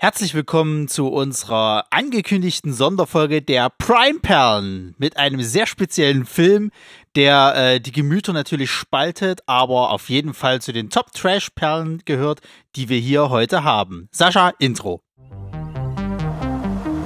[0.00, 6.70] Herzlich willkommen zu unserer angekündigten Sonderfolge der Prime Perlen mit einem sehr speziellen Film,
[7.16, 12.00] der äh, die Gemüter natürlich spaltet, aber auf jeden Fall zu den Top Trash Perlen
[12.04, 12.42] gehört,
[12.76, 14.08] die wir hier heute haben.
[14.12, 15.02] Sascha, Intro.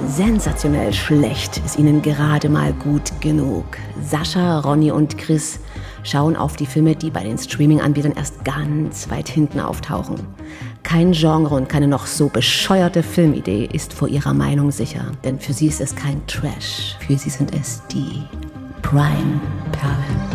[0.05, 3.65] Sensationell schlecht ist ihnen gerade mal gut genug.
[4.03, 5.59] Sascha, Ronny und Chris
[6.03, 10.27] schauen auf die Filme, die bei den Streaming-Anbietern erst ganz weit hinten auftauchen.
[10.83, 15.53] Kein Genre und keine noch so bescheuerte Filmidee ist vor ihrer Meinung sicher, denn für
[15.53, 18.23] sie ist es kein Trash, für sie sind es die
[18.81, 20.32] Prime-Perlen.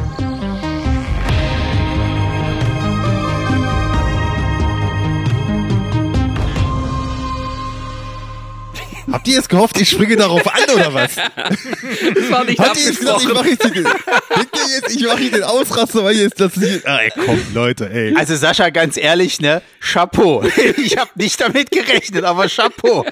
[9.12, 11.14] Habt ihr jetzt gehofft, ich springe darauf an oder was?
[11.16, 15.42] Das war nicht Habt ihr jetzt gedacht, ich mache jetzt, den, jetzt, ich mache den
[15.42, 16.82] Ausraster, weil jetzt das hier.
[16.84, 18.14] Ah, ey, komm, Leute, ey.
[18.16, 19.62] Also Sascha, ganz ehrlich, ne?
[19.80, 20.44] Chapeau.
[20.76, 23.04] Ich habe nicht damit gerechnet, aber Chapeau.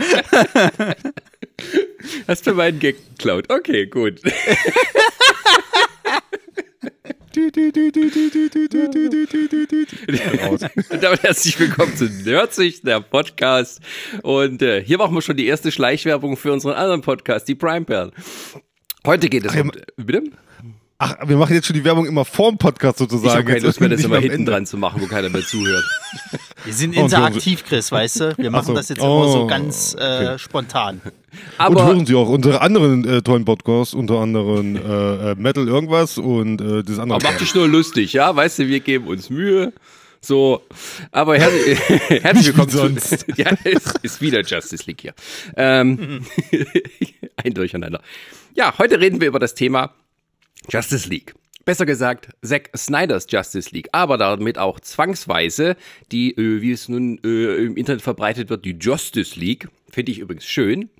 [2.29, 3.51] Hast du meinen Gag geklaut?
[3.51, 4.21] Okay, gut.
[10.91, 13.81] Und damit herzlich willkommen zu Nerdsicht, der Podcast.
[14.23, 17.85] Und äh, hier machen wir schon die erste Schleichwerbung für unseren anderen Podcast, die Prime
[17.85, 18.13] Perl.
[19.05, 19.71] Heute geht es um.
[19.97, 20.31] Bitte?
[20.99, 23.47] Ach, wir machen jetzt schon die Werbung immer vorm Podcast Ich habe sozusagen.
[23.47, 24.53] keine Lust mehr, das Nicht immer am hinten Ende.
[24.53, 25.85] dran zu machen, wo keiner mehr zuhört.
[26.65, 28.39] Wir sind Oh, interaktiv, Chris, weißt du?
[28.39, 28.75] Wir machen so.
[28.75, 31.03] das jetzt immer so Oh, ganz äh, spontan.
[31.05, 31.13] Und
[31.59, 36.17] Aber hören Sie auch unsere anderen äh, tollen Podcasts, unter anderem äh, äh, Metal irgendwas
[36.17, 37.21] und äh, das andere.
[37.21, 38.35] Aber mach dich nur lustig, ja?
[38.35, 39.75] Weißt du, wir geben uns Mühe.
[40.23, 40.63] So,
[41.13, 41.79] aber herzlich,
[42.23, 43.21] herzlich willkommen sonst.
[43.21, 43.27] zu.
[43.37, 45.15] Ja, es ist wieder Justice League hier.
[45.57, 46.25] Ähm,
[47.37, 48.01] ein Durcheinander.
[48.55, 49.93] Ja, heute reden wir über das Thema
[50.69, 51.35] Justice League.
[51.67, 55.77] Besser gesagt, Zack Snyders Justice League, aber damit auch zwangsweise
[56.13, 59.69] die, äh, wie es nun äh, im Internet verbreitet wird, die Justice League.
[59.91, 60.91] Finde ich übrigens schön.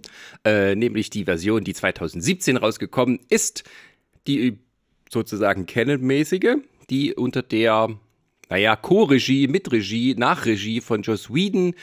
[0.45, 3.63] Äh, nämlich die Version, die 2017 rausgekommen ist,
[4.27, 4.59] die
[5.09, 6.57] sozusagen Canon-mäßige,
[6.91, 7.97] die unter der,
[8.49, 11.75] naja, Co-Regie, Mitregie, Nachregie von Joss Whedon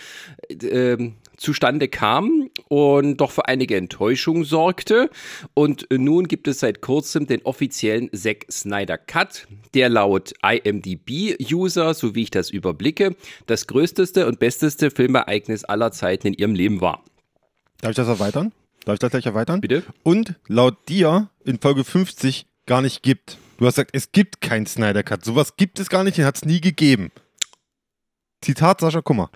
[0.50, 5.10] äh, ähm, zustande kam und doch für einige Enttäuschung sorgte.
[5.54, 12.16] Und nun gibt es seit kurzem den offiziellen Zack Snyder Cut, der laut IMDb-User, so
[12.16, 13.16] wie ich das überblicke,
[13.46, 17.04] das größteste und besteste Filmereignis aller Zeiten in ihrem Leben war.
[17.82, 18.54] Darf ich das erweitern?
[18.86, 19.62] Darf ich das gleich erweitern?
[19.62, 19.84] Bitte?
[20.04, 23.38] Und laut dir in Folge 50 gar nicht gibt.
[23.58, 25.26] Du hast gesagt, es gibt keinen Snyder Cut.
[25.26, 27.12] Sowas gibt es gar nicht, den hat es nie gegeben.
[28.42, 29.30] Zitat Sascha Kummer.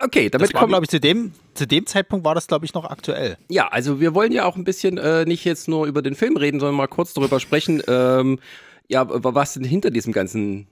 [0.00, 2.84] Okay, damit kommen glaube ich, zu dem, zu dem Zeitpunkt war das, glaube ich, noch
[2.84, 3.36] aktuell.
[3.48, 6.36] Ja, also wir wollen ja auch ein bisschen äh, nicht jetzt nur über den Film
[6.36, 8.38] reden, sondern mal kurz darüber sprechen, ähm,
[8.86, 10.68] ja, was denn hinter diesem ganzen,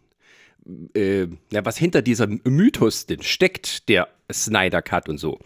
[0.94, 5.38] äh, ja, was hinter dieser Mythos denn steckt, der Snyder Cut und so.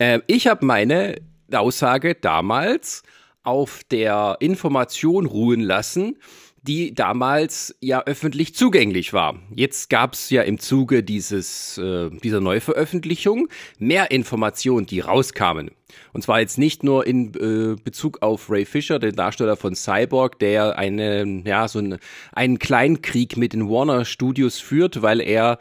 [0.00, 1.20] Ähm, ich habe meine
[1.52, 3.04] Aussage damals
[3.44, 6.18] auf der Information ruhen lassen,
[6.68, 9.36] die damals ja öffentlich zugänglich war.
[9.54, 13.48] Jetzt gab es ja im Zuge dieses, äh, dieser Neuveröffentlichung
[13.78, 15.70] mehr Informationen, die rauskamen.
[16.12, 20.38] Und zwar jetzt nicht nur in äh, Bezug auf Ray Fisher, den Darsteller von Cyborg,
[20.38, 21.98] der eine, ja, so einen,
[22.32, 25.58] einen Kleinkrieg mit den Warner Studios führt, weil er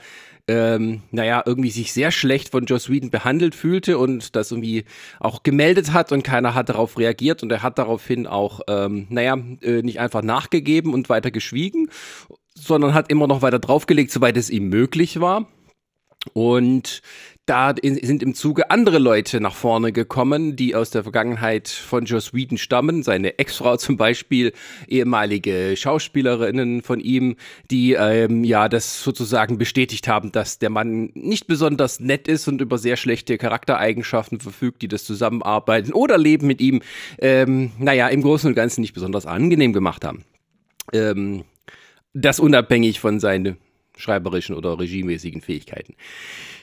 [0.48, 4.86] ähm, naja, irgendwie sich sehr schlecht von Joss Whedon behandelt fühlte und das irgendwie
[5.20, 9.38] auch gemeldet hat und keiner hat darauf reagiert und er hat daraufhin auch, ähm, naja,
[9.62, 11.90] äh, nicht einfach nachgegeben und weiter geschwiegen,
[12.56, 15.48] sondern hat immer noch weiter draufgelegt, soweit es ihm möglich war.
[16.34, 17.02] Und
[17.48, 22.06] da in- sind im Zuge andere Leute nach vorne gekommen, die aus der Vergangenheit von
[22.06, 23.04] Joss Whedon stammen.
[23.04, 24.54] Seine Ex-Frau zum Beispiel,
[24.88, 27.38] ehemalige Schauspielerinnen von ihm,
[27.72, 32.62] die ähm, ja das sozusagen bestätigt haben, dass der Mann nicht besonders nett ist und
[32.62, 36.82] über sehr schlechte Charaktereigenschaften verfügt, die das Zusammenarbeiten oder Leben mit ihm,
[37.20, 40.26] ähm, naja, im Großen und Ganzen nicht besonders angenehm gemacht haben.
[40.92, 41.46] Ähm,
[42.14, 43.58] das unabhängig von seinen
[43.98, 45.96] schreiberischen oder regiemäßigen Fähigkeiten.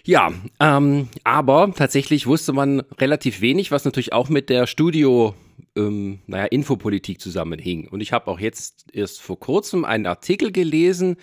[0.05, 5.35] Ja, ähm, aber tatsächlich wusste man relativ wenig, was natürlich auch mit der Studio,
[5.77, 7.89] ähm, naja, Infopolitik zusammenhing.
[7.89, 11.17] Und ich habe auch jetzt erst vor kurzem einen Artikel gelesen,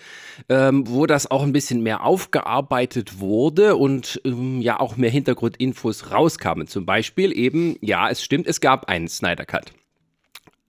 [0.48, 6.10] ähm, wo das auch ein bisschen mehr aufgearbeitet wurde und ähm, ja auch mehr Hintergrundinfos
[6.10, 6.66] rauskamen.
[6.66, 9.72] Zum Beispiel eben, ja, es stimmt, es gab einen Snyder Cut.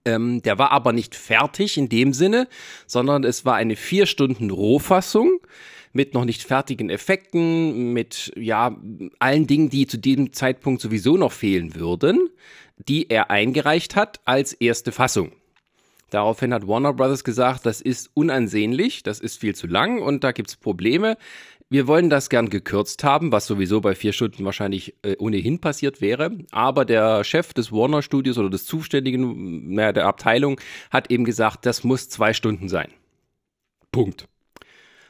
[0.06, 2.48] Ähm, der war aber nicht fertig in dem Sinne,
[2.88, 5.40] sondern es war eine vier Stunden Rohfassung
[5.94, 8.76] mit noch nicht fertigen Effekten, mit ja
[9.20, 12.30] allen Dingen, die zu diesem Zeitpunkt sowieso noch fehlen würden,
[12.78, 15.32] die er eingereicht hat als erste Fassung.
[16.10, 20.32] Daraufhin hat Warner Brothers gesagt, das ist unansehnlich, das ist viel zu lang und da
[20.32, 21.18] gibt's Probleme.
[21.74, 26.02] Wir wollen das gern gekürzt haben, was sowieso bei vier Stunden wahrscheinlich äh, ohnehin passiert
[26.02, 26.38] wäre.
[26.52, 30.62] Aber der Chef des Warner Studios oder des zuständigen, naja, der Abteilung
[30.92, 32.90] hat eben gesagt, das muss zwei Stunden sein.
[33.92, 34.28] Punkt.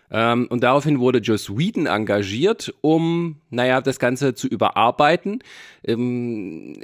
[0.10, 5.44] Ähm, und daraufhin wurde Joss Whedon engagiert, um, naja, das Ganze zu überarbeiten.
[5.84, 6.80] Ähm,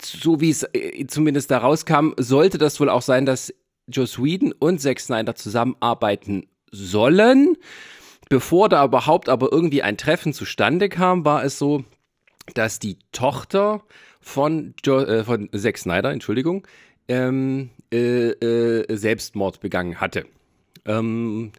[0.00, 3.52] so wie es äh, zumindest da rauskam, sollte das wohl auch sein, dass
[3.88, 7.56] Joss Whedon und Zack Snyder zusammenarbeiten sollen.
[8.32, 11.84] Bevor da überhaupt aber irgendwie ein Treffen zustande kam, war es so,
[12.54, 13.82] dass die Tochter
[14.22, 16.66] von, jo äh, von Zack Snyder, Entschuldigung,
[17.08, 20.24] ähm, äh, äh, Selbstmord begangen hatte.
[20.86, 21.52] Ähm,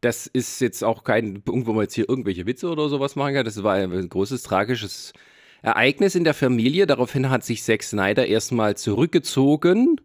[0.00, 3.44] das ist jetzt auch kein, irgendwo mal jetzt hier irgendwelche Witze oder sowas machen kann.
[3.44, 5.12] Das war ein großes tragisches
[5.60, 6.86] Ereignis in der Familie.
[6.86, 10.00] Daraufhin hat sich Zack Snyder erstmal zurückgezogen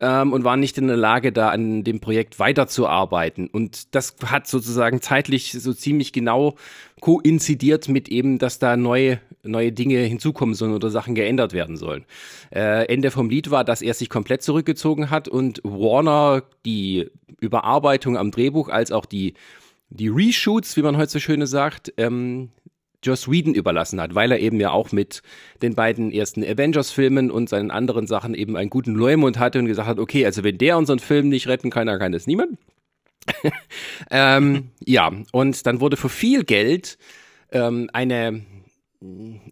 [0.00, 3.48] ähm, und war nicht in der Lage, da an dem Projekt weiterzuarbeiten.
[3.48, 6.56] Und das hat sozusagen zeitlich so ziemlich genau
[7.00, 12.04] koinzidiert mit eben, dass da neue, neue Dinge hinzukommen sollen oder Sachen geändert werden sollen.
[12.50, 17.10] Äh, Ende vom Lied war, dass er sich komplett zurückgezogen hat und Warner die
[17.40, 19.34] Überarbeitung am Drehbuch als auch die
[19.90, 22.50] die Reshoots, wie man heute so schöne sagt, ähm,
[23.04, 25.22] Joss Whedon überlassen hat, weil er eben ja auch mit
[25.62, 29.88] den beiden ersten Avengers-Filmen und seinen anderen Sachen eben einen guten Leumund hatte und gesagt
[29.88, 32.58] hat, okay, also wenn der unseren Film nicht retten kann, dann kann das niemand.
[34.10, 36.98] ähm, ja, und dann wurde für viel Geld
[37.52, 38.44] ähm, eine,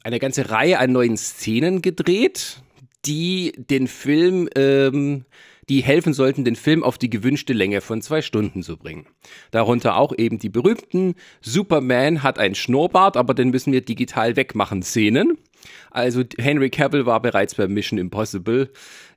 [0.03, 2.63] eine ganze Reihe an neuen Szenen gedreht,
[3.05, 5.25] die den Film ähm,
[5.69, 9.07] die helfen sollten, den Film auf die gewünschte Länge von zwei Stunden zu bringen.
[9.51, 14.83] Darunter auch eben die berühmten Superman hat ein Schnurrbart, aber den müssen wir digital wegmachen
[14.83, 15.39] Szenen.
[15.91, 18.71] Also Henry Cavill war bereits bei Mission Impossible.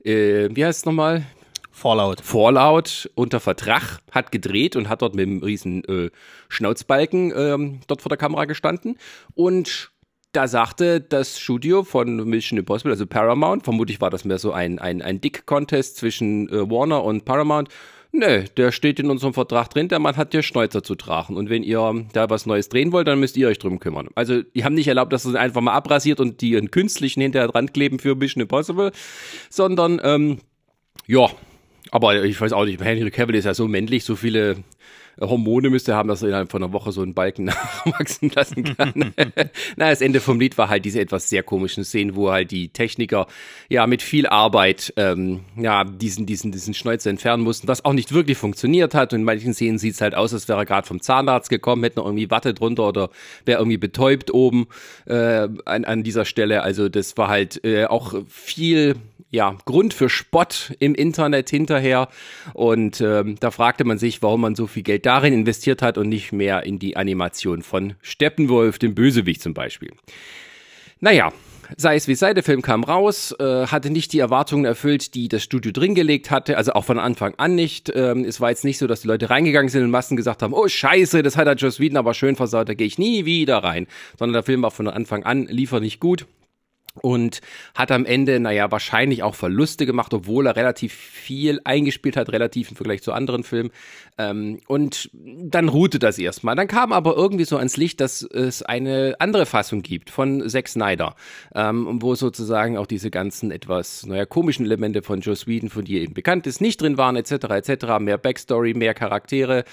[0.03, 1.25] Äh, wie heißt es nochmal?
[1.71, 2.21] Fallout.
[2.21, 6.09] Fallout unter Vertrag, hat gedreht und hat dort mit einem riesen äh,
[6.47, 8.97] Schnauzbalken ähm, dort vor der Kamera gestanden.
[9.33, 9.91] Und
[10.35, 14.79] da sagte das Studio von Mission Impossible, also Paramount, vermutlich war das mehr so ein,
[14.79, 17.69] ein, ein Dick-Contest zwischen äh, Warner und Paramount.
[18.11, 21.35] Nö, der steht in unserem Vertrag drin, der Mann hat dir Schnäuzer zu tragen.
[21.35, 24.07] Und wenn ihr da was Neues drehen wollt, dann müsst ihr euch drum kümmern.
[24.15, 27.49] Also, die haben nicht erlaubt, dass es einfach mal abrasiert und die einen künstlichen hinterher
[27.49, 28.91] dran kleben für Mission Impossible,
[29.49, 30.39] sondern, ähm,
[31.07, 31.29] ja,
[31.91, 34.63] aber ich weiß auch nicht, Henry Cavill ist ja so männlich, so viele
[35.19, 39.13] Hormone müsste haben, dass er innerhalb von einer Woche so einen Balken nachwachsen lassen kann.
[39.75, 42.69] Na, das Ende vom Lied war halt diese etwas sehr komischen Szenen, wo halt die
[42.69, 43.27] Techniker
[43.69, 48.13] ja mit viel Arbeit ähm, ja diesen diesen diesen Schnäuzer entfernen mussten, was auch nicht
[48.13, 49.13] wirklich funktioniert hat.
[49.13, 51.83] Und in manchen Szenen sieht es halt aus, als wäre er gerade vom Zahnarzt gekommen,
[51.83, 53.09] hätte noch irgendwie Watte drunter oder
[53.45, 54.67] wäre irgendwie betäubt oben
[55.05, 56.63] äh, an, an dieser Stelle.
[56.63, 58.95] Also das war halt äh, auch viel
[59.35, 62.07] ja, Grund für Spott im Internet hinterher.
[62.53, 66.09] Und ähm, da fragte man sich, warum man so viel Geld darin investiert hat und
[66.09, 69.91] nicht mehr in die Animation von Steppenwolf, dem Bösewicht zum Beispiel.
[70.99, 71.31] Naja,
[71.77, 75.27] sei es wie sei, der Film kam raus, äh, hatte nicht die Erwartungen erfüllt, die
[75.27, 77.91] das Studio drin gelegt hatte, also auch von Anfang an nicht.
[77.95, 80.53] Ähm, es war jetzt nicht so, dass die Leute reingegangen sind und Massen gesagt haben,
[80.53, 83.57] oh scheiße, das hat der Joss Whedon aber schön versaut, da gehe ich nie wieder
[83.57, 83.87] rein.
[84.17, 86.25] Sondern der Film war von Anfang an, liefer nicht gut
[87.01, 87.41] und
[87.73, 92.69] hat am Ende, naja, wahrscheinlich auch Verluste gemacht, obwohl er relativ viel eingespielt hat, relativ
[92.69, 93.71] im Vergleich zu anderen Filmen.
[94.17, 96.55] Ähm, und dann ruhte das erstmal.
[96.55, 100.67] Dann kam aber irgendwie so ans Licht, dass es eine andere Fassung gibt von Zack
[100.67, 101.15] Snyder,
[101.53, 105.99] ähm, wo sozusagen auch diese ganzen etwas, naja, komischen Elemente von Joe Whedon, von die
[105.99, 109.65] eben bekannt ist, nicht drin waren, etc., etc., mehr Backstory, mehr Charaktere.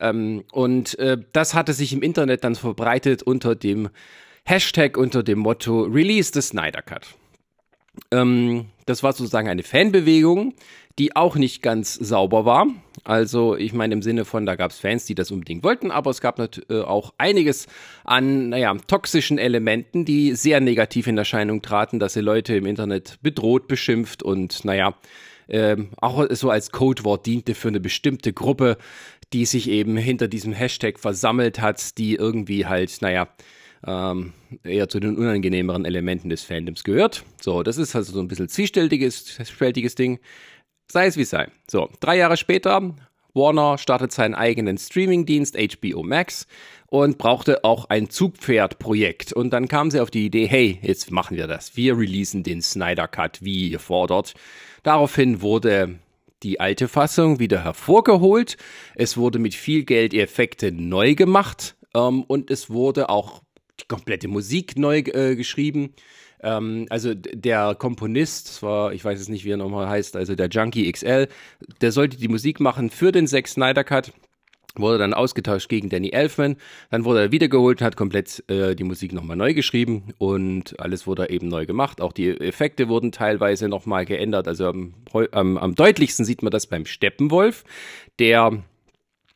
[0.00, 3.90] Ähm, und äh, das hatte sich im Internet dann verbreitet unter dem
[4.46, 7.06] Hashtag unter dem Motto Release the Snyder Cut.
[8.10, 10.54] Ähm, das war sozusagen eine Fanbewegung,
[10.98, 12.66] die auch nicht ganz sauber war.
[13.04, 16.10] Also ich meine im Sinne von, da gab es Fans, die das unbedingt wollten, aber
[16.10, 17.66] es gab äh, auch einiges
[18.04, 23.18] an, naja, toxischen Elementen, die sehr negativ in Erscheinung traten, dass sie Leute im Internet
[23.22, 24.94] bedroht, beschimpft und, naja,
[25.48, 28.76] ähm, auch so als Codewort diente für eine bestimmte Gruppe,
[29.32, 33.28] die sich eben hinter diesem Hashtag versammelt hat, die irgendwie halt, naja,
[33.86, 37.24] ähm, eher zu den unangenehmeren Elementen des Fandoms gehört.
[37.40, 40.20] So, das ist also so ein bisschen zwiespältiges, Ding.
[40.90, 41.48] Sei es wie sei.
[41.70, 42.94] So, drei Jahre später,
[43.34, 46.46] Warner startet seinen eigenen Streamingdienst HBO Max
[46.86, 49.32] und brauchte auch ein Zugpferd-Projekt.
[49.32, 51.76] Und dann kam sie auf die Idee, hey, jetzt machen wir das.
[51.76, 54.34] Wir releasen den Snyder Cut, wie ihr fordert.
[54.84, 55.98] Daraufhin wurde
[56.42, 58.56] die alte Fassung wieder hervorgeholt.
[58.94, 61.74] Es wurde mit viel Geld Effekte neu gemacht.
[61.94, 63.42] Ähm, und es wurde auch
[63.80, 65.94] die komplette Musik neu äh, geschrieben.
[66.42, 70.34] Ähm, also der Komponist, das war, ich weiß jetzt nicht, wie er nochmal heißt, also
[70.34, 71.28] der Junkie XL,
[71.80, 74.12] der sollte die Musik machen für den Zack Snyder Cut.
[74.76, 76.56] wurde dann ausgetauscht gegen Danny Elfman.
[76.90, 81.06] Dann wurde er wiedergeholt und hat komplett äh, die Musik nochmal neu geschrieben und alles
[81.06, 82.00] wurde eben neu gemacht.
[82.00, 84.46] Auch die Effekte wurden teilweise nochmal geändert.
[84.46, 84.94] Also am,
[85.32, 87.64] am, am deutlichsten sieht man das beim Steppenwolf,
[88.18, 88.62] der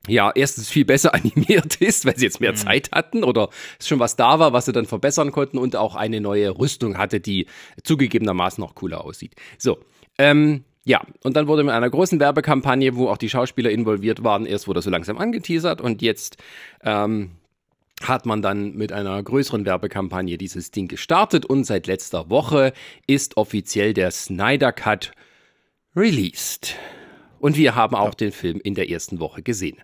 [0.08, 2.56] ja, erstens viel besser animiert ist, weil sie jetzt mehr mhm.
[2.56, 5.94] Zeit hatten oder es schon was da war, was sie dann verbessern konnten und auch
[5.94, 7.46] eine neue Rüstung hatte, die
[7.82, 9.34] zugegebenermaßen noch cooler aussieht.
[9.58, 9.78] So,
[10.18, 14.46] ähm, ja, und dann wurde mit einer großen Werbekampagne, wo auch die Schauspieler involviert waren,
[14.46, 16.38] erst wurde so langsam angeteasert und jetzt
[16.82, 17.32] ähm,
[18.02, 22.72] hat man dann mit einer größeren Werbekampagne dieses Ding gestartet und seit letzter Woche
[23.06, 25.12] ist offiziell der Snyder Cut
[25.94, 26.76] released.
[27.38, 29.78] Und wir haben auch den Film in der ersten Woche gesehen.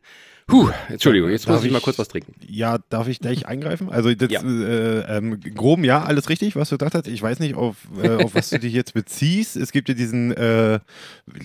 [0.46, 2.34] Puh, Entschuldigung, jetzt darf muss ich, mal kurz was trinken.
[2.46, 3.88] Ja, darf ich gleich eingreifen?
[3.90, 4.42] Also das, ja.
[4.42, 7.08] äh, ähm, groben ja, alles richtig, was du gesagt hast.
[7.08, 9.56] Ich weiß nicht, auf, äh, auf was du dich jetzt beziehst.
[9.56, 10.80] Es gibt ja diesen, äh,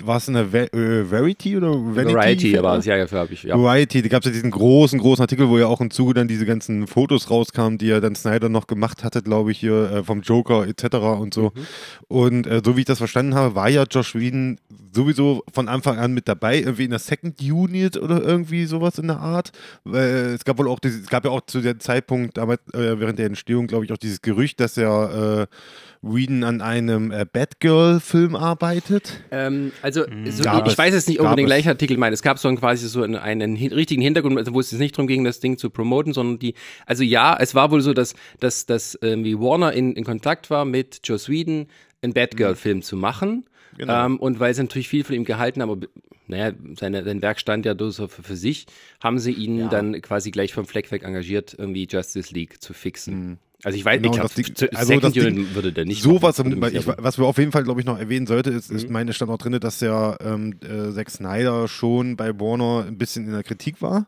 [0.03, 2.13] war es eine Ve äh, Verity oder Vanity?
[2.13, 3.58] Variety war es, ja, dafür habe ich, ja.
[3.58, 6.27] Variety, da gab es ja diesen großen, großen Artikel, wo ja auch im Zuge dann
[6.27, 10.03] diese ganzen Fotos rauskamen, die ja dann Snyder noch gemacht hatte, glaube ich, hier äh,
[10.03, 10.96] vom Joker etc.
[10.96, 11.53] und so.
[11.56, 11.68] Mhm.
[12.10, 14.58] Und äh, so wie ich das verstanden habe, war ja Josh Whedon
[14.91, 19.00] sowieso von Anfang an mit dabei, irgendwie in der Second Unit oder irgendwie sowas sowas
[19.00, 19.51] in der Art.
[19.86, 23.19] Es gab wohl auch, dieses, es gab ja auch zu dem Zeitpunkt, damals, äh, während
[23.19, 25.55] der Entstehung, glaube ich, auch dieses Gerücht, dass er äh,
[26.01, 29.22] Whedon an einem äh, Batgirl-Film arbeitet.
[29.31, 30.29] Ähm, also, mhm.
[30.31, 32.48] so, ich, ich weiß jetzt nicht unbedingt den gleichen Artikel, ich meine, es gab so
[32.48, 35.39] einen, quasi so einen, einen richtigen Hintergrund, also wo es jetzt nicht darum ging, das
[35.39, 36.55] Ding zu promoten, sondern die,
[36.86, 40.65] also ja, es war wohl so, dass, dass, dass irgendwie Warner in, in Kontakt war
[40.65, 41.67] mit Joe Sweden,
[42.01, 42.81] einen Batgirl-Film mhm.
[42.81, 43.46] zu machen.
[43.77, 44.05] Genau.
[44.05, 45.81] Ähm, und weil sie natürlich viel von ihm gehalten haben,
[46.29, 48.67] naja, seine, sein Werk stand ja so für, für sich,
[49.03, 49.67] haben sie ihn ja.
[49.67, 53.29] dann quasi gleich vom Fleck weg engagiert, irgendwie Justice League zu fixen.
[53.29, 53.38] Mhm.
[53.63, 56.01] Also ich weiß, genau, ich glaube, also Second Unit würde der nicht.
[56.01, 58.77] So was, ich, was wir auf jeden Fall, glaube ich, noch erwähnen sollte, ist, mhm.
[58.77, 62.98] ist meine stand auch drin, dass ja ähm, äh, Zack Snyder schon bei Warner ein
[62.98, 64.07] bisschen in der Kritik war.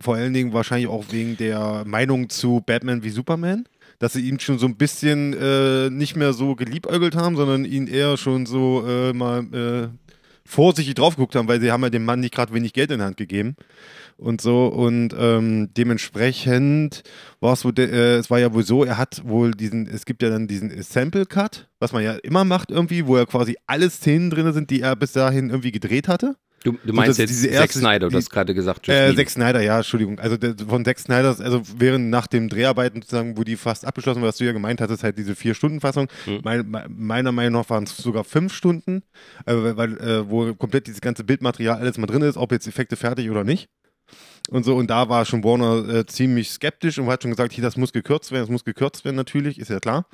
[0.00, 3.66] Vor allen Dingen wahrscheinlich auch wegen der Meinung zu Batman wie Superman
[4.00, 7.86] dass sie ihn schon so ein bisschen äh, nicht mehr so geliebäugelt haben, sondern ihn
[7.86, 9.88] eher schon so äh, mal äh,
[10.50, 12.98] vorsichtig drauf geguckt haben, weil sie haben ja dem Mann nicht gerade wenig Geld in
[12.98, 13.54] die Hand gegeben
[14.16, 17.04] und so und ähm, dementsprechend
[17.38, 20.22] war es wohl, äh, es war ja wohl so, er hat wohl diesen, es gibt
[20.22, 23.88] ja dann diesen Sample Cut, was man ja immer macht irgendwie, wo ja quasi alle
[23.88, 26.36] Szenen drin sind, die er bis dahin irgendwie gedreht hatte.
[26.62, 28.86] Du, du meinst so, jetzt Zack Snyder, du hast gerade gesagt.
[28.88, 30.18] Äh, Zack Snyder, ja, Entschuldigung.
[30.18, 34.20] Also der, von Zack Snyder, also während nach dem Dreharbeiten sozusagen, wo die fast abgeschlossen
[34.20, 36.08] war, was du ja gemeint hattest, halt diese Vier-Stunden-Fassung.
[36.26, 36.40] Mhm.
[36.44, 39.02] Mein, meiner Meinung nach waren es sogar fünf Stunden,
[39.46, 42.96] äh, weil, äh, wo komplett dieses ganze Bildmaterial alles mal drin ist, ob jetzt Effekte
[42.96, 43.70] fertig oder nicht.
[44.50, 47.62] Und so, und da war schon Warner äh, ziemlich skeptisch und hat schon gesagt, hier,
[47.62, 50.06] das muss gekürzt werden, das muss gekürzt werden natürlich, ist ja klar.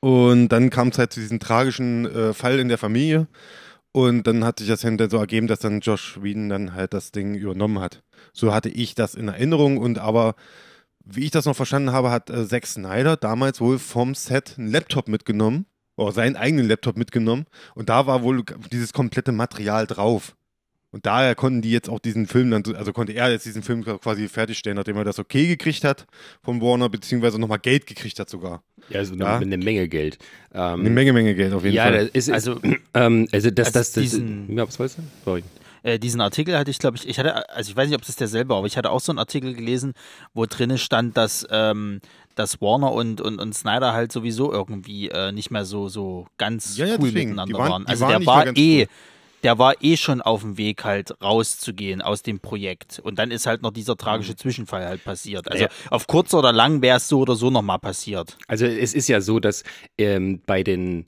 [0.00, 3.26] Und dann kam es halt zu diesem tragischen äh, Fall in der Familie
[3.94, 7.12] und dann hat sich das hinterher so ergeben, dass dann Josh Whedon dann halt das
[7.12, 8.02] Ding übernommen hat.
[8.32, 10.34] So hatte ich das in Erinnerung und aber
[11.04, 14.68] wie ich das noch verstanden habe, hat äh, Zack Snyder damals wohl vom Set einen
[14.68, 17.46] Laptop mitgenommen, oder seinen eigenen Laptop mitgenommen
[17.76, 20.34] und da war wohl dieses komplette Material drauf.
[20.94, 23.82] Und daher konnten die jetzt auch diesen Film dann, also konnte er jetzt diesen Film
[23.82, 26.06] quasi fertigstellen, nachdem er das okay gekriegt hat
[26.40, 28.62] von Warner, beziehungsweise nochmal Geld gekriegt hat sogar.
[28.90, 29.38] Ja, also ja?
[29.38, 30.18] eine Menge Geld.
[30.52, 32.04] Ähm, eine Menge, Menge Geld auf jeden ja, Fall.
[32.04, 32.60] Ja, ist, also,
[32.94, 35.02] ähm, also das, das, das, diesen, ja, was weißt du?
[35.24, 35.42] Sorry.
[35.82, 38.14] Äh, diesen Artikel hatte ich, glaube ich, ich hatte, also ich weiß nicht, ob es
[38.14, 39.94] derselbe war, aber ich hatte auch so einen Artikel gelesen,
[40.32, 42.02] wo drinnen stand, dass, ähm,
[42.36, 46.76] dass Warner und, und, und Snyder halt sowieso irgendwie äh, nicht mehr so, so ganz
[46.76, 47.30] ja, ja, cool deswegen.
[47.30, 47.86] miteinander waren, waren.
[47.88, 48.88] Also waren der war eh, cool
[49.44, 52.98] der war eh schon auf dem Weg halt rauszugehen aus dem Projekt.
[52.98, 54.38] Und dann ist halt noch dieser tragische mhm.
[54.38, 55.50] Zwischenfall halt passiert.
[55.50, 55.70] Also ja.
[55.90, 58.38] auf kurz oder lang wäre es so oder so nochmal passiert.
[58.48, 59.62] Also es ist ja so, dass
[59.98, 61.04] ähm, bei den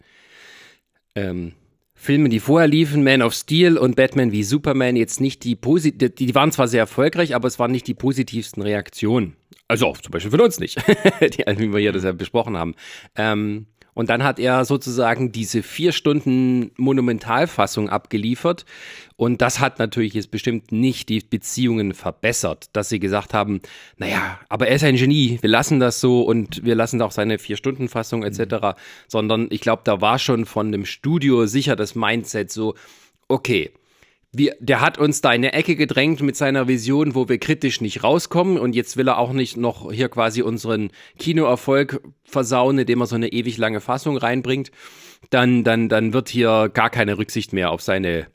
[1.15, 1.55] ähm,
[1.95, 6.15] Filmen, die vorher liefen, Man of Steel und Batman wie Superman, jetzt nicht die positiv,
[6.15, 9.35] die waren zwar sehr erfolgreich, aber es waren nicht die positivsten Reaktionen.
[9.67, 10.77] Also auch zum Beispiel von uns nicht,
[11.21, 12.75] die, wie wir hier das ja besprochen haben.
[13.17, 13.67] Ähm,
[13.97, 18.67] und dann hat er sozusagen diese vier Stunden Monumentalfassung abgeliefert.
[19.17, 23.63] Und das hat natürlich jetzt bestimmt nicht die Beziehungen verbessert, dass sie gesagt haben,
[23.97, 27.39] naja, aber er ist ein Genie, wir lassen das so und wir lassen auch seine
[27.39, 28.39] Vier-Stunden-Fassung etc.
[28.39, 28.73] Mhm.
[29.09, 32.75] Sondern ich glaube, da war schon von dem Studio sicher das Mindset so,
[33.29, 33.71] okay,
[34.33, 37.81] wir, der hat uns da in eine Ecke gedrängt mit seiner Vision, wo wir kritisch
[37.81, 43.01] nicht rauskommen und jetzt will er auch nicht noch hier quasi unseren Kinoerfolg versauen, indem
[43.01, 44.71] er so eine ewig lange Fassung reinbringt.
[45.31, 48.27] Dann, dann, dann wird hier gar keine Rücksicht mehr auf seine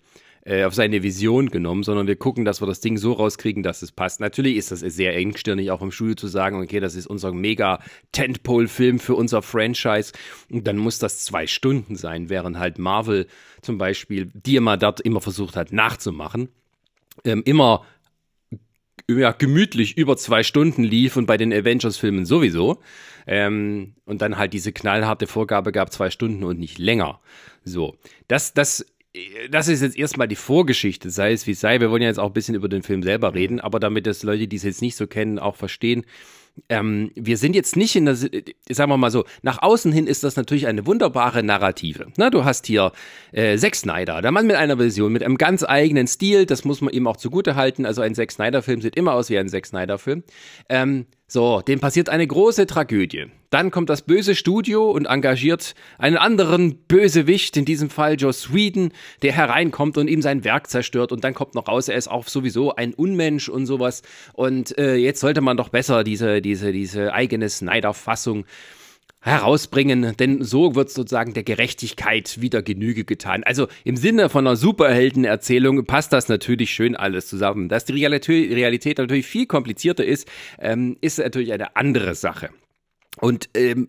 [0.43, 3.81] äh, auf seine Vision genommen, sondern wir gucken, dass wir das Ding so rauskriegen, dass
[3.81, 4.19] es passt.
[4.19, 7.79] Natürlich ist das sehr engstirnig, auch im Studio zu sagen, okay, das ist unser mega
[8.11, 10.13] Tentpole-Film für unser Franchise
[10.49, 13.27] und dann muss das zwei Stunden sein, während halt Marvel
[13.61, 16.49] zum Beispiel, die immer dort immer versucht hat nachzumachen,
[17.23, 17.85] ähm, immer
[19.09, 22.79] ja, gemütlich über zwei Stunden lief und bei den Avengers-Filmen sowieso.
[23.27, 27.19] Ähm, und dann halt diese knallharte Vorgabe gab, zwei Stunden und nicht länger.
[27.63, 27.95] So,
[28.27, 28.85] das, das
[29.49, 31.79] das ist jetzt erstmal die Vorgeschichte, sei es wie sei.
[31.79, 34.23] Wir wollen ja jetzt auch ein bisschen über den Film selber reden, aber damit das
[34.23, 36.05] Leute, die es jetzt nicht so kennen, auch verstehen,
[36.69, 40.23] ähm, wir sind jetzt nicht in der, sagen wir mal so, nach außen hin ist
[40.23, 42.07] das natürlich eine wunderbare Narrative.
[42.17, 42.91] Na, du hast hier
[43.31, 46.81] äh, Zack Snyder, der Mann mit einer Vision, mit einem ganz eigenen Stil, das muss
[46.81, 47.85] man ihm auch zugute halten.
[47.85, 50.23] Also ein Zack Snyder-Film sieht immer aus wie ein Zack Snyder-Film.
[50.69, 53.27] Ähm, so, dem passiert eine große Tragödie.
[53.51, 58.91] Dann kommt das böse Studio und engagiert einen anderen Bösewicht, in diesem Fall Joss Whedon,
[59.21, 61.13] der hereinkommt und ihm sein Werk zerstört.
[61.13, 64.01] Und dann kommt noch raus, er ist auch sowieso ein Unmensch und sowas.
[64.33, 68.43] Und äh, jetzt sollte man doch besser diese, diese, diese eigene Snyder-Fassung
[69.21, 73.43] herausbringen, denn so wird sozusagen der Gerechtigkeit wieder Genüge getan.
[73.43, 77.69] Also im Sinne von einer Superheldenerzählung passt das natürlich schön alles zusammen.
[77.69, 80.27] Dass die Realität natürlich viel komplizierter ist,
[80.59, 82.49] ähm, ist natürlich eine andere Sache.
[83.19, 83.87] Und ähm,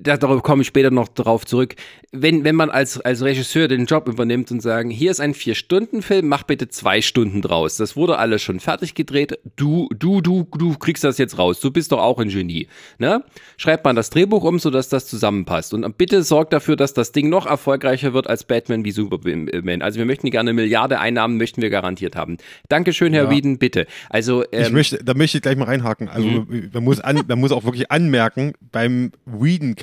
[0.00, 1.74] darauf komme ich später noch drauf zurück,
[2.12, 6.28] wenn, wenn man als, als Regisseur den Job übernimmt und sagen, hier ist ein Vier-Stunden-Film,
[6.28, 7.76] mach bitte zwei Stunden draus.
[7.76, 9.38] Das wurde alles schon fertig gedreht.
[9.56, 11.60] Du, du, du, du kriegst das jetzt raus.
[11.60, 12.68] Du bist doch auch ein Genie.
[12.98, 13.22] Ne?
[13.56, 15.74] Schreibt man das Drehbuch um, sodass das zusammenpasst.
[15.74, 19.82] Und bitte sorgt dafür, dass das Ding noch erfolgreicher wird als Batman wie Superman.
[19.82, 22.38] Also wir möchten gerne eine Milliarde Einnahmen, möchten wir garantiert haben.
[22.68, 23.30] Dankeschön, Herr ja.
[23.30, 23.86] Wieden, bitte.
[24.08, 26.08] Also, ähm, ich möchte, da möchte ich gleich mal reinhaken.
[26.08, 26.70] Also mhm.
[26.72, 29.12] man, muss an, man muss auch wirklich anmerken, beim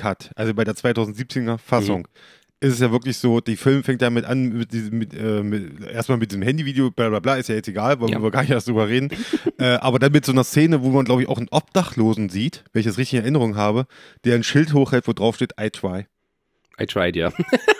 [0.00, 2.06] Whedon Cut, also bei der 2017er Fassung, mhm.
[2.60, 5.84] ist es ja wirklich so, die Film fängt damit an, mit diesem, mit, äh, mit,
[5.86, 8.22] erstmal mit diesem Handyvideo, bla bla bla, ist ja jetzt egal, wollen ja.
[8.22, 9.10] wir gar nicht erst drüber reden.
[9.58, 12.64] äh, aber dann mit so einer Szene, wo man, glaube ich, auch einen Obdachlosen sieht,
[12.72, 13.86] wenn ich das richtig in Erinnerung habe,
[14.24, 16.06] der ein Schild hochhält, wo drauf steht, I try.
[16.80, 17.32] I tried, ja.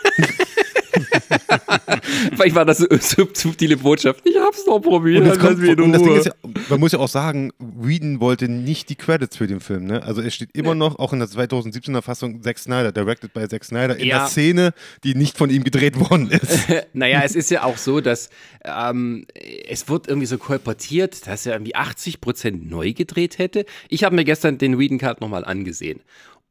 [2.35, 4.20] Vielleicht war das eine subtile Botschaft.
[4.25, 5.26] Ich hab's doch probiert.
[5.26, 6.32] Und, kommt, und das Ding ist ja,
[6.68, 9.85] man muss ja auch sagen, Whedon wollte nicht die Credits für den Film.
[9.85, 10.02] Ne?
[10.02, 13.64] Also es steht immer noch, auch in der 2017er Fassung, Zack Snyder, directed by Zack
[13.64, 14.18] Snyder, in ja.
[14.18, 14.73] der Szene,
[15.04, 16.67] die nicht von ihm gedreht worden ist.
[16.93, 18.30] naja, es ist ja auch so, dass
[18.65, 19.26] ähm,
[19.69, 23.65] es wird irgendwie so kolportiert, dass er irgendwie 80 Prozent neu gedreht hätte.
[23.88, 26.00] Ich habe mir gestern den Whedon-Card nochmal angesehen.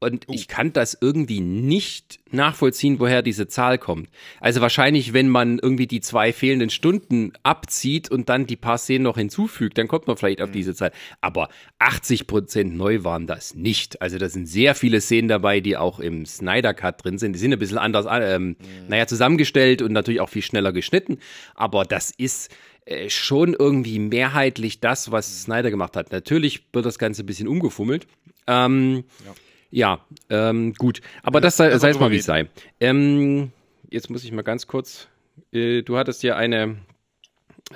[0.01, 0.33] Und oh.
[0.33, 4.09] ich kann das irgendwie nicht nachvollziehen, woher diese Zahl kommt.
[4.39, 9.03] Also wahrscheinlich, wenn man irgendwie die zwei fehlenden Stunden abzieht und dann die paar Szenen
[9.03, 10.53] noch hinzufügt, dann kommt man vielleicht auf mhm.
[10.53, 10.91] diese Zahl.
[11.19, 14.01] Aber 80 Prozent neu waren das nicht.
[14.01, 17.33] Also da sind sehr viele Szenen dabei, die auch im Snyder Cut drin sind.
[17.33, 18.55] Die sind ein bisschen anders, ähm, mhm.
[18.88, 21.17] naja, zusammengestellt und natürlich auch viel schneller geschnitten.
[21.55, 22.51] Aber das ist
[22.85, 26.13] äh, schon irgendwie mehrheitlich das, was Snyder gemacht hat.
[26.13, 28.07] Natürlich wird das Ganze ein bisschen umgefummelt.
[28.47, 29.33] Ähm, ja.
[29.71, 31.01] Ja, ähm, gut.
[31.23, 32.47] Aber das sei, sei es mal, wie es sei.
[32.79, 33.51] Ähm,
[33.89, 35.08] jetzt muss ich mal ganz kurz.
[35.51, 36.77] Äh, du hattest ja eine,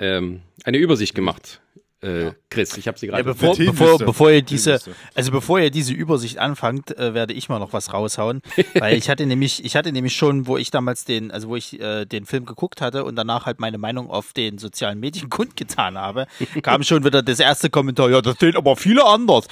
[0.00, 1.60] ähm, eine Übersicht gemacht.
[2.04, 3.22] Äh, Chris, ich habe sie gerade.
[3.22, 4.78] Ja, bevor, bevor, bevor ihr diese,
[5.14, 8.42] also bevor ihr diese Übersicht anfangt, äh, werde ich mal noch was raushauen,
[8.74, 11.80] weil ich hatte nämlich, ich hatte nämlich schon, wo ich damals den, also wo ich
[11.80, 15.96] äh, den Film geguckt hatte und danach halt meine Meinung auf den sozialen Medien kundgetan
[15.96, 16.26] habe,
[16.60, 19.46] kam schon wieder das erste Kommentar, ja, das sehen aber viele anders.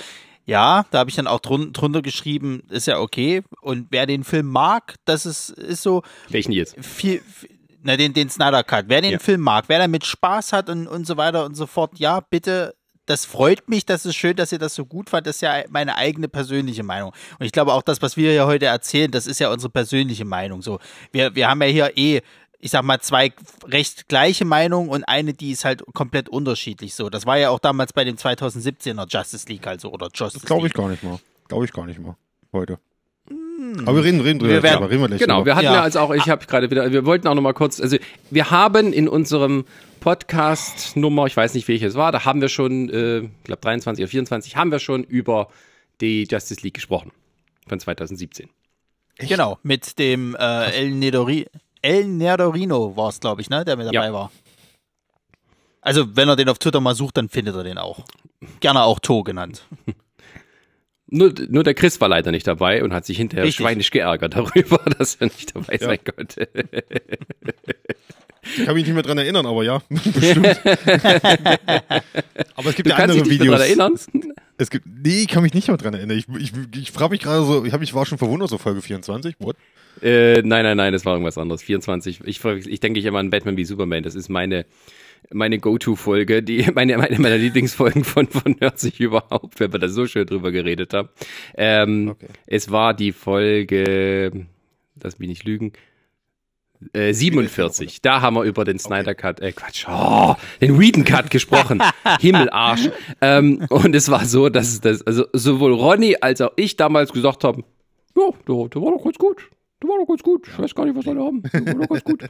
[0.45, 3.43] Ja, da habe ich dann auch drun drunter geschrieben, ist ja okay.
[3.61, 6.03] Und wer den Film mag, das ist, ist so.
[6.29, 6.75] Welchen jetzt?
[6.85, 7.51] Viel, viel
[7.83, 8.87] na, den, den Snyder Cut.
[8.89, 9.19] Wer den ja.
[9.19, 12.75] Film mag, wer damit Spaß hat und, und so weiter und so fort, ja, bitte.
[13.05, 15.27] Das freut mich, das ist schön, dass ihr das so gut fand.
[15.27, 17.13] Das ist ja meine eigene persönliche Meinung.
[17.41, 20.25] Und ich glaube auch das, was wir hier heute erzählen, das ist ja unsere persönliche
[20.25, 20.63] Meinung.
[20.63, 20.79] So,
[21.11, 22.21] wir, wir haben ja hier eh
[22.63, 23.33] ich sag mal, zwei
[23.67, 27.11] recht gleiche Meinungen und eine, die ist halt komplett unterschiedlich so.
[27.11, 30.69] Das war ja auch damals bei dem 2017er Justice League also oder Justice Das glaube
[30.69, 31.19] ich gar nicht mal.
[31.49, 32.17] Glaube ich gar nicht mal.
[32.53, 32.79] Heute.
[33.29, 33.83] Hm.
[33.85, 34.55] Aber wir reden, reden drüber.
[34.55, 35.47] Wir werden, reden wir genau, drüber.
[35.47, 37.53] wir hatten ja, ja also auch, ich habe gerade wieder, wir wollten auch noch mal
[37.53, 37.97] kurz, also
[38.31, 39.65] wir haben in unserem
[39.99, 44.05] Podcast Nummer, ich weiß nicht welches war, da haben wir schon, äh, ich glaube 23
[44.05, 45.49] oder 24, haben wir schon über
[46.01, 47.11] die Justice League gesprochen
[47.67, 48.49] von 2017.
[49.17, 49.31] Echt?
[49.31, 51.47] Genau, mit dem äh, El Nedori
[51.83, 54.13] El Nerdorino war es, glaube ich, ne, der mit dabei ja.
[54.13, 54.33] war.
[55.81, 58.05] Also, wenn er den auf Twitter mal sucht, dann findet er den auch.
[58.61, 59.67] Gerne auch To genannt.
[61.15, 63.63] Nur, nur der Chris war leider nicht dabei und hat sich hinterher Richtig.
[63.63, 65.87] schweinisch geärgert darüber, dass er nicht dabei ja.
[65.87, 66.49] sein konnte.
[68.45, 70.59] Ich kann mich nicht mehr dran erinnern, aber ja, bestimmt.
[72.57, 73.39] aber es gibt du ja andere Videos.
[73.39, 73.99] Mehr dran erinnern?
[74.63, 76.17] Es gibt, nee, ich kann mich nicht mehr dran erinnern.
[76.17, 78.81] Ich, ich, ich frage mich gerade so, ich, hab, ich war schon verwundert, so Folge
[78.81, 79.35] 24.
[79.41, 79.57] What?
[80.01, 81.63] Äh, nein, nein, nein, das war irgendwas anderes.
[81.63, 82.21] 24.
[82.25, 84.05] Ich, ich denke ich immer an Batman wie Superman.
[84.05, 84.65] Das ist meine,
[85.33, 89.89] meine Go-To-Folge, die, meine, meine meiner Lieblingsfolgen von, von Hört sich überhaupt, wenn wir da
[89.89, 91.09] so schön drüber geredet haben.
[91.57, 92.29] Ähm, okay.
[92.47, 94.47] Es war die Folge,
[95.03, 95.73] lass mich nicht lügen,
[96.93, 98.03] äh, 47.
[98.03, 101.83] Da haben wir über den Snyder Cut, äh, Quatsch, oh, den Whedon Cut gesprochen.
[102.21, 102.91] Himmelarsch.
[103.21, 107.45] Ähm, und es war so, dass, dass also sowohl Ronny als auch ich damals gesagt
[107.45, 107.65] haben,
[108.17, 109.51] ja, der, der war doch ganz gut.
[109.83, 110.47] Der war doch ganz gut.
[110.47, 111.43] Ich weiß gar nicht, was alle haben.
[111.53, 112.25] Der war doch ganz gut.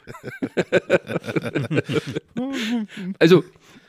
[3.19, 3.45] also,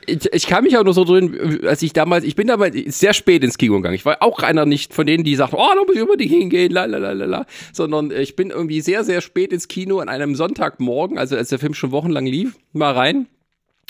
[0.06, 3.12] ich, ich kann mich auch noch so drin, als ich damals, ich bin damals sehr
[3.14, 3.94] spät ins Kino gegangen.
[3.94, 6.72] Ich war auch einer nicht von denen, die sagt, oh, da muss ich unbedingt hingehen,
[6.72, 7.46] la la la la la.
[7.72, 11.58] Sondern ich bin irgendwie sehr, sehr spät ins Kino an einem Sonntagmorgen, also als der
[11.58, 13.26] Film schon wochenlang lief, mal rein.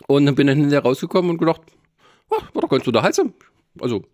[0.06, 1.60] Und bin dann hinterher rausgekommen und gedacht,
[2.30, 3.32] oh, war doch ganz unterhaltsam.
[3.80, 4.04] Also,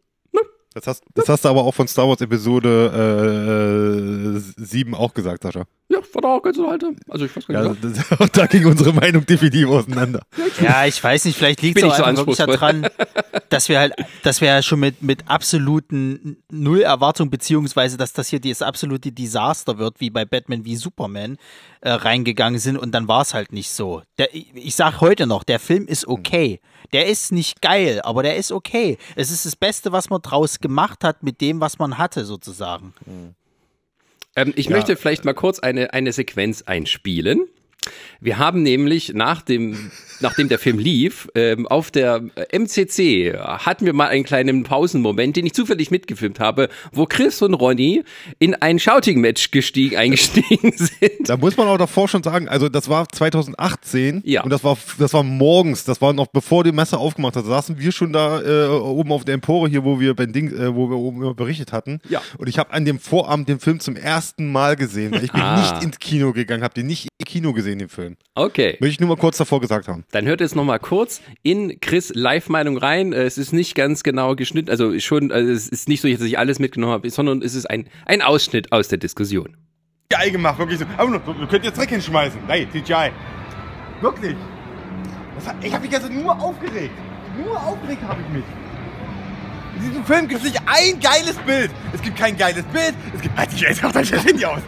[0.75, 5.43] Das hast, das hast du aber auch von Star Wars Episode äh, 7 auch gesagt,
[5.43, 5.65] Sascha.
[5.89, 6.97] ja, war doch auch ganz unterhaltsam.
[7.09, 7.83] Also ich weiß gar Ja, nicht.
[7.85, 10.23] das, da ging unsere Meinung definitiv auseinander.
[10.61, 12.87] Ja, ich weiß nicht, vielleicht liegt es auch so einfach wirklich daran,
[13.49, 18.41] dass wir halt, dass wir ja schon mit, mit absoluten Null-Erwartung, beziehungsweise dass das hier
[18.41, 21.37] das absolute Desaster wird, wie bei Batman wie Superman,
[21.81, 24.03] äh, reingegangen sind und dann war es halt nicht so.
[24.19, 26.61] Der, ich, ich sag heute noch, der Film ist okay.
[26.93, 28.99] Der ist nicht geil, aber der ist okay.
[29.17, 32.95] Es ist das Beste, was man draus gemacht hat mit dem, was man hatte, sozusagen.
[34.37, 34.77] Ähm, ich Ja.
[34.77, 37.49] möchte vielleicht mal kurz eine, eine Sequenz einspielen.
[38.21, 39.91] Wir haben nämlich nach dem,
[40.21, 45.47] nachdem der Film lief, ähm, auf der MCC hatten wir mal einen kleinen Pausenmoment, den
[45.47, 48.05] ich zufällig mitgefilmt habe, wo Chris und Ronny
[48.39, 51.29] in ein Shouting-Match gestiegen, eingestiegen sind.
[51.29, 54.43] Da muss man auch davor schon sagen, also das war 2018 Ja.
[54.43, 57.45] und das war das war morgens, das war noch bevor die Messe aufgemacht hat.
[57.45, 60.53] Da saßen wir schon da äh, oben auf der Empore hier, wo wir Ben Ding,
[60.55, 62.01] äh, wo wir oben immer berichtet hatten.
[62.09, 62.21] Ja.
[62.39, 65.13] Und ich habe an dem Vorabend den Film zum ersten Mal gesehen.
[65.13, 65.59] weil Ich bin Ah.
[65.61, 68.17] nicht ins Kino gegangen, habe den nicht im Kino gesehen, den Film.
[68.35, 68.77] Okay.
[68.81, 70.05] Möchte ich nur mal kurz davor gesagt haben.
[70.11, 73.13] Dann hört jetzt noch mal kurz in Chris Live-Meinung rein.
[73.13, 76.21] Äh, Es ist nicht ganz genau geschnitten, also schon, also es ist nicht so, dass
[76.23, 79.57] ich alles mitgenommen habe, sondern es ist ein, ein Ausschnitt aus der Diskussion.
[80.13, 80.85] CGI gemacht, wirklich so.
[80.97, 82.41] Aber nur, ihr könnt jetzt Dreck hinschmeißen.
[82.49, 83.11] Nein, CGI.
[84.01, 84.35] Wirklich.
[85.37, 86.91] Das hat, ich habe mich gestern nur aufgeregt.
[87.43, 88.45] Nur aufgeregt habe ich mich.
[89.77, 91.71] In diesem Film gibt es nicht ein geiles Bild.
[91.95, 92.95] Es gibt kein geiles Bild.
[93.15, 93.37] Es gibt.
[93.39, 94.61] Halt dich jetzt auf dein Handy aus.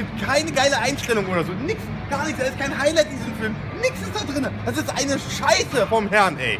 [0.00, 1.52] Es gibt keine geile Einstellung oder so.
[1.52, 2.40] Nix, gar nichts.
[2.40, 3.56] Da ist kein Highlight in diesem Film.
[3.82, 4.46] Nix ist da drin.
[4.64, 6.58] Das ist eine Scheiße vom Herrn, ey.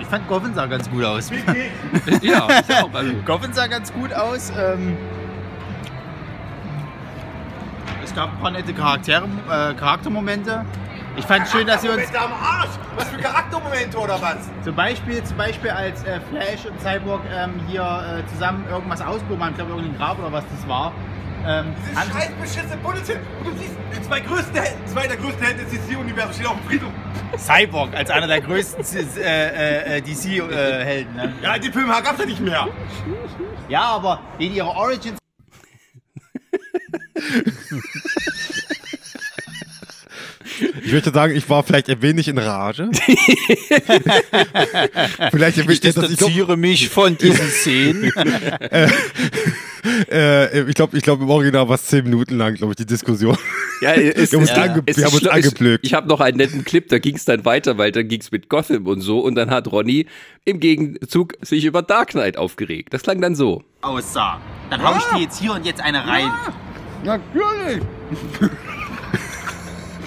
[0.00, 1.30] Ich fand Goffin sah ganz gut aus.
[2.22, 3.12] Ja, auch, also.
[3.26, 4.50] Goffin sah ganz gut aus.
[4.58, 4.96] Ähm,
[8.02, 10.64] es gab ein paar nette Charaktere, äh, Charaktermomente.
[11.16, 12.70] Ich fand schön, dass sie uns am Arsch.
[12.96, 14.36] Was für Charaktermomente oder was?
[14.64, 19.42] zum Beispiel, zum Beispiel als äh, Flash und Cyborg ähm, hier äh, zusammen irgendwas ausprobieren,
[19.42, 20.92] haben, ich glaube irgendein Grab oder was das war.
[21.46, 23.16] Ähm, Diese haben sie- scheiß beschissene Bulletin.
[23.38, 26.56] Und du siehst, die zwei, größten Helden, zwei der größten Helden des DC-Universums stehen auf
[26.60, 26.90] dem Friedhof.
[27.38, 28.84] Cyborg als einer der größten
[29.18, 31.14] äh, äh, DC-Helden.
[31.16, 31.32] ne?
[31.42, 32.68] Ja, den Film gab's ja nicht mehr.
[33.68, 35.18] Ja, aber in ihrer Origins
[40.82, 42.88] Ich möchte sagen, ich war vielleicht ein wenig in Rage.
[45.30, 48.10] vielleicht ein Ich dass ich distanziere mich von diesen Szenen.
[50.10, 52.86] Äh, ich glaube, ich glaube im Original war es zehn Minuten lang, glaube ich, die
[52.86, 53.36] Diskussion.
[53.80, 55.86] Ja, es, Wir haben uns es- ange- es wir haben ist uns angeblökt.
[55.86, 58.30] Ich habe noch einen netten Clip, da ging es dann weiter, weil dann ging es
[58.30, 60.06] mit Gotham und so und dann hat Ronny
[60.44, 62.92] im Gegenzug sich über Dark Knight aufgeregt.
[62.94, 63.62] Das klang dann so.
[63.82, 64.40] aussah.
[64.70, 66.30] Dann hau ich dir jetzt hier und jetzt eine rein.
[67.04, 67.82] Natürlich.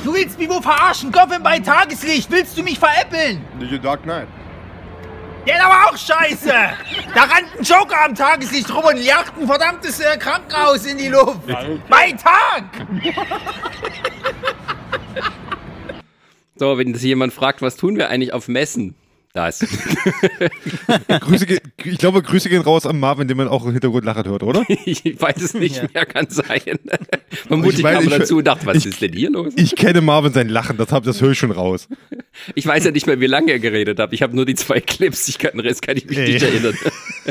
[0.03, 1.11] Du willst mich wohl verarschen?
[1.11, 2.31] Goffin bei Tageslicht.
[2.31, 3.41] Willst du mich veräppeln?
[3.59, 4.27] Nicht in Dark Knight.
[5.45, 6.54] Der ist aber auch scheiße.
[7.15, 11.08] Da rannt ein Joker am Tageslicht rum und jagt ein verdammtes äh, Krankenhaus in die
[11.08, 11.39] Luft.
[11.89, 12.63] Bei Tag.
[16.56, 18.95] So, wenn sich jemand fragt, was tun wir eigentlich auf Messen?
[19.33, 19.59] Das.
[21.21, 24.25] Grüße, ge- ich glaube, Grüße gehen raus an Marvin, den man auch im Hintergrund lachen
[24.25, 24.63] hört, oder?
[24.85, 25.83] ich weiß es nicht Ja.
[25.93, 26.59] mehr, kann sein.
[27.47, 29.53] Vermutlich Ich kam er ich- dazu und dachte, was ich- ist denn hier los?
[29.55, 31.87] Ich kenne Marvin sein Lachen, das, hab, das höre ich schon raus.
[32.55, 34.11] Ich weiß ja nicht mehr, wie lange er geredet hat.
[34.13, 35.27] Ich habe nur die zwei Clips.
[35.27, 36.33] Ich kann den Rest kann ich mich Nee.
[36.33, 36.75] nicht erinnern.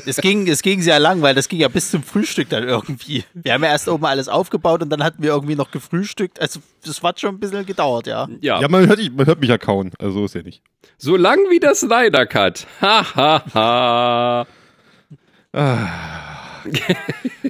[0.06, 3.24] Es ging, es ging sehr lang, weil das ging ja bis zum Frühstück dann irgendwie.
[3.34, 6.40] Wir haben ja erst oben alles aufgebaut und dann hatten wir irgendwie noch gefrühstückt.
[6.40, 8.28] Also das hat schon ein bisschen gedauert, ja.
[8.40, 10.62] Ja, Ja, man hört, man hört mich ja kauen, also so ist ja nicht.
[10.96, 12.68] so lang wie der Snyder Cut.
[12.80, 14.46] Ha ha ha.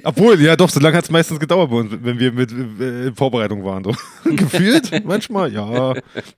[0.03, 3.07] Obwohl, ja doch, so lange hat es meistens gedauert bei uns, wenn wir mit äh,
[3.07, 3.83] in Vorbereitung waren.
[3.83, 3.93] So.
[4.35, 5.93] Gefühlt, manchmal, ja.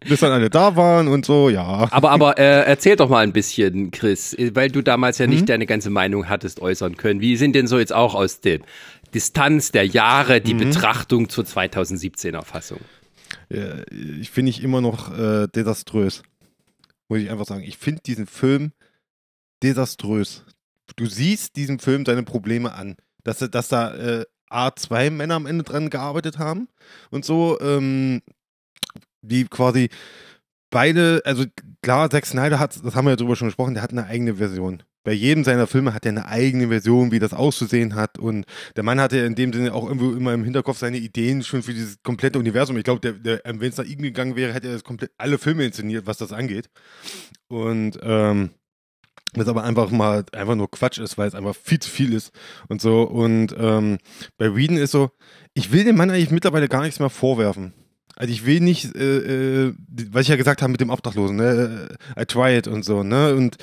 [0.06, 1.88] Bis dann alle da waren und so, ja.
[1.92, 5.48] Aber, aber äh, erzähl doch mal ein bisschen, Chris, äh, weil du damals ja nicht
[5.48, 7.22] deine ganze Meinung hattest äußern können.
[7.22, 8.60] Wie sind denn so jetzt auch aus der
[9.14, 12.82] Distanz der Jahre die Betrachtung zur 2017er Fassung?
[13.50, 13.84] Äh,
[14.20, 16.24] ich finde ich immer noch äh, desaströs.
[17.14, 17.62] Muss ich einfach sagen.
[17.62, 18.72] Ich finde diesen Film
[19.62, 20.46] desaströs.
[20.96, 22.96] Du siehst diesem Film seine Probleme an.
[23.24, 26.70] Dass, dass da äh, A, zwei Männer am Ende dran gearbeitet haben
[27.12, 28.24] und so, ähm,
[29.22, 29.90] die quasi
[30.72, 31.46] beide, also
[31.84, 34.38] klar, Zack Snyder hat, das haben wir ja drüber schon gesprochen, der hat eine eigene
[34.38, 34.82] Version.
[35.04, 38.18] Bei jedem seiner Filme hat er eine eigene Version, wie das auszusehen hat.
[38.18, 41.64] Und der Mann hatte in dem Sinne auch irgendwo immer im Hinterkopf seine Ideen schon
[41.64, 42.78] für dieses komplette Universum.
[42.78, 46.08] Ich glaube, wenn es nach ihm gegangen wäre, hätte er das komplett alle Filme inszeniert,
[46.08, 46.70] was das angeht.
[47.48, 48.52] Und ähm,
[49.36, 52.32] was aber einfach mal einfach nur Quatsch ist, weil es einfach viel zu viel ist
[52.68, 53.04] und so.
[53.04, 53.98] Und ähm,
[54.38, 55.12] bei Whedon ist so,
[55.54, 57.74] ich will dem Mann eigentlich mittlerweile gar nichts mehr vorwerfen.
[58.16, 59.74] Also ich will nicht, äh, äh,
[60.12, 61.90] was ich ja gesagt habe mit dem Obdachlosen, ne?
[62.16, 63.34] Äh, I try it und so, ne?
[63.34, 63.58] Und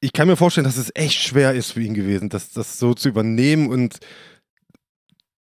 [0.00, 2.94] ich kann mir vorstellen, dass es echt schwer ist für ihn gewesen, das, das so
[2.94, 3.98] zu übernehmen und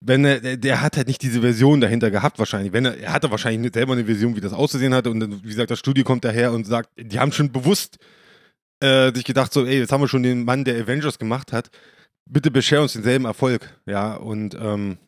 [0.05, 2.73] wenn er, der, hat halt nicht diese Version dahinter gehabt wahrscheinlich.
[2.73, 5.49] Wenn er, er hatte wahrscheinlich selber eine Version, wie das auszusehen hatte und dann, wie
[5.49, 7.99] gesagt, das Studio kommt daher und sagt, die haben schon bewusst
[8.81, 11.71] äh, sich gedacht so, ey, jetzt haben wir schon den Mann, der Avengers gemacht hat,
[12.29, 14.99] bitte bescher uns denselben Erfolg, ja, und ähm,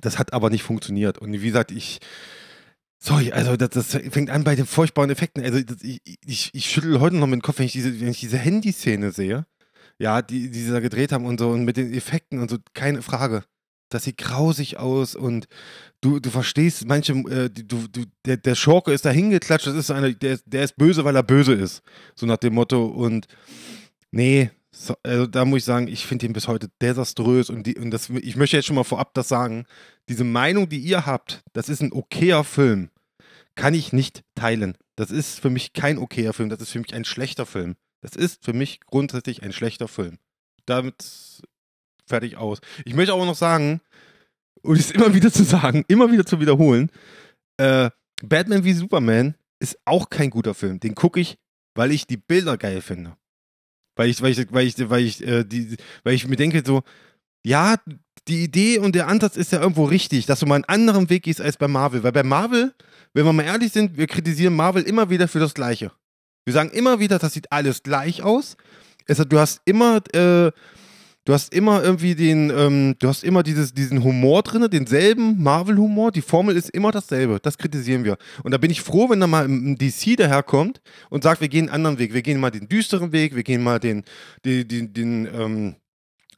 [0.00, 2.00] das hat aber nicht funktioniert und wie gesagt, ich
[3.04, 5.44] Sorry, also das, das, fängt an bei den furchtbaren Effekten.
[5.44, 8.08] Also das, ich, ich, ich schüttel heute noch mit dem Kopf, wenn ich diese, wenn
[8.08, 9.44] ich diese Handyszene sehe,
[9.98, 12.56] ja, die, die sie da gedreht haben und so und mit den Effekten und so,
[12.72, 13.44] keine Frage.
[13.90, 15.48] Das sieht grausig aus und
[16.00, 19.90] du, du verstehst manche, äh, du, du, der, der Schurke ist da hingeklatscht, das ist
[19.90, 21.82] einer, der, der ist böse, weil er böse ist.
[22.14, 22.86] So nach dem Motto.
[22.86, 23.26] Und
[24.12, 27.76] nee, so, also da muss ich sagen, ich finde ihn bis heute desaströs und, die,
[27.76, 29.66] und das, ich möchte jetzt schon mal vorab das sagen.
[30.08, 32.88] Diese Meinung, die ihr habt, das ist ein okayer Film
[33.54, 34.76] kann ich nicht teilen.
[34.96, 37.76] Das ist für mich kein okayer Film, das ist für mich ein schlechter Film.
[38.00, 40.18] Das ist für mich grundsätzlich ein schlechter Film.
[40.66, 41.42] Damit
[42.06, 42.60] fertig aus.
[42.84, 43.80] Ich möchte aber noch sagen,
[44.62, 46.90] und es immer wieder zu sagen, immer wieder zu wiederholen,
[47.56, 47.90] äh,
[48.22, 50.80] Batman wie Superman ist auch kein guter Film.
[50.80, 51.38] Den gucke ich,
[51.74, 53.16] weil ich die Bilder geil finde.
[53.96, 56.82] Weil ich, weil ich, weil ich, weil ich, äh, die, weil ich mir denke, so,
[57.44, 57.76] ja,
[58.28, 61.24] die Idee und der Ansatz ist ja irgendwo richtig, dass du mal einen anderen Weg
[61.24, 62.02] gehst als bei Marvel.
[62.02, 62.74] Weil bei Marvel
[63.14, 65.92] wenn wir mal ehrlich sind, wir kritisieren Marvel immer wieder für das Gleiche.
[66.44, 68.56] Wir sagen immer wieder, das sieht alles gleich aus.
[69.06, 70.50] Es, du hast immer, äh,
[71.24, 76.10] du hast immer irgendwie den, ähm, du hast immer dieses, diesen Humor drin, denselben Marvel-Humor.
[76.10, 77.38] Die Formel ist immer dasselbe.
[77.40, 78.18] Das kritisieren wir.
[78.42, 81.66] Und da bin ich froh, wenn da mal ein DC daherkommt und sagt, wir gehen
[81.66, 82.14] einen anderen Weg.
[82.14, 84.02] Wir gehen mal den düsteren Weg, wir gehen mal den,
[84.44, 85.76] den, den, den ähm,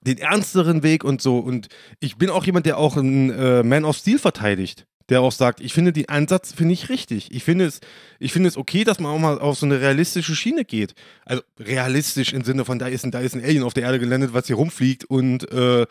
[0.07, 1.39] den ernsteren Weg und so.
[1.39, 1.69] Und
[2.01, 5.61] ich bin auch jemand, der auch einen äh, Man of Steel verteidigt der auch sagt,
[5.61, 7.33] ich finde den Ansatz finde ich richtig.
[7.33, 7.81] Ich finde es,
[8.19, 10.95] ich finde es okay, dass man auch mal auf so eine realistische Schiene geht.
[11.25, 14.01] Also realistisch im Sinne von da ist ein, da ist ein Alien auf der Erde
[14.01, 15.87] gelandet, was hier rumfliegt und äh,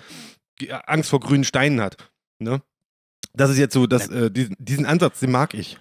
[0.86, 1.98] Angst vor grünen Steinen hat.
[2.40, 2.62] Ne?
[3.34, 5.78] Das ist jetzt so, dass, äh, diesen, diesen Ansatz, den mag ich.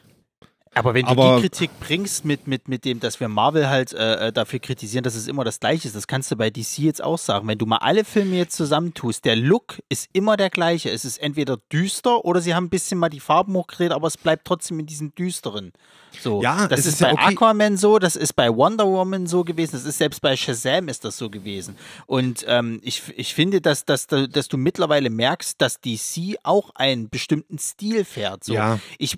[0.74, 3.92] Aber wenn du aber, die Kritik bringst mit, mit, mit dem, dass wir Marvel halt
[3.92, 6.78] äh, äh, dafür kritisieren, dass es immer das gleiche ist, das kannst du bei DC
[6.78, 7.46] jetzt auch sagen.
[7.48, 10.90] Wenn du mal alle Filme jetzt zusammentust, der Look ist immer der gleiche.
[10.90, 14.16] Es ist entweder düster oder sie haben ein bisschen mal die Farben hochgedreht, aber es
[14.16, 15.72] bleibt trotzdem in diesem düsteren.
[16.20, 17.34] So, ja, das ist, ist, bei ja okay.
[17.34, 21.04] Aquaman so, das ist bei Wonder Woman so gewesen, das ist selbst bei Shazam ist
[21.04, 21.76] das so gewesen.
[22.06, 27.08] Und ähm, ich, ich finde, dass, dass, dass du mittlerweile merkst, dass DC auch einen
[27.08, 28.44] bestimmten Stil fährt.
[28.44, 28.54] So.
[28.54, 28.78] Ja.
[28.98, 29.16] Ich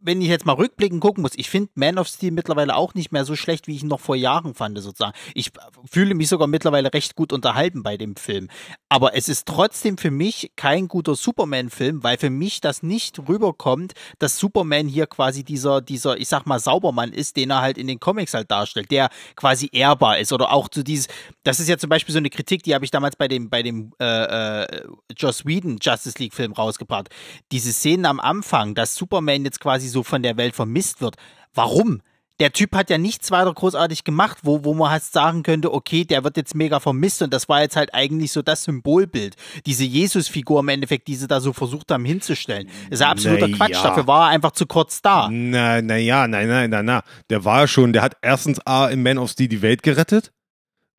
[0.00, 3.12] wenn ich jetzt mal rückblickend gucken muss, ich finde Man of Steel mittlerweile auch nicht
[3.12, 5.16] mehr so schlecht, wie ich ihn noch vor Jahren fand, sozusagen.
[5.34, 5.52] Ich
[5.88, 8.48] fühle mich sogar mittlerweile recht gut unterhalten bei dem Film.
[8.88, 13.92] Aber es ist trotzdem für mich kein guter Superman-Film, weil für mich das nicht rüberkommt,
[14.18, 17.86] dass Superman hier quasi dieser, dieser, ich sag mal, Saubermann ist, den er halt in
[17.86, 20.32] den Comics halt darstellt, der quasi ehrbar ist.
[20.32, 21.06] Oder auch zu dieses,
[21.44, 23.62] das ist ja zum Beispiel so eine Kritik, die habe ich damals bei dem, bei
[23.62, 24.82] dem äh, äh,
[25.16, 27.10] Joss Whedon Justice League-Film rausgebracht.
[27.52, 31.16] Diese Szenen am Anfang, dass Superman jetzt quasi quasi so von der Welt vermisst wird.
[31.52, 32.00] Warum?
[32.40, 36.04] Der Typ hat ja nichts weiter großartig gemacht, wo, wo man halt sagen könnte, okay,
[36.04, 39.36] der wird jetzt mega vermisst und das war jetzt halt eigentlich so das Symbolbild.
[39.66, 42.68] Diese Jesus-Figur im Endeffekt, die sie da so versucht haben hinzustellen.
[42.84, 43.82] Das ist ja absoluter na Quatsch, ja.
[43.82, 45.28] dafür war er einfach zu kurz da.
[45.30, 47.02] Na, na ja, nein, nein, nein, nein.
[47.28, 50.32] Der war schon, der hat erstens A im Man of Steel die Welt gerettet.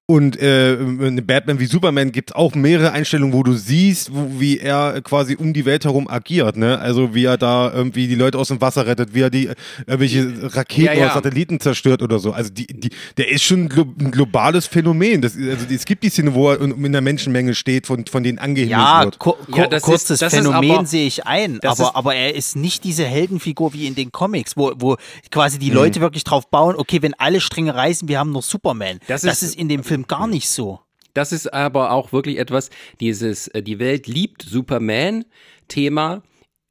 [0.09, 4.39] Und äh, in Batman wie Superman gibt es auch mehrere Einstellungen, wo du siehst, wo,
[4.39, 6.57] wie er quasi um die Welt herum agiert.
[6.57, 6.79] Ne?
[6.79, 9.51] Also wie er da irgendwie die Leute aus dem Wasser rettet, wie er die
[9.85, 11.05] irgendwelche Raketen ja, ja.
[11.05, 12.31] oder Satelliten zerstört oder so.
[12.31, 15.21] Also die, die, der ist schon ein globales Phänomen.
[15.21, 18.39] Das, also es gibt die Szene, wo er in der Menschenmenge steht, von, von denen
[18.39, 19.19] angehimmelt ja, wird.
[19.55, 23.75] Ja, das kurzes ist, Phänomen sehe ich ein, aber, aber er ist nicht diese Heldenfigur
[23.75, 24.97] wie in den Comics, wo, wo
[25.29, 26.01] quasi die Leute hm.
[26.01, 28.97] wirklich drauf bauen, okay, wenn alle Stränge reißen, wir haben noch Superman.
[29.05, 30.79] Das, das ist, ist in dem Film Film gar nicht so.
[31.13, 36.23] Das ist aber auch wirklich etwas, dieses äh, Die Welt liebt Superman-Thema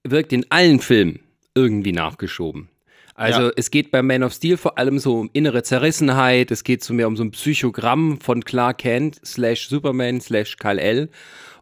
[0.04, 1.20] wirkt in allen Filmen
[1.54, 2.68] irgendwie nachgeschoben.
[3.14, 3.52] Also ja.
[3.56, 6.94] es geht bei Man of Steel vor allem so um innere Zerrissenheit, es geht so
[6.94, 11.10] mehr um so ein Psychogramm von Clark Kent slash Superman slash Kal-El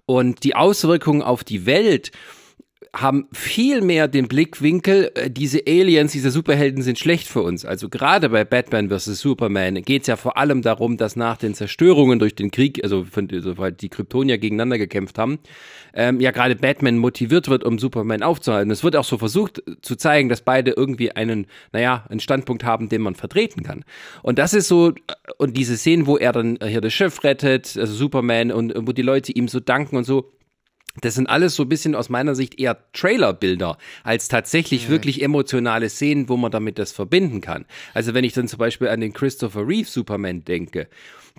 [0.05, 2.13] Und die Auswirkungen auf die Welt
[2.95, 7.65] haben viel mehr den Blickwinkel, äh, diese Aliens, diese Superhelden sind schlecht für uns.
[7.65, 9.21] Also gerade bei Batman vs.
[9.21, 13.05] Superman geht es ja vor allem darum, dass nach den Zerstörungen durch den Krieg, also
[13.05, 15.39] von, also die Kryptonier gegeneinander gekämpft haben,
[15.95, 18.71] ähm, ja gerade Batman motiviert wird, um Superman aufzuhalten.
[18.71, 22.65] Es wird auch so versucht äh, zu zeigen, dass beide irgendwie einen, naja, einen Standpunkt
[22.65, 23.85] haben, den man vertreten kann.
[24.23, 24.93] Und das ist so, äh,
[25.39, 29.03] und diese Szenen, wo er dann hier das Schiff rettet, also Superman, und wo die
[29.03, 30.33] Leute ihm so danken und so,
[31.01, 34.93] das sind alles so ein bisschen aus meiner Sicht eher Trailerbilder als tatsächlich mhm.
[34.93, 37.67] wirklich emotionale Szenen, wo man damit das verbinden kann.
[37.95, 40.89] Also wenn ich dann zum Beispiel an den Christopher Reeve Superman denke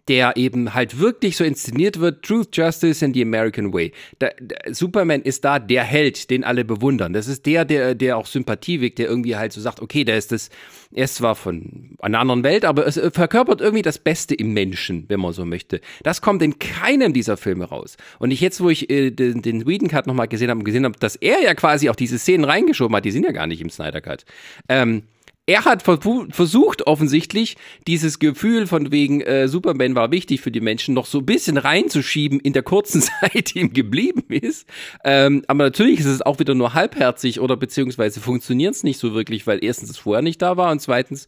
[0.08, 3.92] der eben halt wirklich so inszeniert wird, Truth, Justice and the American Way.
[4.20, 7.14] Da, da, Superman ist da der Held, den alle bewundern.
[7.14, 10.18] Das ist der, der, der auch Sympathie weckt, der irgendwie halt so sagt, okay, der
[10.18, 10.50] ist das,
[10.94, 15.06] er ist zwar von einer anderen Welt, aber es verkörpert irgendwie das Beste im Menschen,
[15.10, 15.82] wenn man so möchte.
[16.04, 17.98] Das kommt in keinem dieser Filme raus.
[18.20, 20.98] Und ich jetzt, wo ich äh, den, den Whedon Cut nochmal gesehen habe, gesehen habe,
[21.00, 23.70] dass er ja quasi auch diese Szenen reingeschoben hat, die sind ja gar nicht im
[23.70, 24.26] Snyder Cut.
[24.70, 25.04] Ähm,
[25.50, 27.56] er hat versucht offensichtlich
[27.88, 31.56] dieses Gefühl von wegen äh, Superman war wichtig für die Menschen noch so ein bisschen
[31.56, 34.68] reinzuschieben in der kurzen Zeit, die ihm geblieben ist.
[35.06, 39.14] Ähm, aber natürlich ist es auch wieder nur halbherzig oder beziehungsweise funktioniert es nicht so
[39.14, 41.28] wirklich, weil erstens es vorher nicht da war und zweitens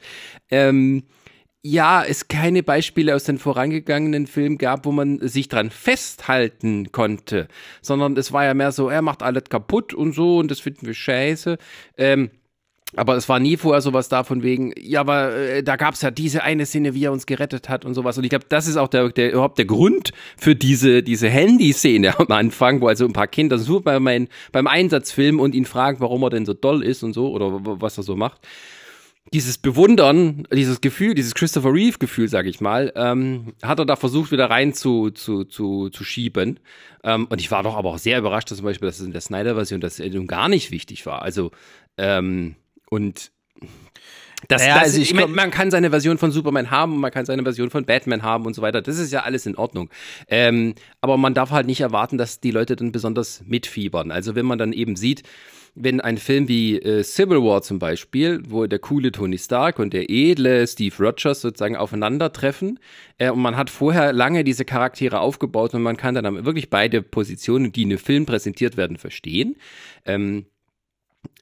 [0.52, 1.04] ähm,
[1.62, 7.48] ja, es keine Beispiele aus den vorangegangenen Filmen gab, wo man sich dran festhalten konnte,
[7.82, 10.88] sondern es war ja mehr so, er macht alles kaputt und so und das finden
[10.88, 11.58] wir scheiße.
[11.98, 12.32] Ähm,
[12.96, 16.02] aber es war nie vorher sowas da von wegen, ja, aber äh, da gab es
[16.02, 18.18] ja diese eine Szene, wie er uns gerettet hat und sowas.
[18.18, 22.18] Und ich glaube, das ist auch der, der überhaupt der Grund für diese, diese Handy-Szene
[22.20, 25.66] am Anfang, wo also ein paar Kinder so bei mein, beim Einsatz filmen und ihn
[25.66, 28.48] fragen, warum er denn so doll ist und so oder was er so macht.
[29.34, 34.32] Dieses Bewundern, dieses Gefühl, dieses Christopher Reeve-Gefühl, sag ich mal, ähm, hat er da versucht,
[34.32, 36.60] wieder rein zu, zu, zu, zu schieben.
[37.04, 39.12] Ähm, und ich war doch aber auch sehr überrascht, dass zum Beispiel, dass es in
[39.12, 41.22] der Snyder-Version das gar nicht wichtig war.
[41.22, 41.52] Also,
[41.98, 42.56] ähm,
[42.90, 43.32] und
[44.48, 47.26] das, naja, das also ich, man, man kann seine Version von Superman haben, man kann
[47.26, 48.82] seine Version von Batman haben und so weiter.
[48.82, 49.90] Das ist ja alles in Ordnung.
[50.28, 54.12] Ähm, aber man darf halt nicht erwarten, dass die Leute dann besonders mitfiebern.
[54.12, 55.24] Also wenn man dann eben sieht,
[55.76, 59.94] wenn ein Film wie äh, Civil War zum Beispiel, wo der coole Tony Stark und
[59.94, 62.80] der edle Steve Rogers sozusagen aufeinandertreffen
[63.18, 67.02] äh, und man hat vorher lange diese Charaktere aufgebaut und man kann dann wirklich beide
[67.02, 69.56] Positionen, die in einem Film präsentiert werden, verstehen.
[70.06, 70.46] Ähm,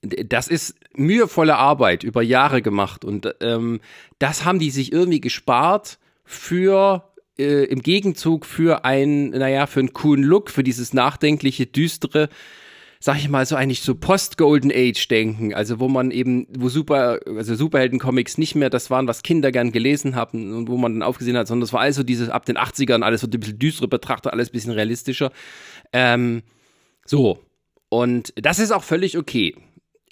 [0.02, 3.80] das ist mühevolle Arbeit über Jahre gemacht und ähm,
[4.20, 7.04] das haben die sich irgendwie gespart für
[7.38, 12.30] äh, im Gegenzug für ein, naja, für einen coolen Look, für dieses nachdenkliche, düstere,
[13.00, 17.20] sag ich mal, so eigentlich so Post-Golden Age denken, also wo man eben, wo Super,
[17.26, 21.04] also Superhelden-Comics nicht mehr das waren, was Kinder gern gelesen haben und wo man dann
[21.04, 23.88] aufgesehen hat, sondern das war also dieses ab den 80ern, alles so ein bisschen düstere
[23.88, 25.32] betrachtet, alles ein bisschen realistischer.
[25.94, 26.44] Ähm,
[27.06, 27.40] so.
[27.90, 29.56] Und das ist auch völlig okay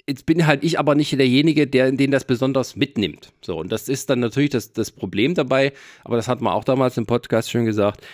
[0.08, 3.32] jetzt bin halt ich aber nicht derjenige, der den das besonders mitnimmt.
[3.42, 5.72] So, und das ist dann natürlich das, das Problem dabei,
[6.04, 8.06] aber das hat man auch damals im Podcast schon gesagt,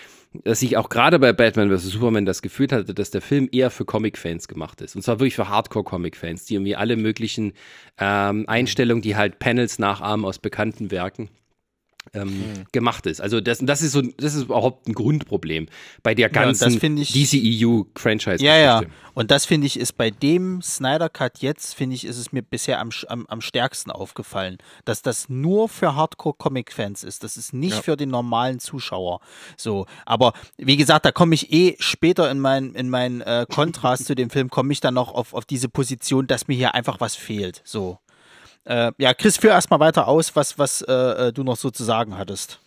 [0.43, 1.85] dass ich auch gerade bei Batman vs.
[1.85, 4.95] Superman das Gefühl hatte, dass der Film eher für Comic-Fans gemacht ist.
[4.95, 7.53] Und zwar wirklich für Hardcore-Comic-Fans, die irgendwie alle möglichen
[7.99, 11.29] ähm, Einstellungen, die halt Panels nachahmen aus bekannten Werken
[12.13, 12.65] ähm, mhm.
[12.71, 13.21] gemacht ist.
[13.21, 15.67] Also das, das ist so, das ist überhaupt ein Grundproblem
[16.03, 18.43] bei der ganzen ja, DCEU-Franchise.
[18.43, 18.81] Ja, ja.
[19.13, 22.41] Und das finde ich ist bei dem Snyder Cut jetzt finde ich ist es mir
[22.41, 27.23] bisher am, am, am stärksten aufgefallen, dass das nur für Hardcore-Comic-Fans ist.
[27.23, 27.81] Das ist nicht ja.
[27.81, 29.19] für den normalen Zuschauer.
[29.55, 34.05] So, aber wie gesagt, da komme ich eh später in mein in mein äh, Kontrast
[34.05, 36.99] zu dem Film komme ich dann noch auf auf diese Position, dass mir hier einfach
[36.99, 37.61] was fehlt.
[37.63, 37.99] So.
[38.65, 41.83] Äh, ja, Chris, führ erstmal weiter aus, was, was äh, äh, du noch so zu
[41.83, 42.59] sagen hattest.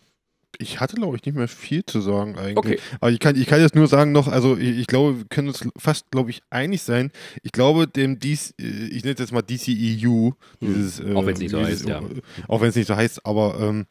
[0.58, 2.56] Ich hatte, glaube ich, nicht mehr viel zu sagen eigentlich.
[2.56, 2.78] Okay.
[3.00, 5.48] Aber ich kann, ich kann jetzt nur sagen noch, also ich, ich glaube, wir können
[5.48, 7.10] uns fast, glaube ich, einig sein.
[7.42, 10.34] Ich glaube, dem DC, äh, ich nenne es jetzt mal DCEU, hm.
[10.60, 11.16] dieses, hm.
[11.16, 12.00] auch wenn es nicht so heißt, ja.
[12.48, 13.86] Auch wenn es nicht so heißt, aber ähm,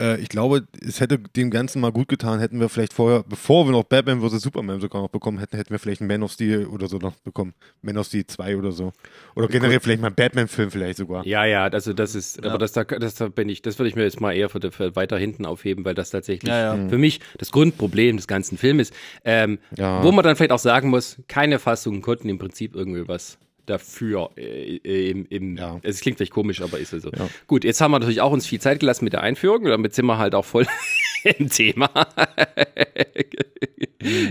[0.00, 3.66] äh, ich glaube, es hätte dem Ganzen mal gut getan, hätten wir vielleicht vorher, bevor
[3.66, 4.42] wir noch Batman vs.
[4.42, 7.14] Superman sogar noch bekommen hätten, hätten wir vielleicht einen Man of Steel oder so noch
[7.16, 7.54] bekommen.
[7.82, 8.92] Man of Steel 2 oder so.
[9.34, 11.26] Oder generell vielleicht mal einen Batman-Film vielleicht sogar.
[11.26, 12.50] Ja, ja, also das ist, ja.
[12.50, 14.96] aber das, das, das bin ich, das würde ich mir jetzt mal eher für, für
[14.96, 16.88] weiter hinten aufheben, weil das tatsächlich ja, ja.
[16.88, 18.94] für mich das Grundproblem des ganzen Films ist.
[19.24, 23.38] Ähm, wo man dann vielleicht auch sagen muss, keine Fassungen konnten im Prinzip irgendwie was
[23.66, 24.30] dafür.
[24.36, 25.78] Äh, äh, im, im, ja.
[25.82, 27.10] Es klingt vielleicht komisch, aber ist es so.
[27.10, 27.28] Ja.
[27.46, 30.06] Gut, jetzt haben wir natürlich auch uns viel Zeit gelassen mit der Einführung, damit sind
[30.06, 30.66] wir halt auch voll
[31.24, 31.90] im Thema.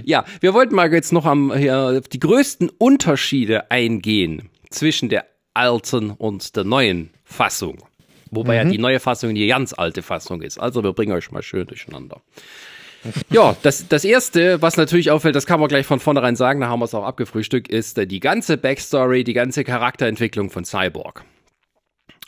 [0.04, 6.12] ja, wir wollten mal jetzt noch am, hier, die größten Unterschiede eingehen zwischen der alten
[6.12, 7.84] und der neuen Fassung.
[8.32, 8.68] Wobei mhm.
[8.68, 10.60] ja die neue Fassung die ganz alte Fassung ist.
[10.60, 12.22] Also wir bringen euch mal schön durcheinander.
[13.30, 16.68] Ja, das, das erste, was natürlich auffällt, das kann man gleich von vornherein sagen, da
[16.68, 21.24] haben wir es auch abgefrühstückt, ist äh, die ganze Backstory, die ganze Charakterentwicklung von Cyborg.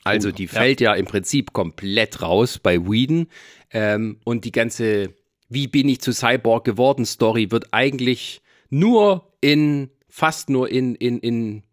[0.03, 0.93] Also die fällt ja.
[0.93, 3.27] im Prinzip komplett raus bei Whedon.
[3.71, 5.13] Ähm, und die ganze
[5.49, 11.19] Wie bin ich zu Cyborg geworden Story wird eigentlich nur in, fast nur in, in,
[11.19, 11.63] in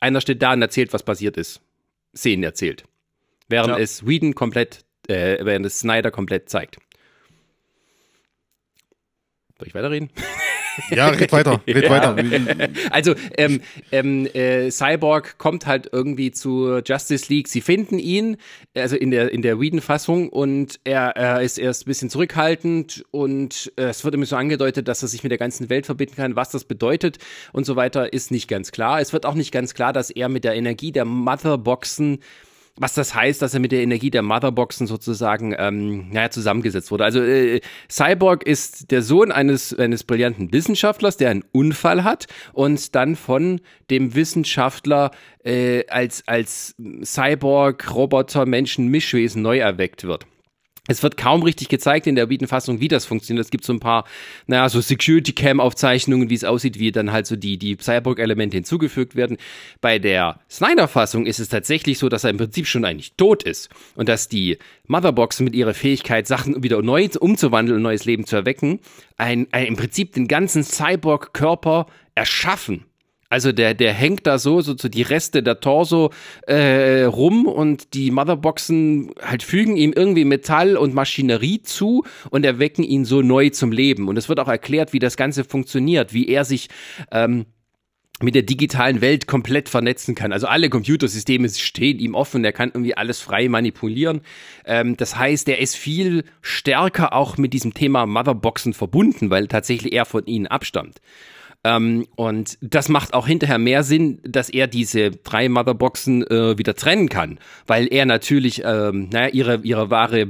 [0.00, 1.60] einer steht da und erzählt, was passiert ist.
[2.16, 2.84] Szenen erzählt.
[3.48, 3.78] Während Ja.
[3.78, 6.78] es Whedon komplett, äh, während es Snyder komplett zeigt.
[9.58, 10.10] Soll ich weiterreden?
[10.90, 11.90] Ja, red weiter, red Ja.
[11.90, 12.16] weiter.
[12.90, 13.60] Also, ähm,
[13.92, 17.46] ähm, äh, Cyborg kommt halt irgendwie zu Justice League.
[17.46, 18.36] Sie finden ihn,
[18.74, 23.72] also in der, in der Whedon-Fassung, und er, er ist erst ein bisschen zurückhaltend und
[23.76, 26.34] äh, es wird immer so angedeutet, dass er sich mit der ganzen Welt verbinden kann.
[26.34, 27.18] Was das bedeutet
[27.52, 29.00] und so weiter, ist nicht ganz klar.
[29.00, 32.18] Es wird auch nicht ganz klar, dass er mit der Energie der Motherboxen
[32.76, 37.04] was das heißt, dass er mit der Energie der Motherboxen sozusagen ähm, naja, zusammengesetzt wurde.
[37.04, 42.94] Also äh, Cyborg ist der Sohn eines, eines brillanten Wissenschaftlers, der einen Unfall hat und
[42.96, 43.60] dann von
[43.90, 45.12] dem Wissenschaftler
[45.44, 50.26] äh, als, als Cyborg, Roboter, Menschen, Mischwesen neu erweckt wird.
[50.86, 53.46] Es wird kaum richtig gezeigt in der Whedon-Fassung, wie das funktioniert.
[53.46, 54.04] Es gibt so ein paar,
[54.46, 59.38] naja, so Security-Cam-Aufzeichnungen, wie es aussieht, wie dann halt so die, die Cyborg-Elemente hinzugefügt werden.
[59.80, 63.70] Bei der Snyder-Fassung ist es tatsächlich so, dass er im Prinzip schon eigentlich tot ist.
[63.94, 68.36] Und dass die Motherboxen mit ihrer Fähigkeit, Sachen wieder neu umzuwandeln und neues Leben zu
[68.36, 68.80] erwecken,
[69.16, 72.84] ein, ein, im Prinzip den ganzen Cyborg-Körper erschaffen.
[73.34, 76.12] Also der, der hängt da so, so, so die Reste der Torso
[76.46, 82.84] äh, rum und die Motherboxen halt fügen ihm irgendwie Metall und Maschinerie zu und erwecken
[82.84, 84.06] ihn so neu zum Leben.
[84.06, 86.68] Und es wird auch erklärt, wie das Ganze funktioniert, wie er sich
[87.10, 87.46] ähm,
[88.22, 90.32] mit der digitalen Welt komplett vernetzen kann.
[90.32, 94.20] Also alle Computersysteme stehen ihm offen, er kann irgendwie alles frei manipulieren.
[94.64, 99.92] Ähm, das heißt, er ist viel stärker auch mit diesem Thema Motherboxen verbunden, weil tatsächlich
[99.92, 101.00] er von ihnen abstammt.
[101.64, 106.74] Ähm, und das macht auch hinterher mehr Sinn, dass er diese drei Motherboxen äh, wieder
[106.74, 110.20] trennen kann, weil er natürlich, ähm, naja, ihre, ihre wahre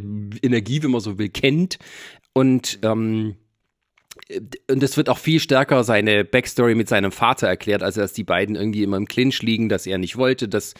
[0.42, 1.78] Energie, wenn man so will, kennt.
[2.32, 3.34] Und ähm,
[4.70, 8.24] und es wird auch viel stärker seine Backstory mit seinem Vater erklärt, also dass die
[8.24, 10.74] beiden irgendwie immer im Clinch liegen, dass er nicht wollte, dass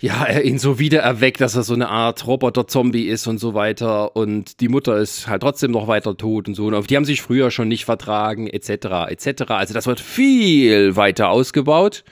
[0.00, 3.54] ja, er ihn so wieder erweckt, dass er so eine Art Roboter-Zombie ist und so
[3.54, 4.16] weiter.
[4.16, 6.66] Und die Mutter ist halt trotzdem noch weiter tot und so.
[6.66, 9.42] Und die haben sich früher schon nicht vertragen, etc., etc.
[9.48, 12.04] Also das wird viel weiter ausgebaut.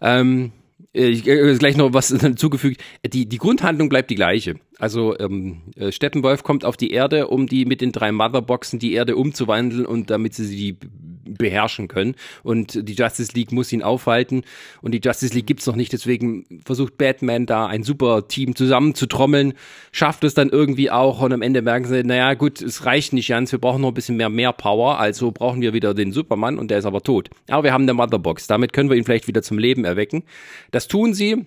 [0.00, 0.52] Ähm,
[0.92, 2.82] ich, äh, gleich noch was hinzugefügt.
[3.04, 4.54] Die, die Grundhandlung bleibt die gleiche.
[4.78, 8.92] Also ähm, äh, Steppenwolf kommt auf die Erde, um die mit den drei Motherboxen die
[8.92, 10.78] Erde umzuwandeln und damit sie sie
[11.26, 12.14] beherrschen können.
[12.42, 14.42] Und die Justice League muss ihn aufhalten.
[14.82, 19.54] Und die Justice League gibt's noch nicht, deswegen versucht Batman da ein super Team zusammenzutrommeln,
[19.92, 23.28] schafft es dann irgendwie auch und am Ende merken sie, naja gut, es reicht nicht
[23.28, 26.58] ganz, wir brauchen noch ein bisschen mehr, mehr Power, also brauchen wir wieder den Superman
[26.58, 27.30] und der ist aber tot.
[27.48, 30.22] Aber wir haben eine Motherbox, damit können wir ihn vielleicht wieder zum Leben erwecken.
[30.70, 31.46] Das tun sie,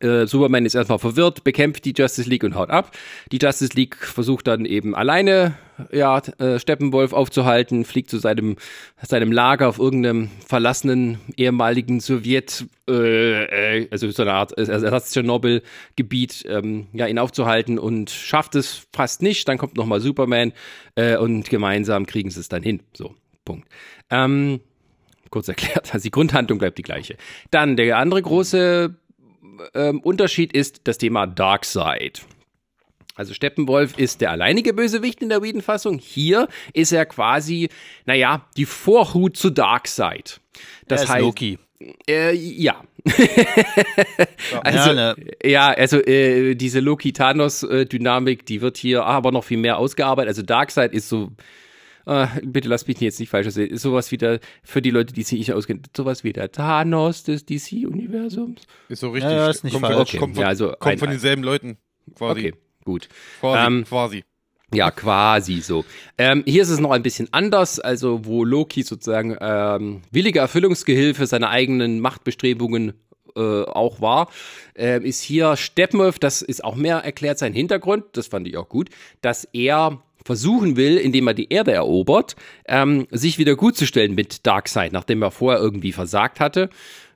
[0.00, 2.92] äh, Superman ist erstmal verwirrt, bekämpft die Justice League und haut ab.
[3.32, 5.54] Die Justice League versucht dann eben alleine,
[5.92, 8.56] ja, äh, Steppenwolf aufzuhalten, fliegt zu seinem,
[9.02, 16.86] seinem Lager auf irgendeinem verlassenen ehemaligen Sowjet, äh, äh, also so eine Art Ersatz-Tschernobyl-Gebiet, ähm,
[16.92, 19.48] ja, ihn aufzuhalten und schafft es fast nicht.
[19.48, 20.52] Dann kommt nochmal Superman
[20.94, 22.82] äh, und gemeinsam kriegen sie es dann hin.
[22.94, 23.68] So, Punkt.
[24.10, 24.60] Ähm,
[25.30, 27.16] kurz erklärt, also die Grundhandlung bleibt die gleiche.
[27.50, 28.94] Dann der andere große
[29.74, 32.24] ähm, Unterschied ist das Thema Darkseid.
[33.16, 35.98] Also Steppenwolf ist der alleinige Bösewicht in der Whedon-Fassung.
[35.98, 37.70] Hier ist er quasi,
[38.04, 40.40] naja, die Vorhut zu Darkseid.
[40.86, 41.58] Das er ist heißt, Loki.
[42.08, 42.82] Äh, ja.
[44.62, 45.16] also, Ja, ne.
[45.42, 50.28] ja, also äh, diese Loki-Thanos-Dynamik, die wird hier aber noch viel mehr ausgearbeitet.
[50.28, 51.32] Also Darkseid ist so,
[52.06, 55.12] äh, bitte lass mich jetzt nicht falsch sehen, ist sowas wie der, für die Leute,
[55.12, 58.62] die sich nicht auskennen, sowas wie der Thanos des DC-Universums.
[58.88, 59.30] Ist so richtig.
[59.32, 59.96] Ja, ist nicht kommt falsch.
[59.96, 60.18] Von, Okay.
[60.18, 61.76] kommt von, Ja, also kommt ein- von denselben Leuten.
[62.16, 62.40] Quasi.
[62.40, 62.54] Okay,
[62.84, 63.08] gut.
[63.40, 63.66] Quasi.
[63.66, 64.24] Ähm, quasi.
[64.74, 65.84] Ja, quasi so.
[66.18, 71.26] Ähm, hier ist es noch ein bisschen anders, also wo Loki sozusagen ähm, williger Erfüllungsgehilfe
[71.26, 72.94] seiner eigenen Machtbestrebungen
[73.36, 74.28] äh, auch war,
[74.74, 78.68] ähm, ist hier Steppenwolf, das ist auch mehr erklärt sein Hintergrund, das fand ich auch
[78.68, 78.88] gut,
[79.20, 84.92] dass er versuchen will, indem er die Erde erobert, ähm, sich wieder gutzustellen mit Darkseid,
[84.92, 86.68] nachdem er vorher irgendwie versagt hatte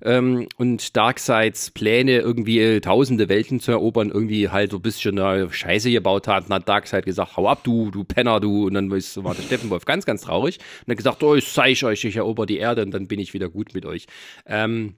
[0.03, 5.19] ähm, und Darkseids Pläne, irgendwie äh, tausende Welten zu erobern, irgendwie halt so ein bisschen
[5.19, 6.47] äh, Scheiße gebaut hat.
[6.47, 8.67] Und hat Darkseid gesagt, hau ab, du, du Penner, du.
[8.67, 10.59] Und dann war der Steppenwolf ganz, ganz traurig.
[10.87, 13.35] Und hat gesagt, oh, ich zeige euch, ich erober die Erde und dann bin ich
[13.35, 14.07] wieder gut mit euch.
[14.47, 14.95] Ähm,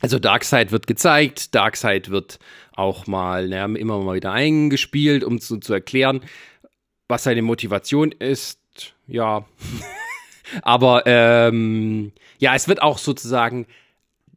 [0.00, 2.38] also Darkseid wird gezeigt, Darkseid wird
[2.72, 6.22] auch mal, naja, immer mal wieder eingespielt, um zu, zu erklären,
[7.10, 8.58] was seine Motivation ist.
[9.06, 9.44] ja.
[10.62, 13.66] Aber ähm, ja, es wird auch sozusagen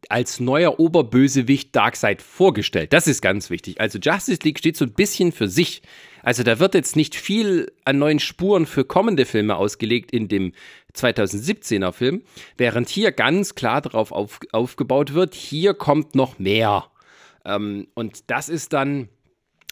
[0.08, 2.92] als neuer Oberbösewicht Darkseid vorgestellt.
[2.92, 3.80] Das ist ganz wichtig.
[3.80, 5.82] Also Justice League steht so ein bisschen für sich.
[6.22, 10.52] Also da wird jetzt nicht viel an neuen Spuren für kommende Filme ausgelegt in dem
[10.94, 12.22] 2017er Film,
[12.56, 16.86] während hier ganz klar darauf auf, aufgebaut wird, hier kommt noch mehr.
[17.44, 19.08] Ähm, und das ist dann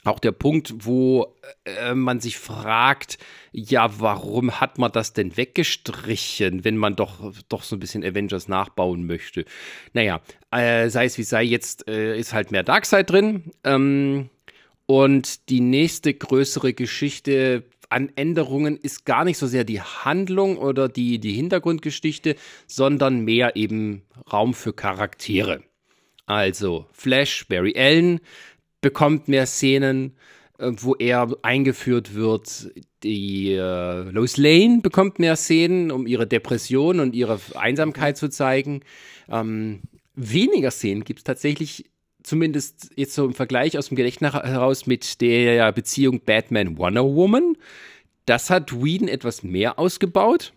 [0.04, 1.34] auch der Punkt, wo
[1.64, 3.18] äh, man sich fragt,
[3.52, 8.48] ja, warum hat man das denn weggestrichen, wenn man doch, doch so ein bisschen Avengers
[8.48, 9.44] nachbauen möchte?
[9.92, 13.52] Naja, äh, sei es wie sei, jetzt äh, ist halt mehr Darkseid drin.
[13.62, 14.30] Ähm,
[14.86, 20.88] und die nächste größere Geschichte an Änderungen ist gar nicht so sehr die Handlung oder
[20.88, 22.36] die, die Hintergrundgeschichte,
[22.66, 25.62] sondern mehr eben Raum für Charaktere.
[26.26, 28.20] Also Flash, Barry Allen,
[28.82, 30.16] bekommt mehr Szenen,
[30.58, 32.70] äh, wo er eingeführt wird.
[33.02, 38.80] Die äh, Lois Lane bekommt mehr Szenen, um ihre Depression und ihre Einsamkeit zu zeigen.
[39.30, 39.80] Ähm,
[40.14, 41.86] weniger Szenen gibt es tatsächlich,
[42.22, 47.56] zumindest jetzt so im Vergleich aus dem Gedächtnis heraus mit der Beziehung Batman Wonder Woman.
[48.26, 50.52] Das hat Whedon etwas mehr ausgebaut.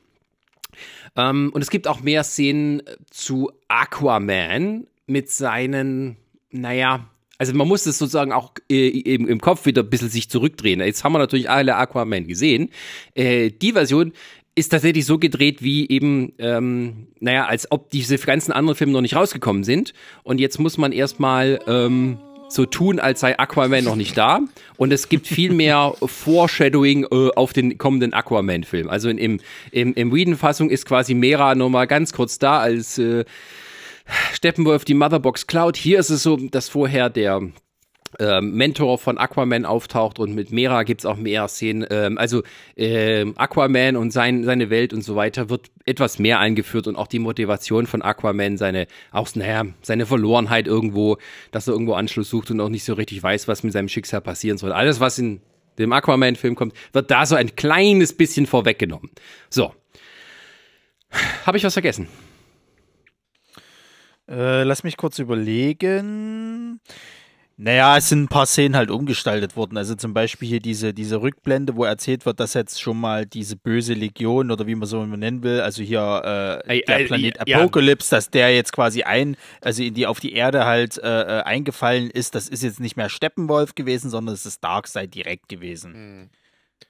[1.16, 6.18] Ähm, und es gibt auch mehr Szenen zu Aquaman mit seinen,
[6.52, 10.30] naja, also man muss es sozusagen auch äh, eben im Kopf wieder ein bisschen sich
[10.30, 10.80] zurückdrehen.
[10.80, 12.70] Jetzt haben wir natürlich alle Aquaman gesehen.
[13.14, 14.14] Äh, die Version
[14.56, 19.02] ist tatsächlich so gedreht, wie eben, ähm, naja, als ob diese ganzen anderen Filme noch
[19.02, 19.94] nicht rausgekommen sind.
[20.24, 24.40] Und jetzt muss man erstmal ähm, so tun, als sei Aquaman noch nicht da.
[24.78, 28.90] Und es gibt viel mehr Foreshadowing äh, auf den kommenden Aquaman-Film.
[28.90, 29.40] Also in, im,
[29.72, 33.26] im, im Whedon-Fassung ist quasi Mera noch mal ganz kurz da als äh,
[34.34, 35.78] Steppenwolf die Motherbox Cloud.
[35.78, 37.42] Hier ist es so, dass vorher der
[38.20, 41.86] äh, Mentor von Aquaman auftaucht und mit Mera gibt es auch mehr Szenen.
[41.90, 42.44] Ähm, also
[42.76, 47.08] äh, Aquaman und sein, seine Welt und so weiter wird etwas mehr eingeführt und auch
[47.08, 51.18] die Motivation von Aquaman, seine, auch, naja, seine Verlorenheit irgendwo,
[51.52, 54.22] dass er irgendwo Anschluss sucht und auch nicht so richtig weiß, was mit seinem Schicksal
[54.22, 54.72] passieren soll.
[54.72, 55.42] Alles, was in
[55.78, 59.10] dem Aquaman-Film kommt, wird da so ein kleines bisschen vorweggenommen.
[59.50, 59.74] So.
[61.46, 62.08] Habe ich was vergessen?
[64.30, 66.80] Äh, lass mich kurz überlegen.
[67.58, 69.78] Naja, es sind ein paar Szenen halt umgestaltet worden.
[69.78, 73.56] Also zum Beispiel hier diese, diese Rückblende, wo erzählt wird, dass jetzt schon mal diese
[73.56, 78.10] böse Legion oder wie man so nennen will, also hier äh, der Planet ja, Apocalypse,
[78.10, 82.10] dass der jetzt quasi ein, also in die auf die Erde halt äh, äh, eingefallen
[82.10, 82.36] ist.
[82.36, 85.94] Das ist jetzt nicht mehr Steppenwolf gewesen, sondern es ist Darkseid direkt gewesen.
[85.94, 86.30] Mhm.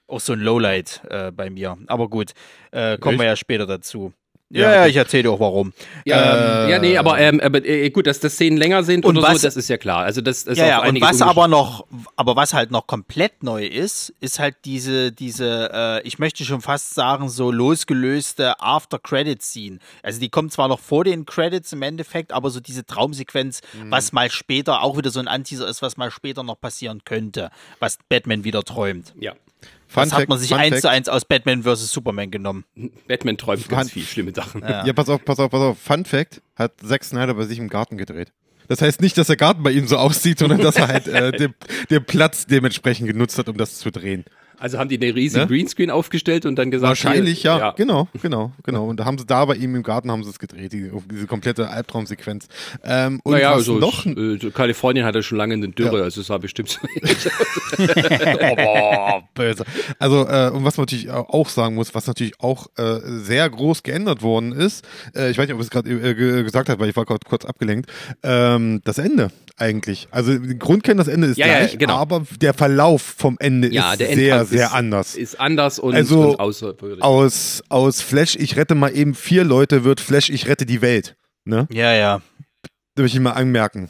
[0.08, 1.76] Auch so ein Lowlight äh, bei mir.
[1.86, 2.32] Aber gut,
[2.72, 4.12] äh, kommen wir ja später dazu.
[4.48, 5.72] Ja, ja, ich erzähle dir auch warum.
[6.04, 9.16] Ja, äh, ja nee, aber, ähm, aber äh, gut, dass das Szenen länger sind und
[9.16, 10.04] oder was, so, das ist ja klar.
[10.04, 11.84] Also das, das ja, ja und was aber noch,
[12.14, 16.60] aber was halt noch komplett neu ist, ist halt diese, diese, äh, ich möchte schon
[16.60, 19.80] fast sagen, so losgelöste After-Credit-Scene.
[20.04, 23.90] Also die kommt zwar noch vor den Credits im Endeffekt, aber so diese Traumsequenz, mhm.
[23.90, 27.50] was mal später auch wieder so ein Anteaser ist, was mal später noch passieren könnte,
[27.80, 29.12] was Batman wieder träumt.
[29.18, 29.32] Ja.
[29.88, 31.92] Fun das Fact, hat man sich eins zu eins aus Batman vs.
[31.92, 32.64] Superman genommen.
[33.06, 34.62] Batman träumt Fun ganz viel schlimme Sachen.
[34.62, 34.84] Ja.
[34.84, 35.78] ja, pass auf, pass auf, pass auf.
[35.78, 38.32] Fun Fact, hat Zack Snyder bei sich im Garten gedreht.
[38.68, 41.32] Das heißt nicht, dass der Garten bei ihm so aussieht, sondern dass er halt äh,
[41.38, 41.54] den,
[41.90, 44.24] den Platz dementsprechend genutzt hat, um das zu drehen.
[44.58, 45.48] Also haben die den riesigen ne?
[45.48, 46.88] Greenscreen aufgestellt und dann gesagt.
[46.88, 47.58] Wahrscheinlich, hier, ja.
[47.58, 47.70] ja.
[47.72, 48.86] Genau, genau, genau.
[48.86, 51.26] Und da haben sie da bei ihm im Garten haben sie es gedreht, die, diese
[51.26, 52.48] komplette Albtraumsequenz.
[52.84, 56.04] Ähm, und naja, also noch, äh, Kalifornien hatte schon lange eine Dürre, ja.
[56.04, 56.80] also es war bestimmt so.
[58.58, 59.64] oh, böse.
[59.98, 63.82] Also, äh, und was man natürlich auch sagen muss, was natürlich auch äh, sehr groß
[63.82, 66.96] geändert worden ist, äh, ich weiß nicht, ob es gerade äh, gesagt habe, weil ich
[66.96, 67.90] war gerade kurz abgelenkt,
[68.22, 70.08] ähm, das Ende eigentlich.
[70.10, 71.94] Also Grundkern das Ende ist ja, gleich, ja, genau.
[71.94, 75.14] aber der Verlauf vom Ende ja, ist sehr, sehr ist, anders.
[75.14, 77.02] Ist anders und, also und außerwürdig.
[77.02, 81.16] Aus, aus Flash, ich rette mal eben vier Leute, wird Flash, ich rette die Welt.
[81.44, 81.68] Ne?
[81.70, 82.20] Ja, ja.
[82.94, 83.88] Da will ich mal anmerken.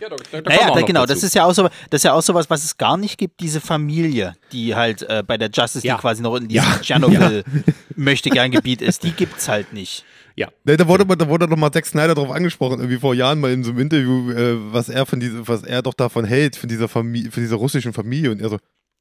[0.00, 1.14] Ja, da, da naja, da, genau, dazu.
[1.14, 3.40] das ist ja auch so, das ist ja auch sowas, was es gar nicht gibt,
[3.40, 5.98] diese Familie, die halt äh, bei der Justice League ja.
[5.98, 6.78] quasi noch in diesem ja.
[6.80, 7.62] Tschernobyl ja.
[7.96, 10.04] möchte gern Gebiet ist, die gibt's halt nicht.
[10.36, 10.48] Ja.
[10.64, 13.52] Ne, da wurde, da wurde doch mal Zack Snyder darauf angesprochen, irgendwie vor Jahren mal
[13.52, 16.68] in so einem Interview, äh, was er von diese, was er doch davon hält, von
[16.68, 18.30] dieser Familie, von dieser russischen Familie.
[18.30, 18.58] Und er so,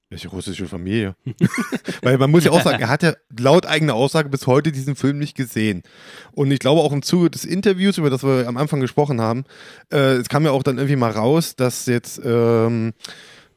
[0.09, 1.15] welche russische Familie?
[2.01, 4.95] Weil man muss ja auch sagen, er hat ja laut eigener Aussage bis heute diesen
[4.95, 5.83] Film nicht gesehen.
[6.31, 9.43] Und ich glaube auch im Zuge des Interviews, über das wir am Anfang gesprochen haben,
[9.91, 12.93] äh, es kam ja auch dann irgendwie mal raus, dass jetzt ähm,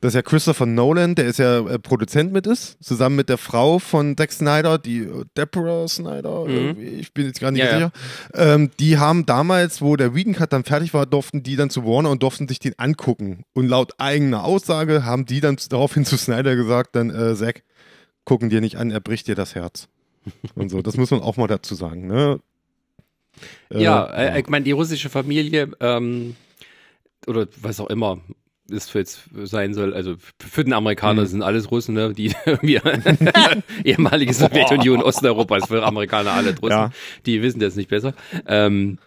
[0.02, 3.78] dass ja Christopher Nolan, der ist ja äh, Produzent mit ist, zusammen mit der Frau
[3.78, 6.76] von Zack Snyder, die äh, Deborah Snyder, mhm.
[6.76, 7.92] ich bin jetzt gar nicht ja, sicher.
[8.34, 8.54] Ja.
[8.54, 11.84] Ähm, die haben damals, wo der Whedon Cut dann fertig war, durften die dann zu
[11.84, 13.44] Warner und durften sich den angucken.
[13.52, 17.62] Und laut eigener Aussage haben die dann daraufhin zu Snyder gesagt, dann äh, Zack,
[18.24, 19.86] gucken dir nicht an, er bricht dir das Herz.
[20.56, 22.08] Und so, das muss man auch mal dazu sagen.
[22.08, 22.40] Ne?
[23.70, 26.34] Äh, ja, äh, ich meine, die russische Familie ähm,
[27.28, 28.18] oder was auch immer
[28.70, 31.26] es für jetzt sein soll, also für den Amerikaner mhm.
[31.26, 32.12] sind alles Russen, ne?
[32.14, 32.32] die
[33.84, 36.90] ehemalige Sowjetunion, Osteuropa ist für Amerikaner alle Russen, ja.
[37.26, 38.14] die wissen das nicht besser.
[38.46, 38.98] Ähm,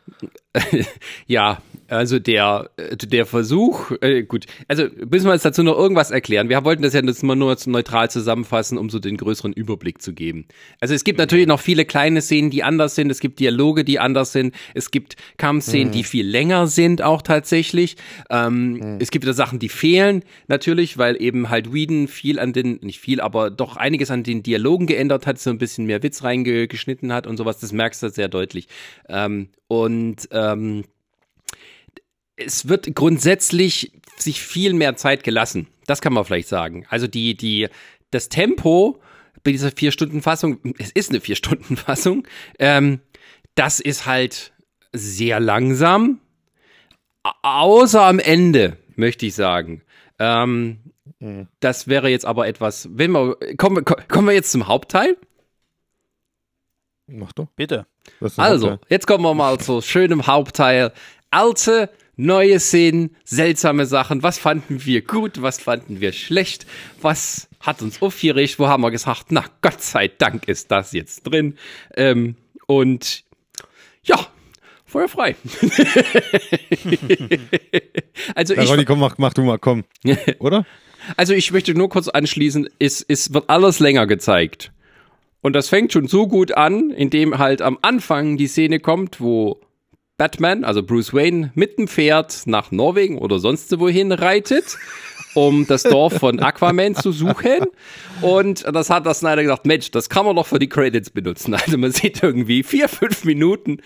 [1.28, 6.49] ja, also der, der Versuch, äh, gut, also müssen wir uns dazu noch irgendwas erklären.
[6.49, 10.13] Wir wollten das ja jetzt mal nur neutral zusammenfassen, um so den größeren Überblick zu
[10.13, 10.47] geben.
[10.79, 13.11] Also es gibt natürlich noch viele kleine Szenen, die anders sind.
[13.11, 14.55] Es gibt Dialoge, die anders sind.
[14.73, 15.91] Es gibt Kampfszenen, mhm.
[15.91, 17.97] die viel länger sind, auch tatsächlich.
[18.29, 18.97] Ähm, mhm.
[18.99, 22.99] Es gibt wieder Sachen, die fehlen, natürlich, weil eben halt Whedon viel an den, nicht
[22.99, 27.13] viel, aber doch einiges an den Dialogen geändert hat, so ein bisschen mehr Witz reingeschnitten
[27.13, 27.59] hat und sowas.
[27.59, 28.67] Das merkst du sehr deutlich.
[29.07, 30.83] Ähm, und ähm,
[32.38, 35.67] es wird grundsätzlich sich viel mehr Zeit gelassen.
[35.86, 36.86] Das kann man vielleicht sagen.
[36.89, 37.67] Also die, die,
[38.11, 38.99] das Tempo
[39.43, 42.27] bei dieser Vier-Stunden-Fassung, es ist eine Vier-Stunden-Fassung,
[42.59, 42.99] ähm,
[43.55, 44.53] das ist halt
[44.91, 46.19] sehr langsam.
[47.41, 49.81] Außer am Ende, möchte ich sagen.
[50.19, 50.79] Ähm,
[51.19, 51.47] mhm.
[51.59, 55.17] Das wäre jetzt aber etwas, wenn wir, kommen, kommen wir jetzt zum Hauptteil?
[57.07, 57.47] Mach doch.
[57.55, 57.86] Bitte.
[58.38, 58.88] Also, Hauptteil?
[58.89, 60.91] jetzt kommen wir mal zu schönem Hauptteil.
[61.29, 64.24] Alte neue Szenen, seltsame Sachen.
[64.24, 66.66] Was fanden wir gut, was fanden wir schlecht?
[67.01, 68.59] Was hat uns aufgeregt?
[68.59, 71.57] Wo haben wir gesagt, na Gott sei Dank ist das jetzt drin.
[71.95, 72.36] Ähm,
[72.68, 73.24] und
[74.03, 74.28] ja,
[74.86, 75.36] Feuer frei.
[78.36, 79.84] also ich, Ronny, komm, mach, mach du mal, komm.
[80.39, 80.66] Oder?
[81.18, 84.72] Also ich möchte nur kurz anschließen, es, es wird alles länger gezeigt.
[85.41, 89.59] Und das fängt schon so gut an, indem halt am Anfang die Szene kommt, wo
[90.18, 94.78] Batman, also Bruce Wayne, mit dem Pferd nach Norwegen oder sonst wohin reitet,
[95.34, 97.66] um das Dorf von Aquaman zu suchen.
[98.22, 101.53] Und das hat das Snyder gesagt, Mensch, das kann man doch für die Credits benutzen.
[101.53, 103.82] Also man sieht irgendwie vier, fünf Minuten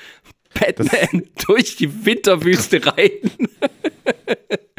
[0.53, 3.31] Batman das durch die Winterwüste reiten.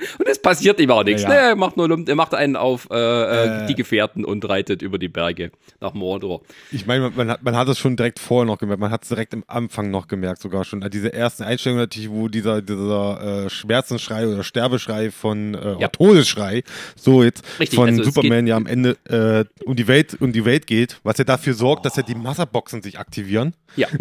[0.18, 1.22] und es passiert ihm auch nichts.
[1.22, 1.40] Ja, ja.
[1.40, 4.98] Nee, er macht nur er macht einen auf äh, äh, die Gefährten und reitet über
[4.98, 5.50] die Berge
[5.80, 6.42] nach Mordor.
[6.72, 9.08] Ich meine, man, hat, man hat es schon direkt vorher noch gemerkt, man hat es
[9.08, 10.80] direkt im Anfang noch gemerkt, sogar schon.
[10.90, 15.88] Diese ersten Einstellungen natürlich, wo dieser, dieser äh, Schmerzensschrei oder Sterbeschrei von äh, ja.
[15.88, 16.62] Todesschrei,
[16.96, 20.44] so jetzt Richtig, von also Superman ja am Ende äh, um die Welt um die
[20.44, 21.84] Welt geht, was ja dafür sorgt, oh.
[21.84, 23.54] dass ja die Masserboxen sich aktivieren.
[23.76, 23.88] Ja.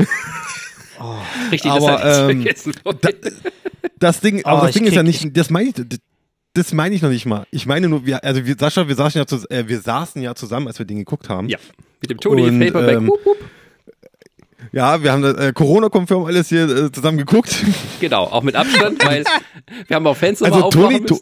[1.00, 1.16] Oh,
[1.52, 2.46] Richtig, aber, das ähm,
[3.02, 3.10] da,
[4.00, 5.76] das Ding, aber oh, das Ding ist ja nicht, das meine ich,
[6.54, 7.46] das meine ich noch nicht mal.
[7.52, 10.36] Ich meine nur, wir, also wir, Sascha, wir saßen, ja zu, äh, wir saßen ja
[10.36, 11.48] zusammen, als wir den geguckt haben.
[11.48, 11.58] Ja,
[12.02, 12.98] mit dem Tony Und, Paperback.
[12.98, 13.38] Ähm, wup, wup.
[14.72, 17.56] Ja, wir haben äh, Corona-konfirm alles hier äh, zusammen geguckt.
[18.00, 19.24] Genau, auch mit Abstand, weil
[19.88, 21.20] wir haben auch Fans also Toni, to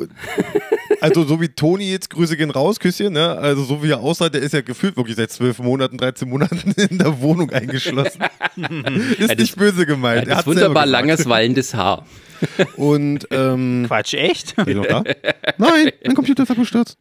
[1.01, 3.37] Also so wie Toni jetzt, Grüße gehen raus, Küsschen, ne?
[3.37, 6.71] Also so wie er aussah, der ist ja gefühlt wirklich seit zwölf Monaten, 13 Monaten
[6.71, 8.21] in der Wohnung eingeschlossen.
[8.55, 10.27] ist ja, das, nicht böse gemeint.
[10.27, 12.05] Ja, das wunderbar langes, wallendes Haar.
[12.77, 14.57] Und ähm, Quatsch, echt?
[14.57, 15.03] Ist noch da?
[15.57, 16.97] Nein, mein Computer ist abgestürzt.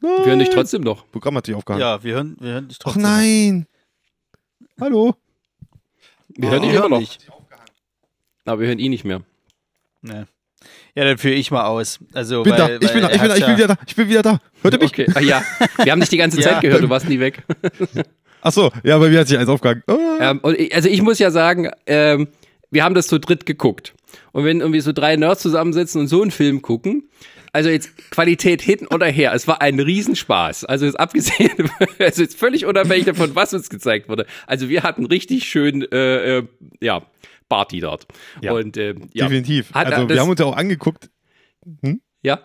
[0.00, 0.12] Nein.
[0.18, 1.10] Wir hören dich trotzdem noch.
[1.10, 1.80] Programm hat sich aufgehangen.
[1.80, 3.04] Ja, wir hören, wir hören dich trotzdem.
[3.04, 3.66] Ach nein.
[4.76, 4.86] Noch.
[4.86, 5.14] Hallo.
[6.28, 7.00] Wir oh, hören dich immer noch.
[7.00, 7.26] Nicht.
[8.44, 9.22] Aber wir hören ihn nicht mehr.
[10.02, 10.24] Nee.
[10.96, 11.98] Ja, dann führe ich mal aus.
[12.14, 12.68] Also, bin weil, da.
[12.68, 13.10] Ich, bin da.
[13.10, 13.36] Ich, bin da.
[13.36, 13.76] ich bin wieder da.
[13.86, 14.40] Ich bin wieder da.
[14.62, 14.90] Hört ihr mich?
[14.90, 15.06] Okay.
[15.14, 15.42] Ach, ja.
[15.82, 16.60] Wir haben dich die ganze Zeit ja.
[16.60, 16.82] gehört.
[16.82, 17.42] Du warst nie weg.
[18.40, 18.72] Ach so.
[18.82, 19.82] Ja, bei mir hat sich eins aufgehangen.
[19.88, 19.98] Oh.
[20.18, 20.40] Ähm,
[20.72, 22.28] also ich muss ja sagen, ähm,
[22.70, 23.92] wir haben das zu dritt geguckt.
[24.32, 27.10] Und wenn irgendwie so drei Nerds zusammensitzen und so einen Film gucken,
[27.52, 30.64] also jetzt Qualität hinten oder her, es war ein Riesenspaß.
[30.64, 34.26] Also jetzt abgesehen, also jetzt völlig unabhängig davon, was uns gezeigt wurde.
[34.46, 36.42] Also wir hatten richtig schön, äh, äh,
[36.80, 37.02] ja,
[37.48, 38.06] Party dort.
[38.42, 39.26] Ja, und, äh, ja.
[39.28, 39.72] Definitiv.
[39.72, 41.10] Hat, also wir haben uns ja auch angeguckt.
[41.82, 42.00] Hm?
[42.22, 42.40] Ja.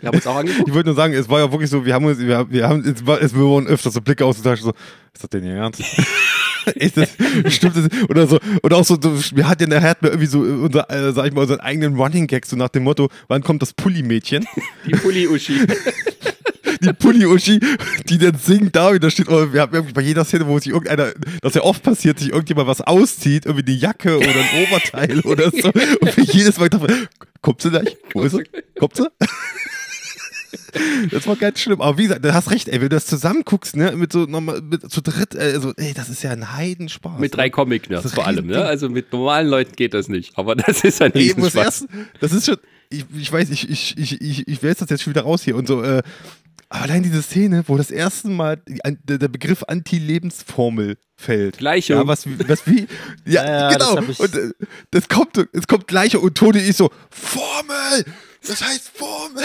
[0.00, 0.68] Wir haben uns auch angeguckt.
[0.68, 2.80] Ich wollte nur sagen, es war ja wirklich so, wir haben uns, wir, wir haben,
[2.84, 4.72] es, war, es wurden öfter so Blicke ausgetauscht, so,
[5.12, 5.80] ist das denn ihr Ernst?
[6.74, 7.10] ist das,
[7.48, 7.88] stimmt das?
[8.08, 11.26] Oder so, oder auch so, wir hatten ja, hat mir irgendwie so, unser, äh, sag
[11.26, 14.46] ich mal, unseren eigenen Running Gag, so nach dem Motto, wann kommt das Pulli-Mädchen?
[14.86, 15.60] Die Pulli-Uschi.
[16.80, 17.60] die Pulli-Uschi,
[18.08, 20.72] die dann singt da wieder steht, oder wir haben irgendwie bei jeder Szene, wo sich
[20.72, 21.12] irgendeiner,
[21.42, 25.50] das ja oft passiert, sich irgendjemand was auszieht, irgendwie eine Jacke oder ein Oberteil oder
[25.50, 25.68] so,
[26.00, 27.08] und für jedes Mal dachte,
[27.40, 27.96] kommt sie gleich?
[28.12, 28.44] Wo ist sie?
[28.78, 29.08] Kommt sie?
[31.10, 31.80] Das war ganz schlimm.
[31.80, 34.24] Aber wie gesagt, du hast recht, ey, wenn du das zusammen guckst, ne, mit so
[34.24, 37.18] nochmal, mit zu dritt, also, ey, das ist ja ein Heidenspaß.
[37.18, 37.50] Mit drei ne?
[37.50, 38.64] Comic-Nerds vor allem, ne?
[38.64, 40.36] Also mit normalen Leuten geht das nicht.
[40.36, 41.86] Aber das ist ein Riesenspaß.
[42.20, 42.56] Das ist schon,
[42.90, 45.56] ich, ich weiß, ich, ich, ich, ich, ich wälze das jetzt schon wieder raus hier
[45.56, 46.02] und so, äh,
[46.68, 51.58] allein diese Szene, wo das erste Mal der, Begriff Anti-Lebensformel fällt.
[51.58, 51.94] Gleiche.
[51.94, 52.86] Ja, was, was wie,
[53.24, 53.96] ja, ja genau.
[53.96, 54.50] Das und äh,
[54.90, 58.04] das kommt, es kommt gleiche und Toni ist so, Formel!
[58.46, 59.44] Das heißt Formel!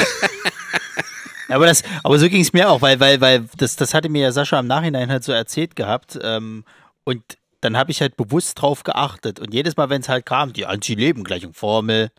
[1.50, 4.24] aber, das, aber so ging es mir auch, weil, weil, weil das, das hatte mir
[4.24, 6.20] ja Sascha im Nachhinein halt so erzählt gehabt.
[6.22, 6.64] Ähm,
[7.04, 9.40] und dann habe ich halt bewusst drauf geachtet.
[9.40, 12.10] Und jedes Mal, wenn es halt kam, die Anti-Leben-Gleichung-Formel.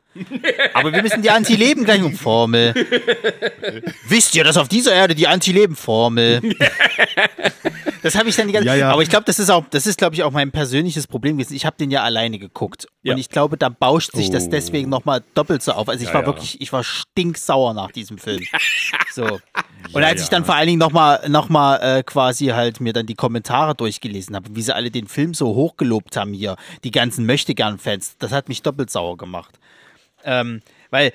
[0.75, 2.75] Aber wir müssen die Anti-Leben-Gleichung-Formel.
[4.09, 6.55] Wisst ihr, dass auf dieser Erde die Anti-Leben-Formel.
[8.03, 8.91] das habe ich dann die ganze Ja, ja.
[8.93, 11.55] Aber ich glaube, das ist auch, das ist, glaube ich, auch mein persönliches Problem gewesen.
[11.55, 12.87] Ich habe den ja alleine geguckt.
[13.03, 13.15] Ja.
[13.15, 14.51] Und ich glaube, da bauscht sich das Oh.
[14.51, 15.89] deswegen nochmal doppelt so auf.
[15.89, 18.43] Also ich Ja, war wirklich, ich war stinksauer nach diesem Film.
[19.13, 19.25] So.
[19.93, 23.07] Und als ich dann vor allen Dingen nochmal noch mal, äh, quasi halt mir dann
[23.07, 27.27] die Kommentare durchgelesen habe, wie sie alle den Film so hochgelobt haben hier, die ganzen
[27.27, 29.59] Möchtegern-Fans, das hat mich doppelt sauer gemacht.
[30.25, 30.61] Ähm,
[30.91, 31.13] weil äh,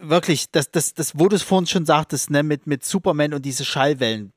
[0.00, 3.44] wirklich, das, das, das, wo du es vorhin schon sagtest, ne, mit, mit Superman und
[3.44, 4.32] diese Schallwellen,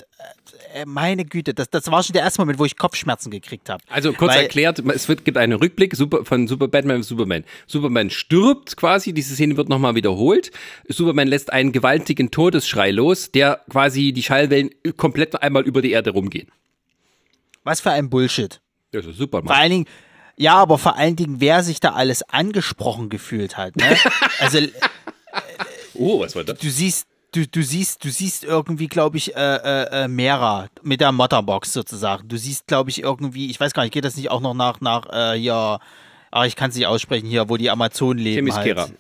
[0.74, 3.84] äh, meine Güte, das, das war schon der erste Moment, wo ich Kopfschmerzen gekriegt habe.
[3.90, 7.44] Also kurz Weil- erklärt, es wird, gibt einen Rückblick super, von Super Batman und Superman.
[7.68, 10.52] Superman stirbt quasi, diese Szene wird nochmal wiederholt.
[10.88, 16.12] Superman lässt einen gewaltigen Todesschrei los, der quasi die Schallwellen komplett einmal über die Erde
[16.12, 16.50] rumgehen.
[17.64, 18.62] Was für ein Bullshit.
[18.92, 19.56] Das ist Vor Superman.
[19.56, 19.86] allen Dingen,
[20.40, 23.76] ja, aber vor allen Dingen, wer sich da alles angesprochen gefühlt hat.
[23.76, 23.98] Ne?
[24.40, 24.60] Also
[25.94, 26.58] Oh, was war das?
[26.60, 31.02] du siehst, du, du siehst, du siehst irgendwie, glaube ich, äh, äh, äh, Mera mit
[31.02, 32.28] der Motterbox sozusagen.
[32.30, 34.80] Du siehst, glaube ich, irgendwie, ich weiß gar nicht, geht das nicht auch noch nach,
[34.80, 35.80] nach äh, hier,
[36.32, 38.48] ah, ich kann es nicht aussprechen, hier, wo die Amazonen leben.
[38.48, 38.84] Themyscira.
[38.84, 38.94] Halt.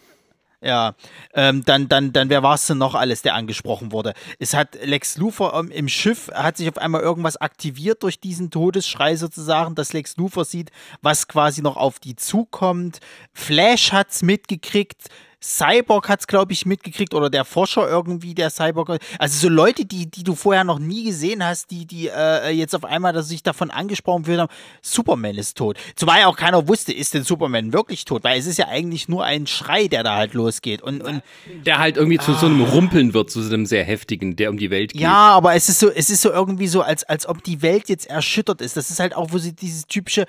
[0.61, 0.95] Ja,
[1.33, 4.13] ähm, dann, dann, dann, wer war es denn noch alles, der angesprochen wurde?
[4.39, 8.51] Es hat Lex Luthor ähm, im Schiff, hat sich auf einmal irgendwas aktiviert durch diesen
[8.51, 12.99] Todesschrei sozusagen, dass Lex Luthor sieht, was quasi noch auf die zukommt.
[13.31, 15.09] Flash hat's mitgekriegt.
[15.41, 18.99] Cyborg hat's, glaube ich, mitgekriegt oder der Forscher irgendwie, der Cyborg.
[19.17, 22.75] Also so Leute, die, die du vorher noch nie gesehen hast, die, die äh, jetzt
[22.75, 25.77] auf einmal dass sich davon angesprochen fühlen haben, Superman ist tot.
[25.95, 28.23] Zumal ja auch keiner wusste, ist denn Superman wirklich tot?
[28.23, 30.81] Weil es ist ja eigentlich nur ein Schrei, der da halt losgeht.
[30.81, 31.23] Und, und
[31.65, 34.57] Der halt irgendwie zu so einem Rumpeln wird, zu so einem sehr heftigen, der um
[34.57, 35.01] die Welt geht.
[35.01, 37.87] ja, aber es ist so, es ist so irgendwie so, als, als ob die Welt
[37.87, 38.75] jetzt erschüttert ist.
[38.75, 40.25] Das ist halt auch, wo sie dieses typische,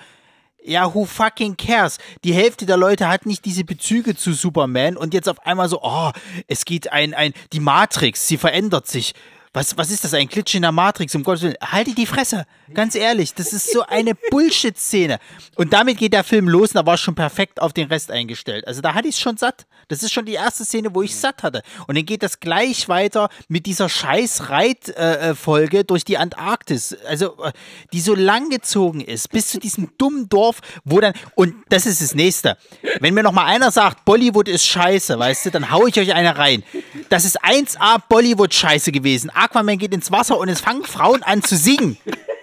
[0.63, 1.97] ja, who fucking cares?
[2.23, 5.81] Die Hälfte der Leute hat nicht diese Bezüge zu Superman und jetzt auf einmal so,
[5.81, 6.11] oh,
[6.47, 9.13] es geht ein, ein, die Matrix, sie verändert sich.
[9.53, 10.13] Was, was ist das?
[10.13, 11.57] Ein Glitch in der Matrix, um Gottes Willen.
[11.61, 12.45] Halte die Fresse.
[12.73, 15.19] Ganz ehrlich, das ist so eine Bullshit-Szene.
[15.55, 18.11] Und damit geht der Film los und da war ich schon perfekt auf den Rest
[18.11, 18.65] eingestellt.
[18.65, 19.65] Also da hatte ich es schon satt.
[19.89, 21.63] Das ist schon die erste Szene, wo ich satt hatte.
[21.87, 26.95] Und dann geht das gleich weiter mit dieser scheiß Reit-Folge durch die Antarktis.
[27.05, 27.51] Also, äh,
[27.91, 32.01] die so lang gezogen ist, bis zu diesem dummen Dorf, wo dann, und das ist
[32.01, 32.57] das nächste.
[33.01, 36.13] Wenn mir noch mal einer sagt, Bollywood ist scheiße, weißt du, dann hau ich euch
[36.13, 36.63] eine rein.
[37.09, 39.29] Das ist 1A Bollywood-Scheiße gewesen.
[39.43, 41.97] Aquaman geht ins Wasser und es fangen Frauen an zu singen.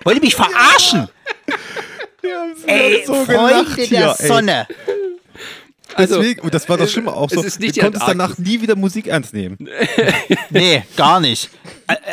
[0.05, 1.09] Wollt ihr mich verarschen?
[2.67, 4.27] Ey, so Freunde der hier, ey.
[4.27, 4.67] Sonne.
[5.95, 8.37] Also, Deswegen, und das war das Schlimme auch es so, ist nicht du konntest danach
[8.39, 9.57] nie wieder Musik ernst nehmen.
[10.51, 11.51] Nee, gar nicht.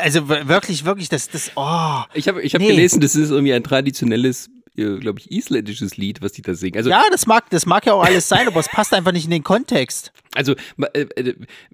[0.01, 2.01] Also wirklich, wirklich, das, das, oh.
[2.13, 2.67] Ich habe ich hab Nee.
[2.69, 6.77] gelesen, das ist irgendwie ein traditionelles, glaube ich, isländisches Lied, was die da singen.
[6.77, 9.25] Also, Ja, das mag, das mag ja auch alles sein, aber es passt einfach nicht
[9.25, 10.11] in den Kontext.
[10.35, 10.53] also
[10.93, 11.33] äh, äh,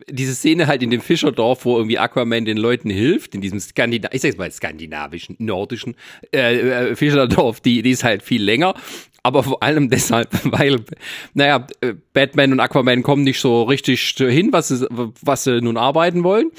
[0.10, 4.10] diese Szene halt in dem Fischerdorf, wo irgendwie Aquaman den Leuten hilft, in diesem Skandina
[4.12, 5.96] ich sag's mal skandinavischen, nordischen
[6.34, 8.76] äh, äh, Fischerdorf, die, die ist halt viel länger.
[9.24, 10.84] Aber vor allem deshalb, weil,
[11.34, 11.68] naja,
[12.14, 16.52] Batman und Aquaman kommen nicht so richtig hin, was sie, was sie nun arbeiten wollen.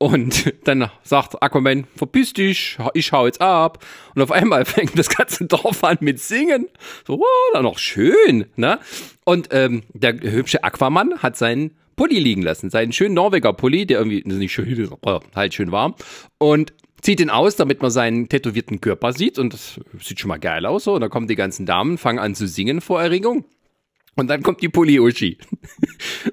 [0.00, 3.84] Und dann sagt Aquaman, verpiss dich, ich hau jetzt ab.
[4.14, 6.68] Und auf einmal fängt das ganze Dorf an mit Singen.
[7.06, 8.80] So, wow, dann noch schön, ne?
[9.24, 13.98] Und ähm, der hübsche Aquaman hat seinen Pulli liegen lassen, seinen schönen Norweger Pulli, der
[13.98, 14.90] irgendwie nicht schön ist,
[15.36, 15.94] halt schön warm.
[16.38, 16.72] Und
[17.02, 19.38] zieht ihn aus, damit man seinen tätowierten Körper sieht.
[19.38, 20.84] Und das sieht schon mal geil aus.
[20.84, 20.94] So.
[20.94, 23.44] Und dann kommen die ganzen Damen, fangen an zu singen vor Erregung.
[24.20, 25.38] Und dann kommt die Pulli-Uschi.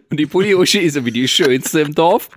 [0.10, 2.30] Und die Pulli-Uschi ist irgendwie die schönste im Dorf.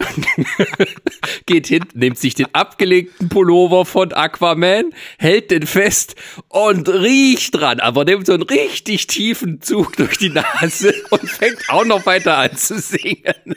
[1.47, 6.15] Geht hin, nimmt sich den abgelegten Pullover von Aquaman, hält den fest
[6.49, 11.69] und riecht dran, aber nimmt so einen richtig tiefen Zug durch die Nase und fängt
[11.69, 13.57] auch noch weiter an zu singen.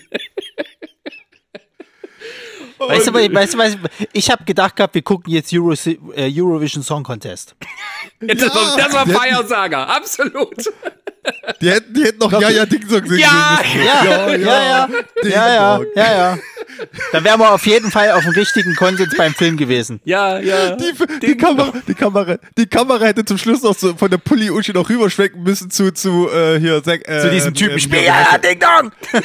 [2.80, 5.74] Weißt du, weißt du, weißt du, ich habe gedacht gehabt, wir gucken jetzt Euro,
[6.16, 7.56] äh, Eurovision Song Contest.
[8.20, 10.66] Das war, das war Feiersager, absolut.
[11.62, 13.86] Die hätten, die hätten noch Ja, ja, Ding Song singen Ja, müssen.
[13.86, 14.90] Ja, ja, ja,
[15.24, 15.88] ja, ja, Dong.
[15.96, 16.38] ja, ja.
[17.12, 20.00] Dann wären wir auf jeden Fall auf dem richtigen Konsens beim Film gewesen.
[20.04, 20.76] Ja, ja.
[20.76, 24.50] Die, die, Kamera, die, Kamera, die Kamera hätte zum Schluss noch so von der Pulli
[24.50, 28.06] Uschi noch rüberschwenken müssen zu, zu äh, hier, sag, äh, Zu diesem äh, typischen äh,
[28.06, 28.92] Ja, ja, Ding Dong!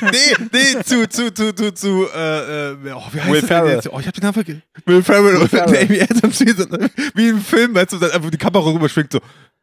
[0.00, 3.74] Nee, nee, zu, zu, zu, zu, zu, äh, äh, oh, wie heißt Will Ferrell.
[3.76, 3.88] jetzt?
[3.92, 4.62] Oh, ich hab den Namen vergessen.
[4.86, 5.54] Will Ferrell und.
[5.54, 9.20] Amy Adams, wie, im Film, weißt du, einfach die Kamera rüberschwenkt so.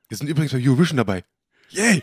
[0.07, 1.23] Wir sind übrigens bei Eurovision dabei.
[1.71, 2.01] Yay!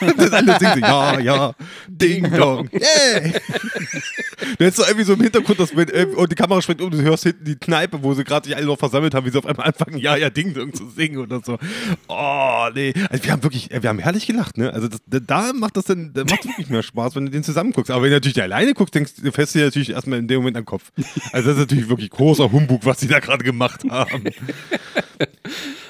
[0.16, 1.52] das alle singen so, ja, ja,
[1.88, 3.32] Ding Dong, yeah.
[4.58, 6.90] Du hättest doch irgendwie so im Hintergrund, dass wenn, äh, und die Kamera springt um,
[6.90, 9.38] du hörst hinten die Kneipe, wo sie gerade sich alle noch versammelt haben, wie sie
[9.38, 11.58] auf einmal anfangen, ja, ja, Ding Dong zu singen oder so.
[12.08, 12.92] Oh, nee.
[13.10, 14.72] Also wir haben wirklich, äh, wir haben herrlich gelacht, ne?
[14.72, 17.72] Also das, da macht das dann, da macht wirklich mehr Spaß, wenn du den zusammen
[17.72, 17.90] guckst.
[17.90, 20.38] Aber wenn du natürlich alleine guckst, denkst du, fährst du dir natürlich erstmal in dem
[20.38, 20.92] Moment an den Kopf.
[21.32, 24.24] Also das ist natürlich wirklich großer Humbug, was sie da gerade gemacht haben.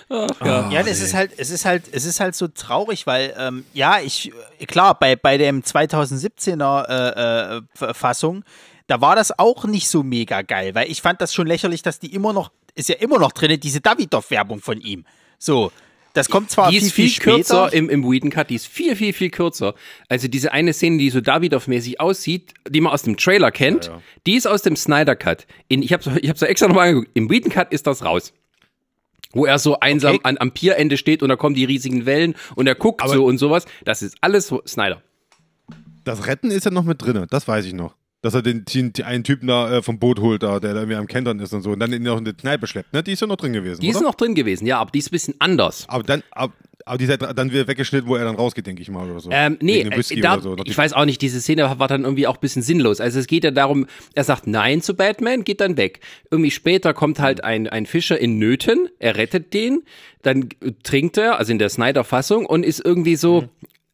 [0.08, 3.64] ja, ja das ist halt, es ist halt, es ist halt so traurig, weil ähm,
[3.72, 4.32] ja, ich
[4.66, 8.44] klar bei bei dem 2017er äh, äh, Fassung,
[8.86, 11.98] da war das auch nicht so mega geil, weil ich fand das schon lächerlich, dass
[11.98, 15.04] die immer noch ist ja immer noch drin diese Davidoff-Werbung von ihm.
[15.38, 15.72] So,
[16.16, 17.76] das kommt zwar die viel, ist viel, viel kürzer später.
[17.76, 19.74] im, im Whedon Cut, die ist viel, viel, viel kürzer.
[20.08, 23.92] Also diese eine Szene, die so Davidoff-mäßig aussieht, die man aus dem Trailer kennt, Ja,
[23.92, 24.02] ja.
[24.26, 25.46] die ist aus dem Snyder Cut.
[25.68, 27.10] In, ich habe ich hab's ja extra nochmal angeguckt.
[27.14, 28.32] Im Whedon Cut ist das raus.
[29.32, 30.20] Wo er so einsam Okay.
[30.24, 33.24] an, am Pierende steht und da kommen die riesigen Wellen und er guckt Aber- so
[33.24, 33.64] und sowas.
[33.84, 35.02] Das ist alles Snyder.
[36.04, 37.94] Das Retten ist ja noch mit drin, das weiß ich noch.
[38.22, 40.80] Dass er den, den, den einen Typen da äh, vom Boot holt, da, der da
[40.80, 43.02] irgendwie am Kentern ist und so, und dann ihn noch in die Kneipe schleppt, ne?
[43.02, 43.80] Die ist ja noch drin gewesen.
[43.80, 43.96] Die oder?
[43.98, 45.84] ist noch drin gewesen, ja, aber die ist ein bisschen anders.
[45.88, 46.52] Aber dann, ab,
[46.86, 49.18] aber die ist ja dann wieder weggeschnitten, wo er dann rausgeht, denke ich mal, oder
[49.18, 49.28] so.
[49.32, 50.56] Ähm, nee, äh, da, so.
[50.64, 53.00] Ich weiß auch nicht, diese Szene war dann irgendwie auch ein bisschen sinnlos.
[53.00, 55.98] Also es geht ja darum, er sagt Nein zu Batman, geht dann weg.
[56.30, 59.82] Irgendwie später kommt halt ein, ein Fischer in Nöten, er rettet den,
[60.22, 60.48] dann
[60.84, 63.48] trinkt er, also in der Snyder-Fassung, und ist irgendwie so,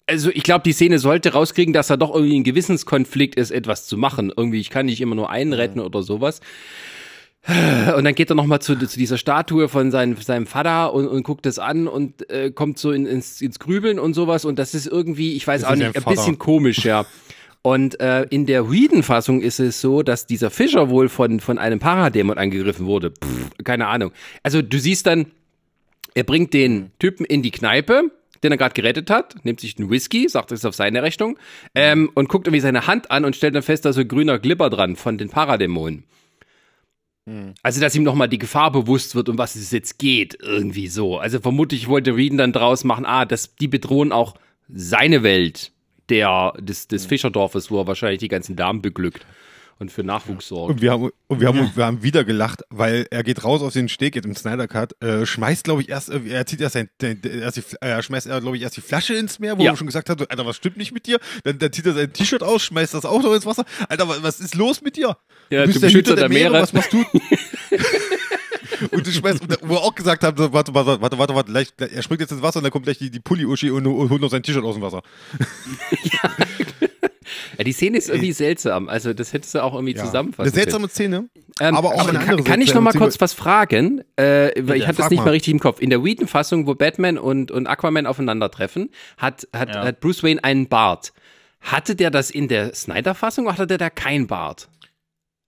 [0.06, 3.86] also ich glaube, die Szene sollte rauskriegen, dass er doch irgendwie ein Gewissenskonflikt ist, etwas
[3.86, 4.30] zu machen.
[4.36, 6.42] Irgendwie, ich kann nicht immer nur einen retten oder sowas.
[7.44, 11.24] Und dann geht er nochmal zu, zu dieser Statue von seinem, seinem Vater und, und
[11.24, 14.44] guckt es an und äh, kommt so in, ins, ins Grübeln und sowas.
[14.44, 17.04] Und das ist irgendwie, ich weiß Das auch nicht, ein bisschen komisch, ja.
[17.62, 21.80] Und äh, in der Whedon-Fassung ist es so, dass dieser Fischer wohl von, von einem
[21.80, 23.10] Paradämon angegriffen wurde.
[23.10, 24.12] Pff, keine Ahnung.
[24.42, 25.26] Also du siehst dann,
[26.14, 28.10] er bringt den Typen in die Kneipe,
[28.42, 31.38] den er gerade gerettet hat, nimmt sich einen Whisky, sagt, das ist auf seine Rechnung,
[31.74, 34.38] ähm, und guckt irgendwie seine Hand an und stellt dann fest, da ist so grüner
[34.38, 36.04] Glibber dran von den Paradämonen.
[37.62, 41.18] Also, dass ihm nochmal die Gefahr bewusst wird, um was es jetzt geht, irgendwie so.
[41.18, 44.34] Also vermutlich wollte Reeden dann draus machen, ah, das, die bedrohen auch
[44.68, 45.72] seine Welt,
[46.08, 49.24] der, des, des Fischerdorfes, wo er wahrscheinlich die ganzen Damen beglückt
[49.82, 50.70] und für Nachwuchs sorgt.
[50.70, 53.74] Und wir haben, und wir haben, wir haben wieder gelacht, weil er geht raus aus
[53.74, 56.74] den Steg jetzt im Snyder Cut, äh, schmeißt, glaube ich, erst, äh, er zieht erst
[56.74, 59.72] sein, erst die, äh, er schmeißt, glaube ich, erst die Flasche ins Meer, wo Ja.
[59.72, 61.18] er schon gesagt hat, so, Alter, was stimmt nicht mit dir?
[61.44, 63.64] Dann, dann zieht er sein T-Shirt aus, schmeißt das auch noch ins Wasser.
[63.88, 65.16] Alter, was, was ist los mit dir?
[65.50, 66.52] Ja, bist du der Hüter der Meere.
[66.54, 67.04] Was machst du?
[68.90, 71.50] Und du schmeißt, und wo wir auch gesagt haben, so, warte, warte, warte, warte, warte,
[71.52, 74.10] gleich, er springt jetzt ins Wasser und dann kommt gleich die, die Pulli-Uschi und, und
[74.10, 75.02] holt noch sein T-Shirt aus dem Wasser.
[76.02, 76.30] Ja,
[77.64, 78.88] die Szene ist irgendwie seltsam.
[78.88, 81.28] Also, das hättest du auch irgendwie Eine zusammenfassen seltsame Szene,
[81.60, 83.04] Ähm, aber auch eine kann, andere kann ich noch seltsame mal Szene.
[83.04, 84.00] kurz was fragen?
[84.16, 85.24] Äh, weil ich hatte das nicht mal.
[85.24, 85.80] mehr richtig im Kopf.
[85.80, 89.84] In der Whedon-Fassung, wo Batman und, und Aquaman aufeinandertreffen, hat, hat, Ja.
[89.84, 91.12] hat Bruce Wayne einen Bart.
[91.60, 94.68] Hatte der das in der Snyder-Fassung oder hatte der kein Bart?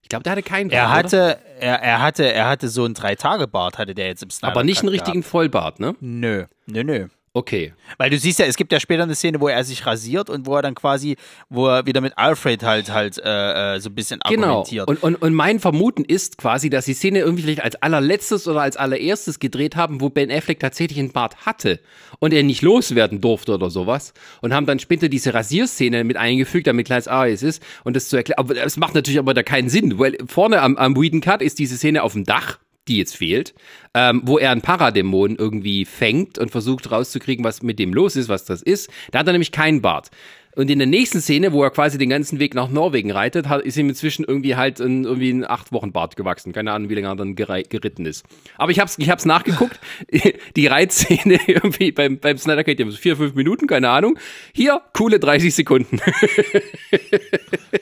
[0.01, 0.77] Ich glaube, der hatte keinen Bart.
[0.79, 4.51] Er hatte, er, er hatte, er hatte so einen Drei-Tage-Bart, hatte der jetzt im Snyder
[4.51, 5.31] aber nicht einen richtigen gehabt.
[5.31, 5.95] Vollbart, ne?
[5.99, 7.07] Nö, nö, nö.
[7.35, 7.73] Okay.
[7.97, 10.45] Weil du siehst ja, es gibt ja später eine Szene, wo er sich rasiert und
[10.45, 11.17] wo er dann quasi,
[11.49, 14.47] wo er wieder mit Alfred halt halt äh, äh, so ein bisschen Genau.
[14.59, 14.87] argumentiert.
[14.87, 18.61] Und, und, und mein Vermuten ist quasi, dass die Szene irgendwie vielleicht als allerletztes oder
[18.61, 21.81] als allererstes gedreht haben, wo Ben Affleck tatsächlich einen Bart hatte
[22.19, 24.13] und er nicht loswerden durfte oder sowas.
[24.41, 27.61] Und haben dann später diese Rasierszene mit eingefügt, damit klar ist, ah, es ist.
[27.83, 28.39] Und das zu erklären.
[28.39, 31.59] Aber es macht natürlich aber da keinen Sinn, weil vorne am, am Whedon Cut ist
[31.59, 33.53] diese Szene auf dem Dach die jetzt fehlt,
[33.93, 38.29] ähm, wo er einen Paradämon irgendwie fängt und versucht rauszukriegen, was mit dem los ist,
[38.29, 38.89] was das ist.
[39.11, 40.09] Da hat er nämlich keinen Bart.
[40.55, 43.61] Und in der nächsten Szene, wo er quasi den ganzen Weg nach Norwegen reitet, hat,
[43.63, 46.53] ist ihm inzwischen irgendwie halt ein, irgendwie ein acht Wochen Bart gewachsen.
[46.53, 48.23] Keine Ahnung, wie lange er dann geritten ist.
[48.57, 49.79] Aber ich hab's, ich hab's nachgeguckt.
[50.55, 54.17] Die Reitszene irgendwie beim, beim Snyder Cut, die haben so vier, fünf Minuten, keine Ahnung.
[54.53, 55.99] Hier, coole 30 Sekunden.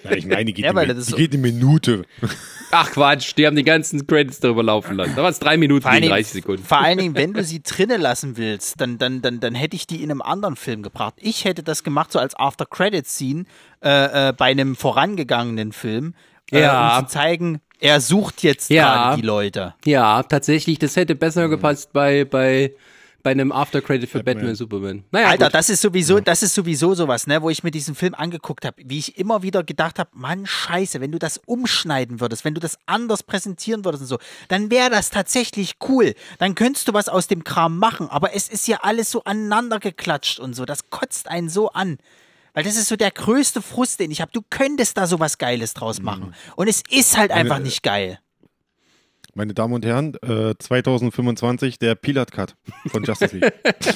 [0.04, 2.06] Ja, ich meine, die geht, Ja, weil eine, das ist die so- geht eine Minute.
[2.72, 5.14] Ach Quatsch, die haben die ganzen Credits darüber laufen lassen.
[5.16, 6.64] Da waren es drei Minuten Dingen, 30 Sekunden.
[6.64, 9.86] vor allen Dingen, wenn du sie drinnen lassen willst, dann, dann, dann, dann hätte ich
[9.86, 11.14] die in einem anderen Film gebracht.
[11.20, 12.34] Ich hätte das gemacht, so als
[12.64, 13.46] After-Credit-Scene
[13.84, 16.14] äh, äh, bei einem vorangegangenen Film,
[16.52, 16.98] äh, Ja.
[17.00, 18.94] um zu zeigen, er sucht jetzt Ja.
[19.10, 19.76] gerade die Leute.
[19.86, 22.74] Ja, tatsächlich, das hätte besser gepasst bei, bei,
[23.24, 25.04] bei einem After-Credit für Batman, und Superman.
[25.12, 25.54] Naja, Alter, gut.
[25.56, 28.82] das ist sowieso, das ist sowieso sowas, ne, wo ich mir diesen Film angeguckt habe,
[28.86, 32.62] wie ich immer wieder gedacht habe, Mann, scheiße, wenn du das umschneiden würdest, wenn du
[32.62, 36.14] das anders präsentieren würdest und so, dann wäre das tatsächlich cool.
[36.40, 39.80] Dann könntest du was aus dem Kram machen, aber es ist ja alles so aneinander
[39.80, 41.98] geklatscht und so, das kotzt einen so an.
[42.54, 44.32] Weil das ist so der größte Frust, den ich habe.
[44.32, 46.34] Du könntest da sowas Geiles draus machen.
[46.56, 48.20] Und es ist halt einfach nicht geil.
[49.36, 53.52] Meine Damen und Herren, äh, 2025 der Pilot Cut von Justice League.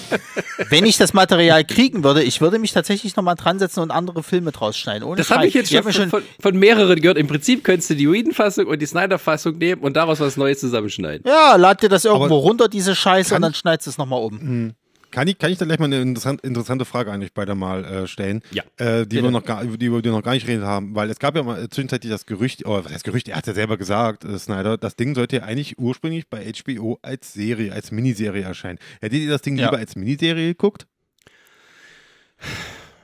[0.69, 4.23] Wenn ich das Material kriegen würde, ich würde mich tatsächlich nochmal dran setzen und andere
[4.23, 5.03] Filme draus schneiden.
[5.03, 7.19] Ohne Das habe ich jetzt Ich hab schon, von, von mehreren gehört.
[7.19, 11.23] Im Prinzip könntest du die Whedon-Fassung und die Snyder-Fassung nehmen und daraus was Neues zusammenschneiden.
[11.27, 14.23] Ja, lad dir das irgendwo Aber runter, diese Scheiße, und dann schneidest du es nochmal
[14.23, 14.73] um.
[15.11, 18.07] Kann ich, kann ich da gleich mal eine interessant, interessante Frage eigentlich beide mal äh,
[18.07, 18.41] stellen?
[18.51, 18.63] Ja.
[18.77, 21.35] Äh, die, wir noch gar, die wir noch gar nicht geredet haben, weil es gab
[21.35, 24.37] ja mal zwischenzeitlich das Gerücht, oder was heißt Gerücht, er hat ja selber gesagt, äh,
[24.37, 28.79] Snyder, das Ding sollte ja eigentlich ursprünglich bei HBO als Serie, als Miniserie erscheinen.
[29.01, 29.65] Hättet ihr das Ding Ja.
[29.65, 30.87] lieber als Miniserie geguckt?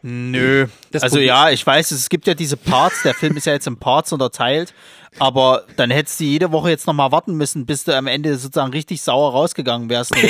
[0.02, 0.68] Nö.
[0.92, 3.54] Das also Problem- ja, ich weiß, es gibt ja diese Parts, der Film ist ja
[3.54, 4.74] jetzt in Parts unterteilt,
[5.20, 8.72] aber dann hättest du jede Woche jetzt nochmal warten müssen, bis du am Ende sozusagen
[8.72, 10.14] richtig sauer rausgegangen wärst.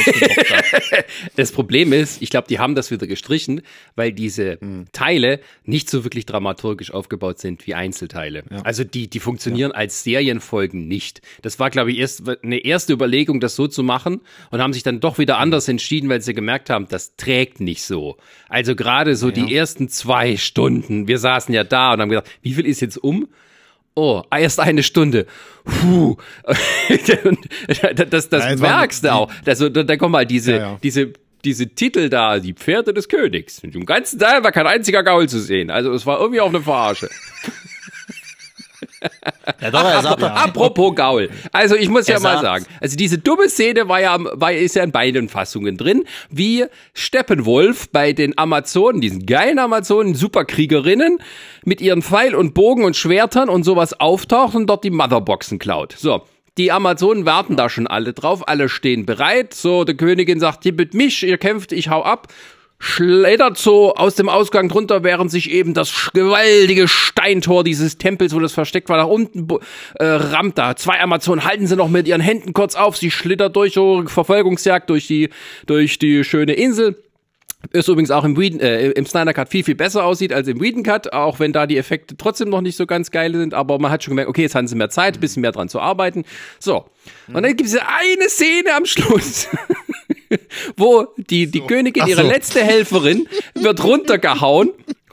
[1.36, 3.62] Das Problem ist, ich glaube, die haben das wieder gestrichen,
[3.96, 4.86] weil diese Hm.
[4.92, 8.44] Teile nicht so wirklich dramaturgisch aufgebaut sind wie Einzelteile.
[8.64, 11.22] Also die, die funktionieren als Serienfolgen nicht.
[11.42, 14.22] Das war, glaube ich, erst eine erste Überlegung, das so zu machen
[14.52, 17.84] und haben sich dann doch wieder anders entschieden, weil sie gemerkt haben, das trägt nicht
[17.84, 18.18] so.
[18.50, 22.54] Also gerade so die ersten zwei Stunden, wir saßen ja da und haben gedacht, wie
[22.54, 23.28] viel ist jetzt um?
[23.96, 25.28] Oh, erst eine Stunde.
[25.64, 26.18] Puh.
[27.96, 29.32] das das, das Ja, merkst du auch.
[29.46, 30.80] Also, da, da kommen halt diese, Ja, ja.
[30.82, 31.14] diese,
[31.46, 33.60] diese Titel da, die Pferde des Königs.
[33.60, 35.70] Im ganzen Teil war kein einziger Gaul zu sehen.
[35.70, 37.10] Also es war irgendwie auch eine Verarsche.
[39.62, 41.30] Ja, doch, er sagt doch, Apropos Gaul.
[41.52, 42.42] Also ich muss ja Er mal sagt's.
[42.44, 46.66] sagen, also diese dumme Szene war ja, war, ist ja in beiden Fassungen drin, wie
[46.94, 51.20] Steppenwolf bei den Amazonen, diesen geilen Amazonen, Superkriegerinnen,
[51.66, 55.94] mit ihren Pfeil und Bogen und Schwertern und sowas auftaucht und dort die Motherboxen klaut.
[55.98, 56.24] So.
[56.60, 59.56] Die Amazonen warten da schon alle drauf, alle stehen bereit.
[59.56, 62.28] So, die Königin sagt, tippet mich, ihr kämpft, ich hau ab
[62.84, 68.40] schleddert so aus dem Ausgang drunter, während sich eben das gewaltige Steintor dieses Tempels, wo
[68.40, 69.48] das versteckt war, nach unten
[69.96, 70.76] äh, rammt da.
[70.76, 72.98] Zwei Amazonen halten sie noch mit ihren Händen kurz auf.
[72.98, 75.30] Sie schlittert durch so Verfolgungsjagd durch die,
[75.66, 76.98] durch die schöne Insel.
[77.72, 80.60] Ist übrigens auch im, Whedon, äh, im Snyder Cut viel, viel besser aussieht als im
[80.60, 83.80] Whedon Cut, auch wenn da die Effekte trotzdem noch nicht so ganz geil sind, aber
[83.80, 86.26] man hat schon gemerkt, okay, jetzt haben sie mehr Zeit, bisschen mehr dran zu arbeiten.
[86.60, 86.86] So.
[87.28, 89.48] Und dann gibt es eine Szene am Schluss,
[90.78, 92.28] wo die, die Königin, Ach ihre so.
[92.28, 94.72] letzte Helferin, wird runtergehauen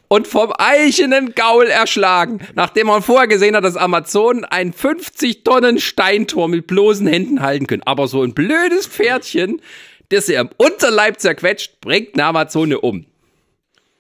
[0.09, 5.79] und vom eichenen Gaul erschlagen, nachdem man vorher gesehen hat, dass Amazonen ein 50 Tonnen
[5.79, 7.83] Steintor mit bloßen Händen halten können.
[7.85, 9.63] Aber so ein blödes Pferdchen,
[10.09, 13.07] das sie am Unterleib zerquetscht, bringt eine Amazone um.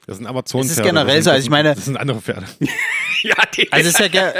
[0.07, 0.65] Das sind Amazonen.
[0.67, 2.47] Es ist generell so, also ich meine- Das sind andere Pferde.
[3.23, 4.33] Ja, die Also ist ja,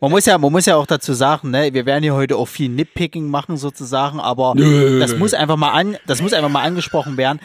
[0.00, 2.46] man muss ja, man muss ja auch dazu sagen, ne, wir werden hier heute auch
[2.48, 7.16] viel Nitpicking machen sozusagen, aber das muss einfach mal an, das muss einfach mal angesprochen
[7.16, 7.38] werden.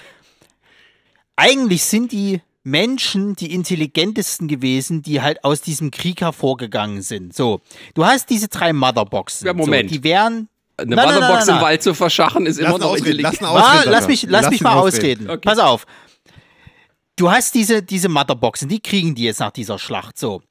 [1.36, 7.36] Eigentlich sind die Menschen die intelligentesten gewesen, die halt aus diesem Krieg hervorgegangen sind.
[7.36, 7.62] So,
[7.94, 9.46] du hast diese drei Motherboxen.
[9.46, 9.90] Ja, Moment.
[9.92, 11.62] So, die wären eine Nein, nein, nein, Motherbox nein, im.
[11.62, 13.44] Wald zu verschachen, ist immer Lass ihn noch ausreden, lass intelligent.
[13.44, 13.68] ausreden.
[13.68, 14.08] Ah, lass Sascha.
[14.08, 15.22] mich, lass Lass mich mal ausreden.
[15.26, 15.30] ausreden.
[15.30, 15.42] Okay.
[15.46, 15.86] Pass auf.
[17.18, 20.20] Du hast diese, diese Motherboxen, die kriegen die jetzt nach dieser Schlacht.
[20.20, 20.44] So.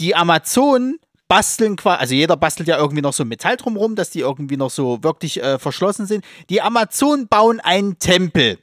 [0.00, 0.98] Die Amazonen
[1.28, 4.70] basteln quasi, also jeder bastelt ja irgendwie noch so Metall drumrum, dass die irgendwie noch
[4.70, 6.24] so wirklich äh, verschlossen sind.
[6.48, 8.58] Die Amazonen bauen einen Tempel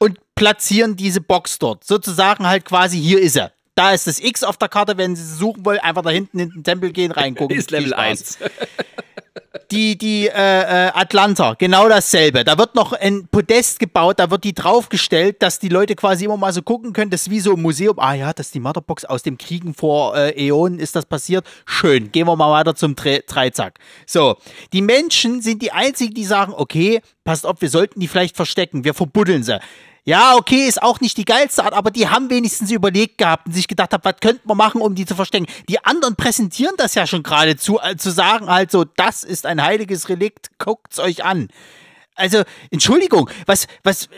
[0.00, 1.84] und platzieren diese Box dort.
[1.84, 3.52] Sozusagen halt quasi, hier ist er.
[3.76, 6.50] Da ist das X auf der Karte, wenn Sie suchen wollen, einfach da hinten in
[6.50, 7.56] den Tempel gehen, reingucken.
[7.58, 8.38] Ist Level Spaß 1.
[9.70, 12.44] die, die äh, äh, Atlanta, genau dasselbe.
[12.44, 16.36] Da wird noch ein Podest gebaut, da wird die draufgestellt, dass die Leute quasi immer
[16.36, 17.98] mal so gucken können, das ist wie so im Museum.
[17.98, 21.46] Ah ja, das ist die Motherbox aus dem Kriegen vor äh, Äonen, ist das passiert.
[21.64, 23.78] Schön, gehen wir mal weiter zum Dre Dreizack.
[24.06, 24.36] So,
[24.72, 28.84] die Menschen sind die einzigen, die sagen, okay, passt auf, wir sollten die vielleicht verstecken,
[28.84, 29.58] wir verbuddeln sie.
[30.04, 33.52] Ja, okay, ist auch nicht die geilste Art, aber die haben wenigstens überlegt gehabt und
[33.52, 35.46] sich gedacht haben, was könnten wir machen, um die zu verstecken.
[35.68, 39.62] Die anderen präsentieren das ja schon geradezu, äh, zu sagen halt so, das ist ein
[39.62, 41.48] heiliges Relikt, guckt's euch an.
[42.14, 44.08] Also, Entschuldigung, was, was,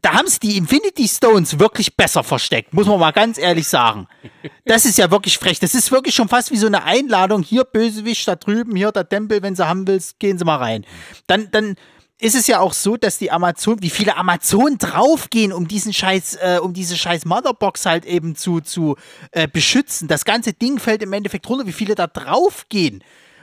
[0.00, 4.06] da haben sie die Infinity Stones wirklich besser versteckt, muss man mal ganz ehrlich sagen.
[4.66, 5.58] Das ist ja wirklich frech.
[5.58, 7.42] Das ist wirklich schon fast wie so eine Einladung.
[7.42, 10.86] Hier Bösewicht, da drüben, hier der Tempel, wenn sie haben willst, gehen sie mal rein.
[11.26, 11.74] Dann, dann
[12.20, 16.36] ist es ja auch so, dass die Amazon, wie viele Amazonen draufgehen, um diesen Scheiß,
[16.36, 18.96] äh, um diese Scheiß Motherbox halt eben zu, zu
[19.32, 20.06] äh, beschützen.
[20.06, 23.02] Das ganze Ding fällt im Endeffekt runter, wie viele da draufgehen.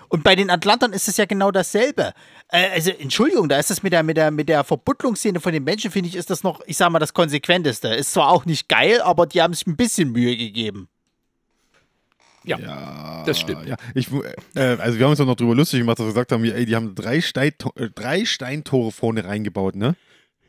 [0.09, 2.13] Und bei den Atlantern ist es ja genau dasselbe.
[2.49, 5.63] Äh, also, Entschuldigung, da ist das mit der, mit der, mit der Verbuttlungsszene von den
[5.63, 7.89] Menschen, finde ich, ist das noch, ich sag mal, das Konsequenteste.
[7.89, 10.88] Ist zwar auch nicht geil, aber die haben sich ein bisschen Mühe gegeben.
[12.48, 13.68] Ja, das stimmt.
[13.68, 14.08] Ja, ich,
[14.56, 16.66] äh, also wir haben uns doch noch drüber lustig gemacht, dass wir gesagt haben, ey,
[16.66, 19.95] die haben drei, Steinto äh, drei Steintore vorne reingebaut, ne?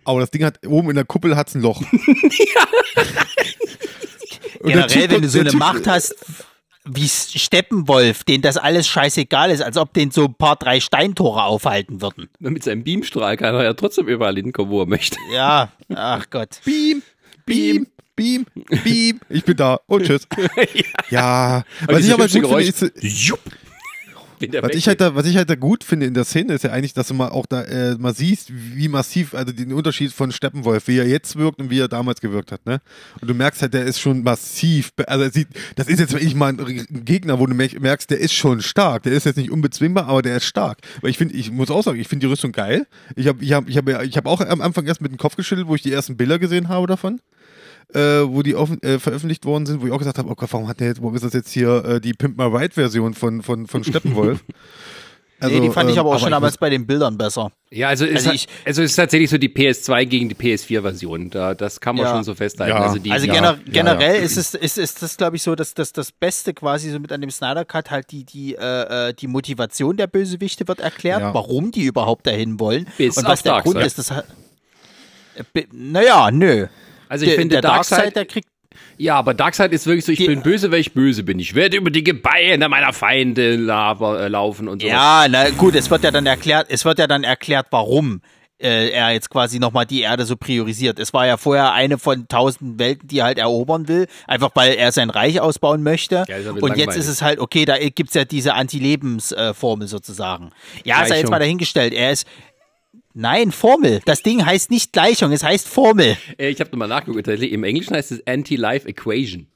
[0.05, 1.83] Aber das Ding hat, oben in der Kuppel hat's ein Loch.
[4.61, 6.15] Und der Generell, Typ- wenn du so eine Typ- Macht hast,
[6.85, 11.43] wie Steppenwolf, den das alles scheißegal ist, als ob den so ein paar drei Steintore
[11.45, 12.29] aufhalten würden.
[12.39, 15.19] Mit seinem Beamstrahl kann er ja trotzdem überall hinkommen, wo er möchte.
[15.33, 16.61] Ja, ach Gott.
[16.65, 17.03] Beam,
[17.45, 17.87] Beam,
[18.19, 18.47] Beam,
[18.85, 19.21] Beam.
[19.29, 20.27] Ich bin da und tschüss.
[21.11, 23.41] ja, was ich aber gut finde, ist, Jupp.
[24.41, 26.62] Der was ich, halt da, was ich halt da gut finde in der Szene ist
[26.62, 30.12] ja eigentlich, dass du mal auch da äh, mal siehst, wie massiv, also den Unterschied
[30.12, 32.81] von Steppenwolf, wie er jetzt wirkt und wie er damals gewirkt hat, ne?
[33.21, 36.37] Und du merkst halt, der ist schon massiv, also er sieht, das ist jetzt wirklich
[36.37, 39.03] mal ein Gegner, wo du mer- merkst, der ist schon stark.
[39.03, 40.79] Der ist jetzt nicht unbezwingbar, aber der ist stark.
[41.01, 42.87] Weil ich finde, ich muss auch sagen, ich finde die Rüstung geil.
[43.16, 45.35] Ich habe ich hab, ich hab, ich hab auch am Anfang erst mit dem Kopf
[45.35, 47.21] geschüttelt, wo ich die ersten Bilder gesehen habe davon.
[47.95, 50.53] Äh, wo die offen, äh, veröffentlicht worden sind, wo ich auch gesagt habe, oh Gott,
[50.53, 53.14] warum hat der jetzt, warum ist das jetzt hier äh, die Pimp My Ride Version
[53.14, 54.45] von, von, von Steppenwolf?
[55.41, 57.51] nee, die fand ich ähm, aber auch schon ich damals bei den Bildern besser.
[57.70, 60.34] Ja, also, ist, Also also, ich- also es ist tatsächlich so die PS2 gegen die
[60.34, 61.30] PS4-Version.
[61.30, 62.12] Da, das kann man Ja.
[62.12, 62.76] schon so festhalten.
[62.76, 62.82] Ja.
[62.82, 64.20] Also, die, Also gener ja, generell ja.
[64.22, 67.11] ist es ist, ist das, glaube ich, so, dass, dass das Beste quasi so mit
[67.11, 71.22] an dem Snyder Cut halt die, die, äh, äh, die Motivation der Bösewichte wird erklärt,
[71.22, 71.32] Ja.
[71.32, 72.86] warum die überhaupt dahin wollen.
[72.99, 73.72] Bis und was der Darkseid.
[73.72, 74.26] Grund ist, das hat.
[75.55, 76.66] Äh, Naja, nö.
[77.09, 78.49] Also ich der, finde, der Darkseid, Darkseid, der kriegt.
[78.97, 81.39] ja, aber Darkseid ist wirklich so, ich Die- bin böse, weil ich böse bin.
[81.39, 84.89] Ich werde über die Gebeine meiner Feinde äh, laufen und so.
[84.89, 88.21] Ja, na gut, es wird ja dann erklärt, es wird ja dann erklärt, warum
[88.61, 90.99] äh, er jetzt quasi nochmal die Erde so priorisiert.
[90.99, 94.75] Es war ja vorher eine von tausend Welten, die er halt erobern will, einfach weil
[94.75, 96.25] er sein Reich ausbauen möchte.
[96.27, 96.97] Ja, Und jetzt langweilig.
[96.97, 100.51] ist es halt, okay, da gibt's ja diese Anti-Lebens-Formel sozusagen.
[100.85, 101.93] Ja, sei jetzt mal dahingestellt.
[101.95, 102.27] Er ist.
[103.21, 104.01] Nein, Formel.
[104.05, 106.16] Das Ding heißt nicht Gleichung, es heißt Formel.
[106.39, 107.27] Äh, Ich habe nochmal nachgeguckt.
[107.27, 109.49] Im Englischen heißt es Anti-Life Equation.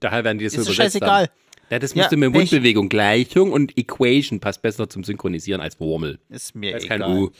[0.00, 1.22] Daher werden die das so Ist übersetzt scheißegal.
[1.22, 1.32] haben.
[1.70, 2.40] Ja, das Ja, musste mit Pech.
[2.42, 2.90] Mundbewegung.
[2.90, 6.18] Gleichung und Equation passt besser zum Synchronisieren als Formel.
[6.28, 7.16] Ist mir Da ist kein egal.
[7.16, 7.30] U.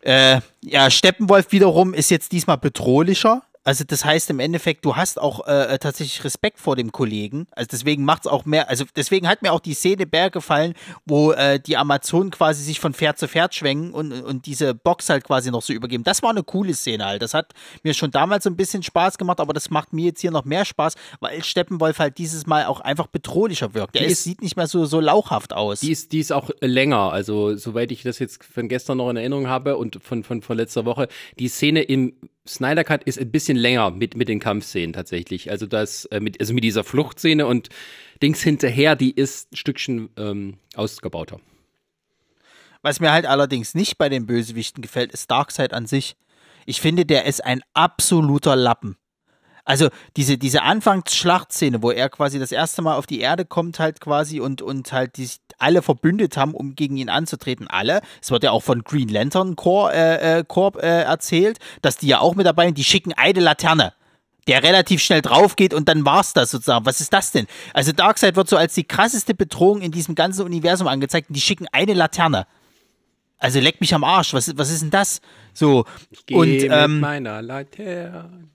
[0.00, 3.42] Äh, ja, Steppenwolf wiederum ist jetzt diesmal bedrohlicher.
[3.66, 7.48] Also das heißt im Endeffekt, du hast auch äh, tatsächlich Respekt vor dem Kollegen.
[7.50, 11.32] Also deswegen macht's auch mehr, also deswegen hat mir auch die Szene Berg gefallen, wo
[11.32, 15.24] äh, die Amazonen quasi sich von Pferd zu Pferd schwenken und, und diese Box halt
[15.24, 16.04] quasi noch so übergeben.
[16.04, 17.22] Das war eine coole Szene halt.
[17.22, 17.52] Das hat
[17.82, 20.44] mir schon damals so ein bisschen Spaß gemacht, aber das macht mir jetzt hier noch
[20.44, 23.96] mehr Spaß, weil Steppenwolf halt dieses Mal auch einfach bedrohlicher wirkt.
[23.96, 25.80] Ist, ist- sieht nicht mehr so, so lauchhaft aus.
[25.80, 27.12] Die ist, die ist auch länger.
[27.12, 30.56] Also, soweit ich das jetzt von gestern noch in Erinnerung habe und von, von, von
[30.56, 31.08] letzter Woche,
[31.40, 32.12] die Szene im
[32.48, 35.50] Snyder Cut ist ein bisschen länger mit, mit den Kampfszenen tatsächlich.
[35.50, 37.68] Also, das, äh, mit, also mit dieser Fluchtszene und
[38.22, 41.40] Dings hinterher, die ist ein Stückchen ähm, ausgebauter.
[42.82, 46.16] Was mir halt allerdings nicht bei den Bösewichten gefällt, ist Darkseid an sich.
[46.66, 48.96] Ich finde, der ist ein absoluter Lappen.
[49.66, 54.00] Also diese, diese Anfangsschlachtszene, wo er quasi das erste Mal auf die Erde kommt, halt
[54.00, 57.66] quasi und, und halt die sich alle verbündet haben, um gegen ihn anzutreten.
[57.68, 58.00] Alle.
[58.22, 62.06] Es wird ja auch von Green Lantern Corps, äh, äh, Corp, äh, erzählt, dass die
[62.06, 62.78] ja auch mit dabei sind.
[62.78, 63.92] Die schicken eine Laterne
[64.46, 66.86] der relativ schnell drauf geht und dann war's das sozusagen.
[66.86, 67.48] Was ist das denn?
[67.74, 71.40] Also Darkseid wird so als die krasseste Bedrohung in diesem ganzen Universum angezeigt und die
[71.40, 72.46] schicken eine Laterne.
[73.38, 74.32] Also leck mich am Arsch.
[74.34, 75.20] Was, ist- was ist denn das?
[75.52, 75.80] So.
[75.80, 75.86] Und,
[76.26, 78.48] Geh mit ähm, meiner Laterne.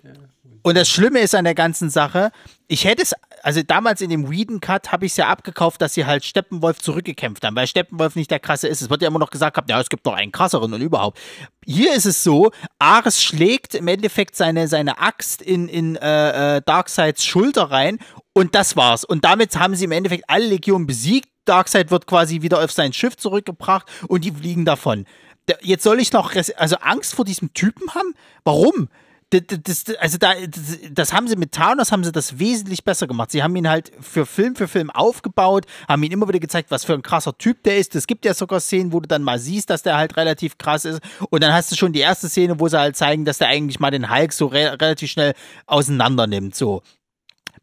[0.64, 2.32] und das Schlimme ist an der ganzen Sache,
[2.68, 3.14] ich hätte es,
[3.44, 6.80] also damals in dem Whedon Cut habe ich es ja abgekauft, dass sie halt Steppenwolf
[6.80, 8.82] zurückgekämpft haben, weil Steppenwolf nicht der krasse ist.
[8.82, 11.20] Es wird ja immer noch gesagt, ja, es gibt noch einen krasseren und überhaupt.
[11.66, 16.62] Hier ist es so, Ares schlägt im Endeffekt seine, seine Axt in, in äh, äh,
[16.66, 17.98] Darkseids Schulter rein
[18.34, 19.04] und das war's.
[19.04, 21.30] Und damit haben sie im Endeffekt alle Legionen besiegt.
[21.46, 25.06] Darkseid wird quasi wieder auf sein Schiff zurückgebracht und die fliegen davon.
[25.48, 28.14] Da- Jetzt soll ich noch also Angst vor diesem Typen haben?
[28.44, 28.90] Warum?
[29.34, 33.08] Das, das, also da, das, das haben sie mit Thanos haben sie das wesentlich besser
[33.08, 33.32] gemacht.
[33.32, 36.84] Sie haben ihn halt für Film für Film aufgebaut, haben ihn immer wieder gezeigt, was
[36.84, 37.96] für ein krasser Typ der ist.
[37.96, 40.84] Es gibt ja sogar Szenen, wo du dann mal siehst, dass der halt relativ krass
[40.84, 41.00] ist.
[41.30, 43.80] Und dann hast du schon die erste Szene, wo sie halt zeigen, dass der eigentlich
[43.80, 45.34] mal den Hulk so re relativ schnell
[45.66, 46.54] auseinander nimmt.
[46.54, 46.84] So.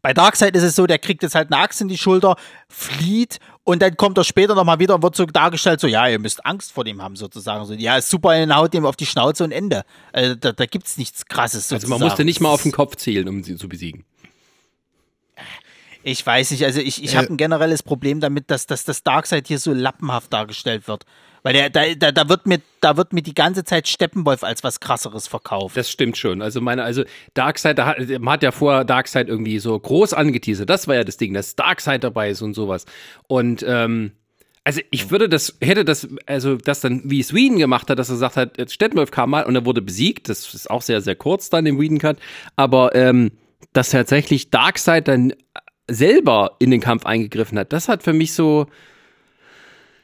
[0.01, 2.37] Bei Darkseid ist es so, der kriegt jetzt halt eine Axt in die Schulter,
[2.69, 6.19] flieht und dann kommt er später nochmal wieder und wird so dargestellt, so, ja, ihr
[6.19, 7.65] müsst Angst vor dem haben, sozusagen.
[7.65, 9.83] So, ja, ist super, in haut dem auf die Schnauze und Ende.
[10.13, 11.65] Also, da, da gibt's nichts krasses.
[11.65, 11.99] Also Sozusagen.
[11.99, 14.05] man musste nicht mal auf den Kopf zielen, um sie zu besiegen.
[16.03, 17.17] Ich weiß nicht, also ich, ich Äh.
[17.17, 21.03] habe ein generelles Problem damit, dass, dass das Darkseid hier so lappenhaft dargestellt wird.
[21.43, 24.63] Weil der, da, da, da, wird mir, da wird mir die ganze Zeit Steppenwolf als
[24.63, 25.77] was krasseres verkauft.
[25.77, 26.41] Das stimmt schon.
[26.41, 27.03] Also meine, also
[27.33, 30.69] Darkseid, da hat, man hat ja vorher Darkseid irgendwie so groß angeteasert.
[30.69, 32.85] Das war ja das Ding, dass Darkseid dabei ist und sowas.
[33.27, 34.11] Und ähm,
[34.63, 38.09] also ich würde das, hätte das, also das dann, wie es Whedon gemacht hat, dass
[38.09, 40.29] er gesagt hat, Steppenwolf kam mal und er wurde besiegt.
[40.29, 42.17] Das ist auch sehr, sehr kurz dann im Whedon-Cut.
[42.55, 43.31] Aber ähm,
[43.73, 45.33] dass tatsächlich Darkseid dann
[45.87, 48.67] selber in den Kampf eingegriffen hat, das hat für mich so,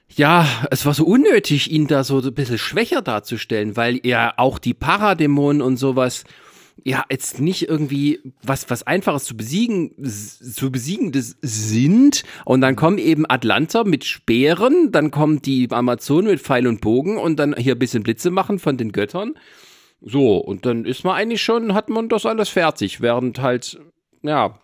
[0.09, 4.59] ja, es war so unnötig, ihn da so ein bisschen schwächer darzustellen, weil er auch
[4.59, 6.23] die Paradämonen und sowas,
[6.83, 12.97] ja jetzt nicht irgendwie was was einfaches zu besiegen zu besiegendes sind und dann kommen
[12.97, 17.75] eben Atlanter mit Speeren, dann kommt die Amazonen mit Pfeil und Bogen und dann hier
[17.75, 19.35] ein bisschen Blitze machen von den Göttern.
[20.01, 23.79] So, und dann ist man eigentlich schon, hat man das alles fertig, während halt,
[24.21, 24.59] ja,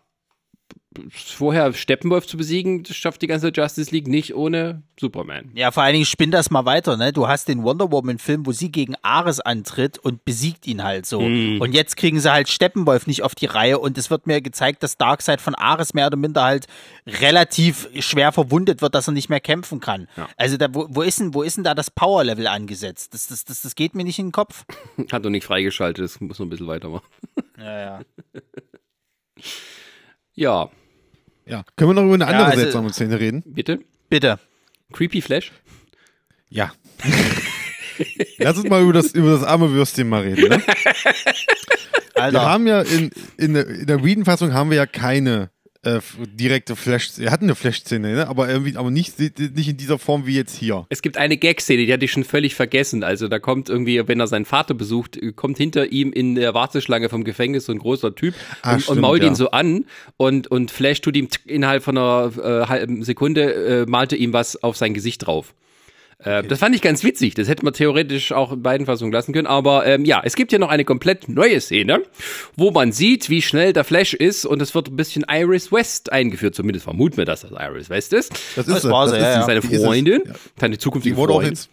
[1.10, 5.52] vorher Steppenwolf zu besiegen, das schafft die ganze Justice League nicht ohne Superman.
[5.54, 7.14] Ja, vor allen Dingen spinn das mal weiter, ne?
[7.14, 11.22] Du hast den Wonder Woman-Film, wo sie gegen Ares antritt und besiegt ihn halt so.
[11.22, 11.62] Mhm.
[11.62, 14.84] Und jetzt kriegen sie halt Steppenwolf nicht auf die Reihe und es wird mir gezeigt,
[14.84, 16.68] dass Darkseid von Ares mehr oder minder halt
[17.08, 20.10] relativ schwer verwundet wird, dass er nicht mehr kämpfen kann.
[20.36, 23.14] Also da, wo, wo, ist denn, wo ist denn da das Power-Level angesetzt?
[23.14, 24.66] Das, das, das, das geht mir nicht in den Kopf.
[25.12, 27.08] Hat noch nicht freigeschaltet, das muss noch ein bisschen weitermachen.
[27.58, 28.02] Ja, ja.
[30.34, 30.70] Ja,
[31.46, 31.64] Ja.
[31.76, 33.44] Können wir noch über eine andere also- seltsame Szene reden?
[33.46, 33.80] bitte.
[34.10, 34.40] Bitte.
[34.92, 35.52] Creepy Flash?
[36.50, 36.74] Ja.
[38.40, 40.50] Lass uns mal über das, über das arme Würstchen mal reden.
[40.50, 40.62] Ne?
[42.14, 42.42] Wir Alter.
[42.42, 45.50] haben ja in, in der, in der Whedon-Fassung haben wir ja keine
[45.84, 48.28] äh, direkte Flash, wir hatten eine Flash-Szene, ne?
[48.28, 50.86] aber irgendwie, aber nicht, nicht in dieser Form wie jetzt hier.
[50.90, 53.04] Es gibt eine Gag-Szene, die hatte ich schon völlig vergessen.
[53.04, 57.10] Also da kommt irgendwie, wenn er seinen Vater besucht, kommt hinter ihm in der Warteschlange
[57.10, 59.30] vom Gefängnis so ein großer Typ Ah, und, und stimmt, mault ja.
[59.30, 59.86] ihn so an
[60.18, 64.62] und, und Flash tut ihm innerhalb von einer äh, halben Sekunde, äh, malte ihm was
[64.62, 65.54] auf sein Gesicht drauf.
[66.24, 67.34] Äh, Das fand ich ganz witzig.
[67.36, 69.48] Das hätte man theoretisch auch in beiden Fassungen lassen können.
[69.48, 72.04] Aber ähm, ja, es gibt ja noch eine komplett neue Szene,
[72.56, 76.12] wo man sieht, wie schnell der Flash ist und es wird ein bisschen Iris West
[76.12, 76.56] eingeführt.
[76.56, 78.32] Zumindest vermuten wir, dass das Iris West ist.
[78.56, 79.44] Das Das war sie, ist ja.
[79.44, 79.84] Seine die ist.
[79.84, 80.34] Freundin, Ja.
[80.60, 81.50] seine zukünftige Die Freundin.
[81.50, 81.70] jetzt,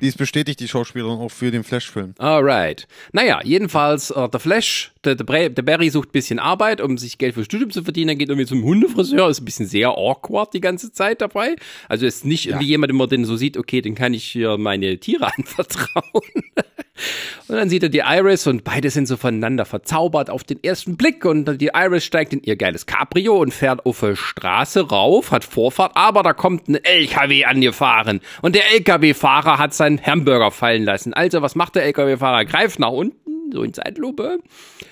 [0.00, 2.14] die ist bestätigt, die Schauspielerin, auch für den Flash-Film.
[2.18, 2.86] Alright.
[3.12, 7.18] Naja, jedenfalls, äh, der Flash, der, der, der Barry sucht ein bisschen Arbeit, um sich
[7.18, 8.08] Geld fürs Studium zu verdienen.
[8.08, 11.56] Dann geht irgendwie zum Hundefriseur, ist ein bisschen sehr awkward die ganze Zeit dabei.
[11.88, 14.58] Also ist nicht irgendwie jemand, den man den so sieht, okay, den kann ich hier
[14.58, 16.22] meine Tiere anvertrauen.
[17.48, 20.96] Und dann sieht er die Iris und beide sind so voneinander verzaubert auf den ersten
[20.96, 21.24] Blick.
[21.24, 25.44] Und die Iris steigt in ihr geiles Cabrio und fährt auf der Straße rauf, hat
[25.44, 28.20] Vorfahrt, aber da kommt ein LKW angefahren.
[28.42, 31.14] Und der LKW-Fahrer hat seinen Hamburger fallen lassen.
[31.14, 32.44] Also, was macht der LKW-Fahrer?
[32.44, 33.25] Greift nach unten,
[33.56, 34.38] so in Zeitlupe,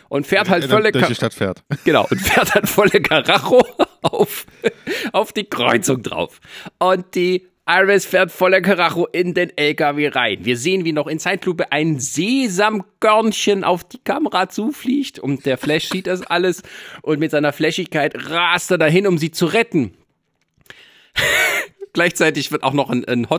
[0.09, 1.63] und fährt halt volle durch die Stadt fährt.
[1.85, 3.63] Genau, und fährt halt volle Karacho
[4.03, 4.47] auf,
[5.13, 6.41] auf die Kreuzung drauf.
[6.79, 10.45] Und die Iris fährt voller Karacho in den LKW rein.
[10.45, 15.89] Wir sehen, wie noch in Zeitlupe ein Sesamkörnchen auf die Kamera zufliegt und der Flash
[15.89, 16.63] sieht das alles
[17.01, 19.95] und mit seiner Flashigkeit rast er dahin, um sie zu retten.
[21.95, 23.31] Gleichzeitig wird auch noch ein, ein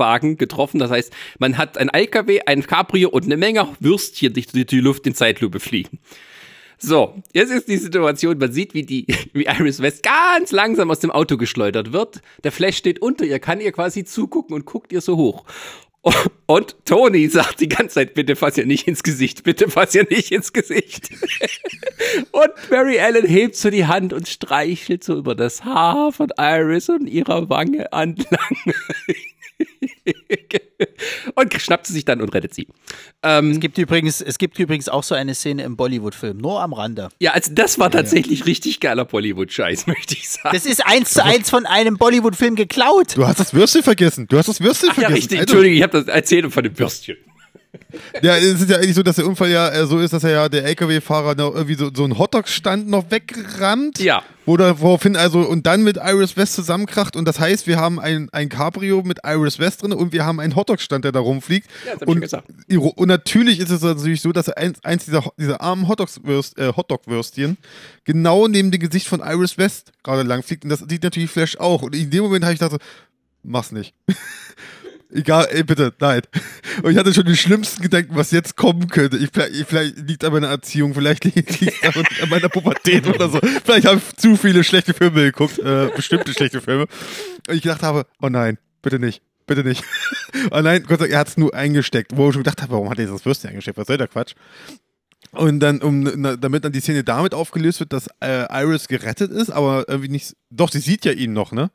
[0.00, 0.80] Hotdog-Wagen getroffen.
[0.80, 4.80] Das heißt, man hat ein LKW, ein Cabrio und eine Menge Würstchen, die durch die
[4.80, 5.98] Luft in Zeitlupe fliegen.
[6.78, 11.00] So, jetzt ist die Situation, man sieht, wie die, wie Iris West ganz langsam aus
[11.00, 12.22] dem Auto geschleudert wird.
[12.42, 15.44] Der Flash steht unter ihr, kann ihr quasi zugucken und guckt ihr so hoch.
[16.46, 20.06] Und Tony sagt die ganze Zeit, bitte fass ihr nicht ins Gesicht, bitte fass ihr
[20.08, 21.10] nicht ins Gesicht.
[22.32, 26.88] Und Mary Ellen hebt so die Hand und streichelt so über das Haar von Iris
[26.88, 28.56] und ihrer Wange entlang.
[31.34, 32.66] und schnappt sie sich dann und rettet sie.
[33.22, 36.72] Ähm, Es gibt übrigens, es gibt übrigens auch so eine Szene im Bollywood-Film, nur am
[36.72, 37.08] Rande.
[37.18, 40.50] Ja, also das war tatsächlich richtig geiler Bollywood-Scheiß, möchte ich sagen.
[40.52, 43.16] Das ist eins zu eins von einem Bollywood-Film geklaut.
[43.16, 44.26] Du hast das Würstchen vergessen.
[44.28, 45.14] Du hast das Würstchen Ach ja, vergessen.
[45.14, 45.50] richtig, Alter.
[45.52, 47.16] Entschuldigung, ich habe das erzählt von dem Würstchen.
[48.22, 50.30] Ja, es ist ja eigentlich so, dass der Unfall ja äh, so ist, dass er
[50.30, 54.00] ja der LKW-Fahrer noch irgendwie so, so einen Hotdog-Stand noch wegrammt.
[54.00, 54.24] Ja.
[54.50, 58.00] Wo da, woraufhin also und dann mit Iris West zusammenkracht und das heißt, wir haben
[58.00, 61.68] ein, ein Cabrio mit Iris West drin und wir haben einen Hotdog-Stand, der da rumfliegt.
[61.86, 62.98] Ja, das hab ich und, schon gesagt.
[62.98, 67.58] und natürlich ist es natürlich so, dass eins, eins dieser, dieser armen äh, Hotdog-Würstchen
[68.02, 71.56] genau neben dem Gesicht von Iris West gerade lang fliegt und das sieht natürlich Flash
[71.56, 71.82] auch.
[71.82, 72.88] Und in dem Moment habe ich gedacht, so,
[73.44, 73.94] mach's nicht.
[75.12, 76.22] Egal, ey, bitte, nein.
[76.82, 79.16] Und ich hatte schon die schlimmsten Gedanken, was jetzt kommen könnte.
[79.16, 83.28] Ich, vielleicht, vielleicht liegt an meiner Erziehung, vielleicht liegt es an, an meiner Pubertät oder
[83.28, 83.40] so.
[83.64, 86.86] Vielleicht habe ich zu viele schlechte Filme geguckt, äh, bestimmte schlechte Filme.
[87.48, 89.82] Und ich gedacht habe, oh nein, bitte nicht, bitte nicht.
[90.52, 92.16] Oh nein, Gott sei Dank, er hat es nur eingesteckt.
[92.16, 93.76] Wo ich schon gedacht habe, warum hat er das Würstchen eingesteckt?
[93.76, 94.34] Was soll der Quatsch?
[95.32, 96.04] Und dann, um,
[96.40, 100.36] damit dann die Szene damit aufgelöst wird, dass äh, Iris gerettet ist, aber irgendwie nicht.
[100.50, 101.70] Doch, sie sieht ja ihn noch, ne?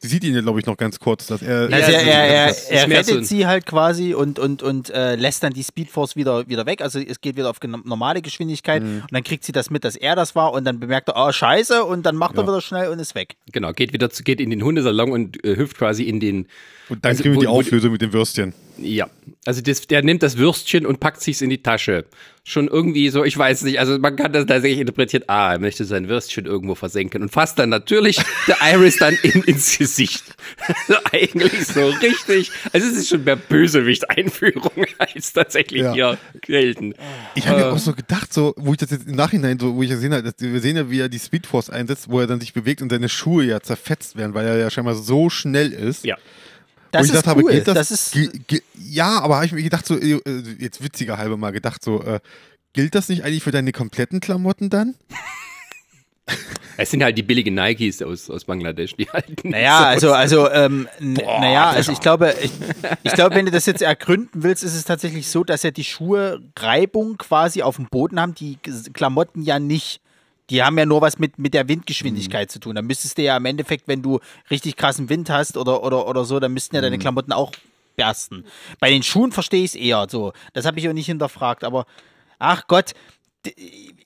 [0.00, 1.62] Sie sieht ihn ja, glaube ich, noch ganz kurz, dass er.
[1.72, 5.52] Also er, er, er, er rettet sie halt quasi und, und, und äh, lässt dann
[5.52, 6.82] die Speedforce wieder, wieder weg.
[6.82, 9.00] Also es geht wieder auf normale Geschwindigkeit Mhm.
[9.02, 11.32] und dann kriegt sie das mit, dass er das war und dann bemerkt er, oh
[11.32, 12.48] scheiße und dann macht er Ja.
[12.48, 13.34] wieder schnell und ist weg.
[13.52, 16.46] Genau, geht wieder zu, geht in den Hundesalon und äh, hüpft quasi in den.
[16.88, 18.54] und dann also, kriegen wir die wo- Auflösung mit dem Würstchen.
[18.80, 19.08] Ja,
[19.44, 22.04] also das, der nimmt das Würstchen und packt sich's in die Tasche.
[22.44, 25.84] Schon irgendwie so, ich weiß nicht, also man kann das tatsächlich interpretieren, ah, er möchte
[25.84, 30.24] sein Würstchen irgendwo versenken und fasst dann natürlich der Iris dann in, ins Gesicht.
[30.66, 35.92] Also eigentlich so richtig, also es ist schon mehr Bösewicht-Einführung als tatsächlich Ja.
[35.92, 36.94] hier gelten.
[37.34, 37.64] Ich habe Äh.
[37.64, 40.14] mir auch so gedacht, so, wo ich das jetzt im Nachhinein, so, wo ich gesehen
[40.14, 42.90] habe, wir sehen ja, wie er die Speedforce einsetzt, wo er dann sich bewegt und
[42.90, 46.04] seine Schuhe ja zerfetzt werden, weil er ja scheinbar so schnell ist.
[46.04, 46.16] Ja.
[46.90, 47.42] Das wo ich ist gedacht cool.
[47.44, 50.20] habe, gilt das, das ist, gi- gi- ja, aber habe ich mir gedacht, so, äh,
[50.58, 52.20] jetzt witziger halber mal gedacht, so, äh,
[52.72, 54.94] gilt das nicht eigentlich für deine kompletten Klamotten dann?
[56.76, 59.48] Es sind halt die billigen Nikes aus, aus Bangladesch, die halten.
[59.50, 62.52] Naja, also, also, ähm, Boah, naja, also ich glaube, ich,
[63.02, 65.82] ich glaube, wenn du das jetzt ergründen willst, ist es tatsächlich so, dass ja die
[65.82, 68.58] Schuhe Reibung quasi auf dem Boden haben, die
[68.92, 70.00] Klamotten ja nicht.
[70.50, 72.74] Die haben ja nur was mit, mit der Windgeschwindigkeit zu tun.
[72.74, 74.20] Da müsstest du ja im Endeffekt, wenn du
[74.50, 77.52] richtig krassen Wind hast oder, oder, oder so, dann müssten ja deine Klamotten auch
[77.96, 78.44] bersten.
[78.80, 80.32] Bei den Schuhen verstehe ich es eher so.
[80.54, 81.84] Das habe ich auch nicht hinterfragt, aber
[82.38, 82.94] ach Gott,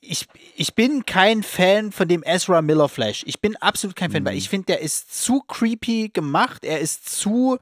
[0.01, 3.23] ich, ich bin kein Fan von dem Ezra Miller Flash.
[3.25, 6.65] Ich bin absolut kein Fan, weil ich finde, der ist zu creepy gemacht.
[6.65, 7.57] Er ist zu.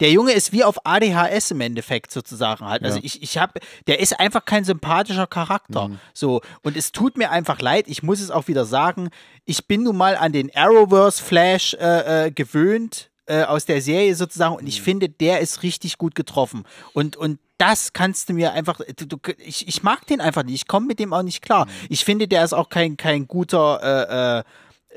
[0.00, 2.82] Der Junge ist wie auf ADHS im Endeffekt sozusagen halt.
[2.82, 3.04] Also Ja.
[3.04, 5.90] ich, ich habe, der ist einfach kein sympathischer Charakter.
[6.12, 6.40] So.
[6.62, 9.10] Und es tut mir einfach leid, ich muss es auch wieder sagen,
[9.44, 14.14] ich bin nun mal an den Arrowverse Flash äh, äh, gewöhnt äh, aus der Serie
[14.16, 16.64] sozusagen und ich finde, der ist richtig gut getroffen.
[16.92, 20.54] Und, und das kannst du mir einfach, du, du, ich, ich mag den einfach nicht,
[20.56, 21.66] ich komme mit dem auch nicht klar.
[21.88, 24.44] Ich finde, der ist auch kein, kein guter äh, äh,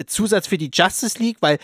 [0.05, 1.57] Zusatz für die Justice League, weil,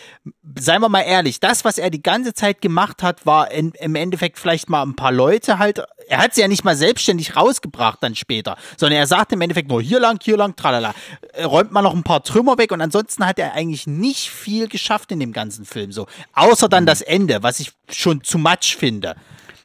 [0.58, 3.94] seien wir mal ehrlich, das, was er die ganze Zeit gemacht hat, war in, im
[3.94, 7.98] Endeffekt vielleicht mal ein paar Leute halt, er hat sie ja nicht mal selbstständig rausgebracht
[8.02, 10.94] dann später, sondern er sagt im Endeffekt nur hier lang, hier lang, tralala.
[11.32, 14.68] Äh, Räumt mal noch ein paar Trümmer weg und ansonsten hat er eigentlich nicht viel
[14.68, 16.06] geschafft in dem ganzen Film, so.
[16.34, 19.14] Außer dann das Ende, was ich schon zu much finde.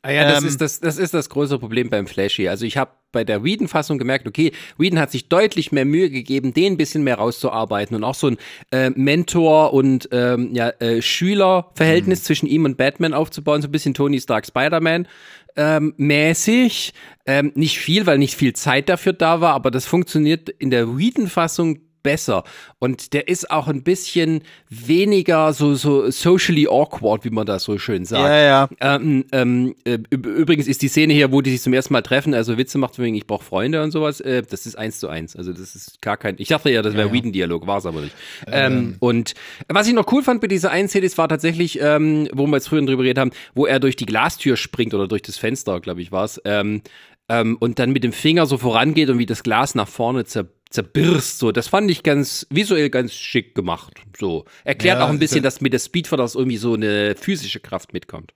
[0.02, 2.48] Ah ja, das, Ähm, ist das, das ist das größere Problem beim Flashy.
[2.48, 6.54] Also ich habe bei der Whedon-Fassung gemerkt, okay, Whedon hat sich deutlich mehr Mühe gegeben,
[6.54, 8.38] den ein bisschen mehr rauszuarbeiten und auch so ein
[8.72, 13.94] äh, Mentor- und ähm, ja, äh, Schüler-Verhältnis zwischen ihm und Batman aufzubauen, so ein bisschen
[13.94, 15.08] Tony Stark Spider-Man.
[15.56, 16.94] Ähm, mäßig,
[17.26, 20.98] ähm, nicht viel, weil nicht viel Zeit dafür da war, aber das funktioniert in der
[20.98, 22.44] Whedon-Fassung besser.
[22.80, 27.78] Und der ist auch ein bisschen weniger so, so socially awkward, wie man das so
[27.78, 28.24] schön sagt.
[28.24, 28.70] Ja, ja.
[28.82, 32.02] Ähm, ähm, äh, üb- übrigens ist die Szene hier, wo die sich zum ersten Mal
[32.02, 35.08] treffen, also Witze macht wegen ich brauche Freunde und sowas, äh, das ist eins zu
[35.08, 35.36] eins.
[35.36, 36.36] Also das ist gar kein.
[36.40, 38.16] Ich dachte ja, das wäre Whedon-Dialog, war es aber nicht.
[38.48, 39.34] Ähm, und
[39.68, 42.56] was ich noch cool fand bei dieser einen Szene, das war tatsächlich, ähm, wo wir
[42.56, 45.80] jetzt früher drüber geredet haben, wo er durch die Glastür springt oder durch das Fenster,
[45.80, 46.42] glaube ich, war es.
[46.46, 46.82] Ähm,
[47.30, 50.48] ähm, und dann mit dem Finger so vorangeht und wie das Glas nach vorne zer
[50.70, 51.40] zerbirst.
[51.40, 53.94] So, das fand ich ganz visuell ganz schick gemacht.
[54.16, 57.92] So erklärt Ja, auch ein bisschen, dass mit der Speedforce irgendwie so eine physische Kraft
[57.92, 58.34] mitkommt.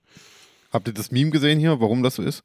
[0.72, 2.42] Habt ihr das Meme gesehen hier, warum das so ist?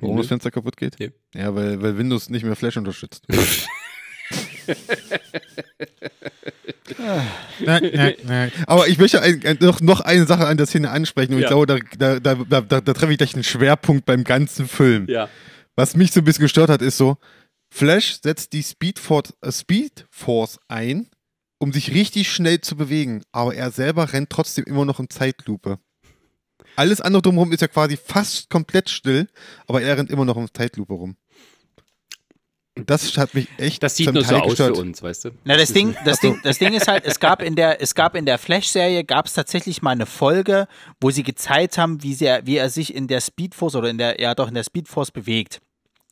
[0.00, 0.22] Warum Nö.
[0.22, 0.98] das Fenster kaputt geht?
[0.98, 1.10] Nee.
[1.34, 3.24] Ja, weil, weil Windows nicht mehr Flash unterstützt.
[7.64, 8.52] nein, nein, nein.
[8.66, 11.44] Aber ich möchte ein, noch, noch eine Sache an der Szene ansprechen und Ja.
[11.46, 14.68] ich glaube, da, da, da, da, da, da treffe ich gleich einen Schwerpunkt beim ganzen
[14.68, 15.06] Film.
[15.08, 15.28] Ja.
[15.76, 17.18] Was mich so ein bisschen gestört hat, ist so,
[17.70, 21.10] Flash setzt die Speed Force, äh, Speed Force ein,
[21.58, 25.78] um sich richtig schnell zu bewegen, aber er selber rennt trotzdem immer noch in Zeitlupe.
[26.76, 29.28] Alles andere drumherum ist ja quasi fast komplett still,
[29.66, 31.16] aber er rennt immer noch in Zeitlupe rum.
[32.76, 34.76] Und das hat mich echt Das sieht zum nur so Teil aus gestört.
[34.76, 35.30] für uns, weißt du?
[35.44, 38.14] Na, das Ding, das Ding, das Ding ist halt, es gab in der, es gab
[38.14, 40.68] in der Flash-Serie, gab es tatsächlich mal eine Folge,
[41.00, 44.20] wo sie gezeigt haben, wie, sehr, wie er sich in der Speedforce oder in der,
[44.20, 45.62] ja doch in der Speedforce bewegt.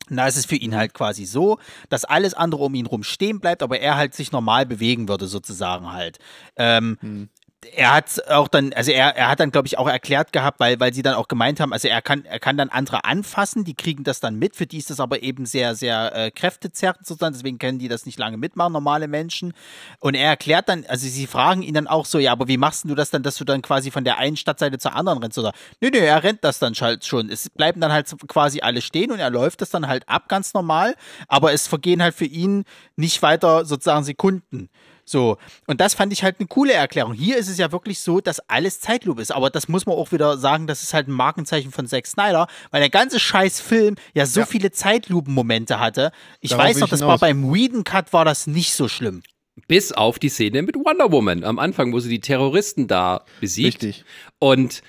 [0.09, 1.59] Und da ist es für ihn halt quasi so,
[1.89, 5.27] dass alles andere um ihn rum stehen bleibt, aber er halt sich normal bewegen würde,
[5.27, 6.19] sozusagen halt.
[6.55, 7.29] Ähm,
[7.73, 10.79] er hat auch dann, also er, er hat dann, glaube ich, auch erklärt gehabt, weil,
[10.79, 13.73] weil sie dann auch gemeint haben, also er kann, er kann dann andere anfassen, die
[13.73, 17.33] kriegen das dann mit, für die ist das aber eben sehr, sehr äh, kräftezerrend sozusagen,
[17.33, 19.53] deswegen können die das nicht lange mitmachen, normale Menschen.
[19.99, 22.85] Und er erklärt dann, also sie fragen ihn dann auch so, ja, aber wie machst
[22.85, 25.37] du das dann, dass du dann quasi von der einen Stadtseite zur anderen rennst?
[25.37, 27.29] Oder, nö, nö, er rennt das dann halt schon.
[27.29, 30.53] Es bleiben dann halt quasi alle stehen und er läuft das dann halt ab, ganz
[30.53, 30.95] normal,
[31.27, 32.65] aber es vergehen halt für ihn
[32.95, 34.69] nicht weiter sozusagen Sekunden.
[35.07, 35.37] So,
[35.67, 37.13] und das fand ich halt eine coole Erklärung.
[37.13, 39.31] Hier ist es ja wirklich so, dass alles Zeitlupe ist.
[39.31, 42.47] Aber das muss man auch wieder sagen, das ist halt ein Markenzeichen von Zack Snyder,
[42.71, 44.45] weil der ganze scheiß Film ja so Ja.
[44.47, 46.11] viele Zeitlupen-Momente hatte.
[46.41, 49.21] Ich Darauf weiß noch, das war beim Whedon-Cut war das nicht so schlimm.
[49.67, 53.83] Bis auf die Szene mit Wonder Woman am Anfang, wo sie die Terroristen da besiegt.
[53.83, 54.05] Richtig.
[54.39, 54.81] Und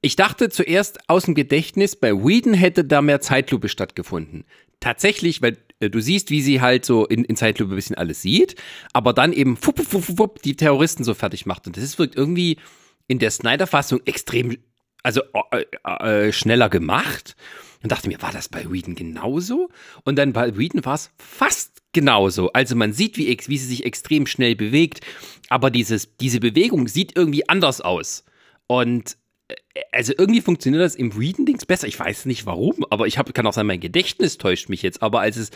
[0.00, 4.44] ich dachte zuerst aus dem Gedächtnis, bei Whedon hätte da mehr Zeitlupe stattgefunden.
[4.80, 8.56] Tatsächlich, weil du siehst, wie sie halt so in, in Zeitlupe ein bisschen alles sieht,
[8.92, 11.66] aber dann eben fupp, fupp, fupp, fupp, die Terroristen so fertig macht.
[11.66, 12.58] Und das wirkt irgendwie
[13.08, 14.56] in der Snyder-Fassung extrem
[15.02, 15.22] Also
[15.52, 17.36] äh, äh, schneller gemacht.
[17.82, 19.68] Und dachte mir, war das bei Whedon genauso?
[20.02, 22.52] Und dann bei Whedon war es fast genauso.
[22.52, 25.00] Also man sieht, wie, wie sie sich extrem schnell bewegt,
[25.48, 28.24] aber dieses, diese Bewegung sieht irgendwie anders aus.
[28.66, 29.16] Und äh,
[29.92, 31.86] also irgendwie funktioniert das im Whedon-Dings besser.
[31.86, 35.02] Ich weiß nicht warum, aber ich hab, kann auch sein, mein Gedächtnis täuscht mich jetzt.
[35.02, 35.50] Aber als es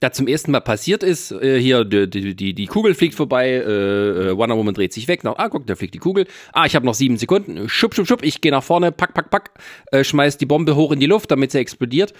[0.00, 4.28] da zum ersten Mal passiert ist, äh, hier, die, die, die Kugel fliegt vorbei, äh,
[4.30, 6.76] äh, Wonder Woman dreht sich weg, nach, ah, guck, da fliegt die Kugel, ah, ich
[6.76, 9.52] habe noch sieben Sekunden, schupp, schupp, schupp, ich gehe nach vorne, pack, pack, pack,
[9.92, 12.12] äh, schmeiß die Bombe hoch in die Luft, damit sie explodiert.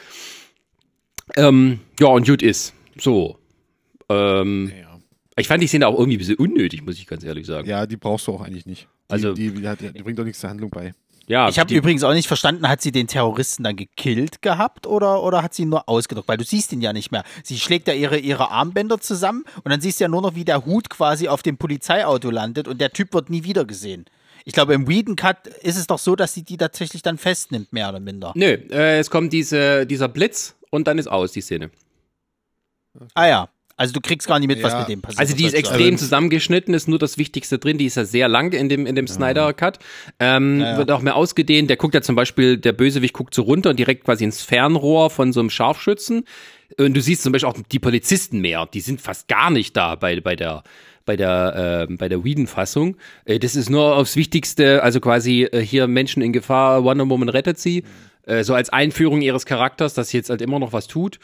[1.37, 2.73] Ähm, ja, und gut ist.
[2.99, 3.39] So.
[4.09, 4.87] Ähm, Ja.
[5.39, 7.69] Ich fand die Szene auch irgendwie ein bisschen unnötig, muss ich ganz ehrlich sagen.
[7.69, 8.89] ja, die brauchst du auch eigentlich nicht.
[9.11, 10.95] Die, Also- die, die, hat, die bringt doch nichts zur Handlung bei.
[11.29, 15.23] Ja, Ich habe übrigens auch nicht verstanden, hat sie den Terroristen dann gekillt gehabt oder,
[15.23, 16.29] oder hat sie ihn nur ausgedrückt?
[16.29, 17.25] Weil du siehst ihn ja nicht mehr.
[17.43, 20.45] Sie schlägt ja ihre, ihre Armbänder zusammen und dann siehst du ja nur noch, wie
[20.45, 24.05] der Hut quasi auf dem Polizeiauto landet und der Typ wird nie wieder gesehen.
[24.45, 27.73] Ich glaube, im Whedon Cut ist es doch so, dass sie die tatsächlich dann festnimmt,
[27.73, 28.33] mehr oder minder.
[28.37, 31.71] Nö, äh, es kommt diese, dieser Blitz und dann ist aus, die Szene.
[33.15, 33.49] Ah ja.
[33.77, 34.81] Also du kriegst gar nicht mit, was Ja.
[34.81, 35.21] mit dem passiert.
[35.21, 37.77] Also die ist extrem zusammengeschnitten, ist nur das Wichtigste drin.
[37.77, 39.79] Die ist ja sehr lang in dem, in dem Snyder-Cut.
[40.19, 40.79] Ähm, Ja, ja.
[40.79, 41.69] Wird auch mehr ausgedehnt.
[41.69, 45.11] Der guckt ja zum Beispiel, der Bösewicht guckt so runter und direkt quasi ins Fernrohr
[45.11, 46.25] von so einem Scharfschützen.
[46.79, 48.67] Und du siehst zum Beispiel auch die Polizisten mehr.
[48.73, 50.63] Die sind fast gar nicht da bei, bei der
[51.05, 52.97] bei der, äh, bei der Whedon-Fassung.
[53.27, 57.29] Äh, das ist nur aufs Wichtigste, also quasi äh, hier Menschen in Gefahr, Wonder Woman
[57.29, 57.85] rettet sie.
[58.27, 61.21] Äh, so als Einführung ihres Charakters, dass sie jetzt halt immer noch was tut.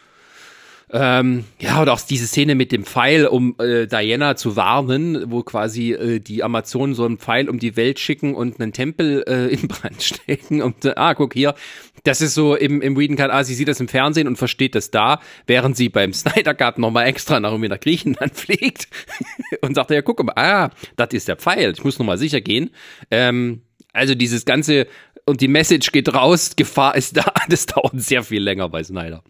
[0.95, 5.43] Ähm, ja, oder auch diese Szene mit dem Pfeil, um äh, Diana zu warnen, wo
[5.43, 9.47] quasi äh, die Amazonen so einen Pfeil um die Welt schicken und einen Tempel äh,
[9.47, 10.61] in Brand stecken.
[10.61, 11.55] Und äh, ah, guck hier,
[12.05, 14.75] das ist so im, im Whedon Cut, ah, sie sieht das im Fernsehen und versteht
[14.75, 18.89] das da, während sie beim Snyder Cut nochmal extra nach, nach Griechenland fliegt
[19.63, 22.71] und sagt, ja, guck mal, ah, das ist der Pfeil, ich muss nochmal sicher gehen.
[23.11, 23.63] Ähm,
[23.95, 24.87] also dieses ganze,
[25.25, 29.23] und die Message geht raus, Gefahr ist da, das dauert sehr viel länger bei Snyder.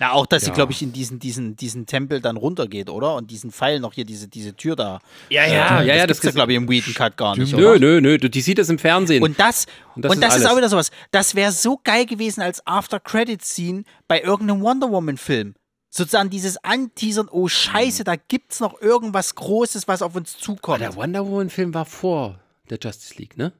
[0.00, 0.54] Na, auch, dass sie, Ja.
[0.54, 3.16] glaube ich, in diesen, diesen, diesen Tempel dann runtergeht, oder?
[3.16, 5.00] Und diesen Pfeil noch hier, diese, diese Tür da.
[5.28, 7.36] Ja, ja, Äh, ja, ja, das das gibt's ja, glaube ich, im Whedon Cut gar
[7.36, 7.78] nicht, Nö, oder?
[7.80, 9.22] nö, nö, du- die sieht das im Fernsehen.
[9.22, 9.66] Und das,
[9.96, 10.90] Und und das das, ist ist, auch wieder sowas.
[11.10, 15.54] Das wäre so geil gewesen als After-Credit-Scene bei irgendeinem Wonder Woman-Film.
[15.90, 20.80] Sozusagen dieses Anteasern, oh Scheiße, da gibt's noch irgendwas Großes, was auf uns Aber zukommt.
[20.82, 22.38] der Wonder Woman-Film war vor
[22.70, 23.52] der Justice League, ne?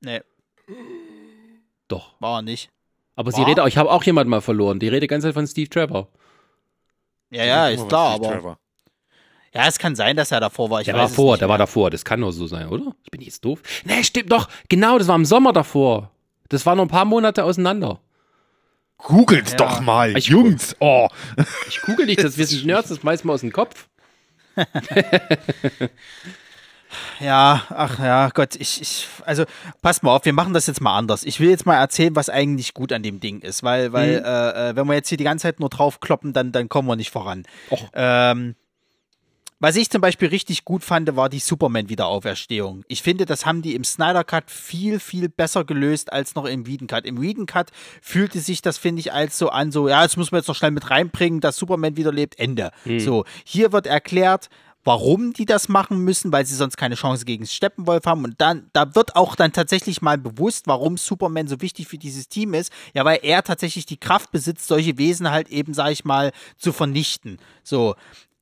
[0.00, 0.20] Nee,
[1.88, 2.14] Doch.
[2.20, 2.70] war er nicht.
[3.14, 3.46] Aber sie War?
[3.48, 4.78] redet, auch- ich habe auch jemanden mal verloren.
[4.78, 6.08] Die rede die ganze Zeit von Steve Trevor.
[7.30, 8.34] Ja, ja, ist klar, Steve aber.
[8.36, 8.58] Trevor.
[9.54, 10.80] Ja, es kann sein, dass er davor war.
[10.80, 11.66] Ich Der weiß war vor, der war mehr.
[11.66, 11.90] davor.
[11.90, 12.94] Das kann nur so sein, oder?
[13.04, 13.60] Ich bin jetzt doof.
[13.84, 14.48] Nee, stimmt doch.
[14.70, 16.10] Genau, das war im Sommer davor.
[16.48, 18.00] Das war noch ein paar Monate auseinander.
[18.96, 19.56] Googelt's Ja.
[19.58, 20.74] doch mal, Ich- Jungs.
[20.80, 21.08] Oh.
[21.68, 23.88] Ich kugel nicht, das wir sind Nerds, das meist mal aus dem Kopf.
[27.20, 29.44] Ja, ach ja, Gott, ich, ich, also
[29.80, 31.24] pass mal auf, wir machen das jetzt mal anders.
[31.24, 34.24] Ich will jetzt mal erzählen, was eigentlich gut an dem Ding ist, weil, weil, Mhm.
[34.26, 36.88] äh, äh, wenn wir jetzt hier die ganze Zeit nur drauf kloppen, dann, dann kommen
[36.88, 37.44] wir nicht voran.
[37.94, 38.54] Ähm,
[39.64, 42.82] was ich zum Beispiel richtig gut fand, war die Superman-Wiederauferstehung.
[42.88, 46.66] Ich finde, das haben die im Snyder Cut viel, viel besser gelöst als noch im
[46.66, 47.04] Whedon Cut.
[47.06, 47.70] Im Whedon Cut
[48.00, 50.56] fühlte sich das, finde ich, als so an, so, ja, das muss man jetzt noch
[50.56, 52.72] schnell mit reinbringen, dass Superman wieder lebt, Ende.
[52.98, 54.48] So, hier wird erklärt,
[54.84, 58.24] warum die das machen müssen, weil sie sonst keine Chance gegen Steppenwolf haben.
[58.24, 62.28] Und dann, da wird auch dann tatsächlich mal bewusst, warum Superman so wichtig für dieses
[62.28, 62.72] Team ist.
[62.94, 66.72] Ja, weil er tatsächlich die Kraft besitzt, solche Wesen halt eben, sag ich mal, zu
[66.72, 67.38] vernichten.
[67.62, 67.94] So.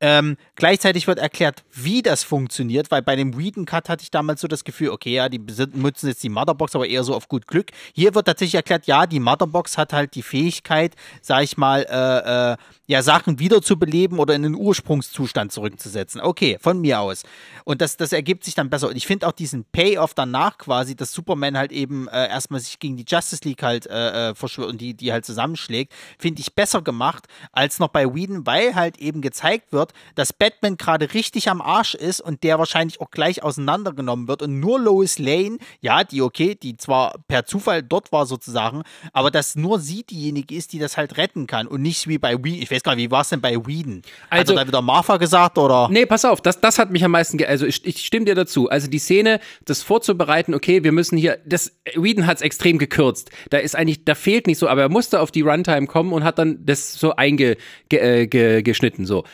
[0.02, 4.40] Ähm, gleichzeitig wird erklärt, wie das funktioniert, weil bei dem Whedon Cut hatte ich damals
[4.40, 7.28] so das Gefühl, okay, ja, die besit- nutzen jetzt die Motherbox, aber eher so auf
[7.28, 7.70] gut Glück.
[7.92, 12.52] Hier wird tatsächlich erklärt, ja, die Motherbox hat halt die Fähigkeit, sag ich mal, äh,
[12.52, 12.56] äh,
[12.86, 16.20] ja, Sachen wiederzubeleben oder in den Ursprungszustand zurückzusetzen.
[16.20, 17.22] Okay, von mir aus.
[17.64, 18.88] Und das, das ergibt sich dann besser.
[18.88, 22.78] Und ich finde auch diesen Payoff danach quasi, dass Superman halt eben äh, erstmal sich
[22.78, 26.54] gegen die Justice League halt äh, äh, verschwört und die, die halt zusammenschlägt, finde ich
[26.54, 31.48] besser gemacht als noch bei Whedon, weil halt eben gezeigt wird, dass Batman gerade richtig
[31.48, 36.04] am Arsch ist und der wahrscheinlich auch gleich auseinandergenommen wird und nur Lois Lane, ja,
[36.04, 40.72] die okay, die zwar per Zufall dort war sozusagen, aber dass nur sie diejenige ist,
[40.72, 42.62] die das halt retten kann und nicht wie bei Whedon.
[42.62, 44.02] Ich weiß gar nicht, wie war es denn bei Whedon?
[44.28, 45.88] Also- Hat er da wieder Martha gesagt oder?
[45.90, 48.34] Nee, pass auf, das, das hat mich am meisten, ge also ich, ich stimme dir
[48.34, 48.68] dazu.
[48.68, 53.30] Also die Szene, das vorzubereiten, okay, wir müssen hier, das, Whedon hat es extrem gekürzt.
[53.50, 56.24] Da ist eigentlich, da fehlt nicht so, aber er musste auf die Runtime kommen und
[56.24, 59.24] hat dann das so eingeschnitten, ge, äh, ge, so.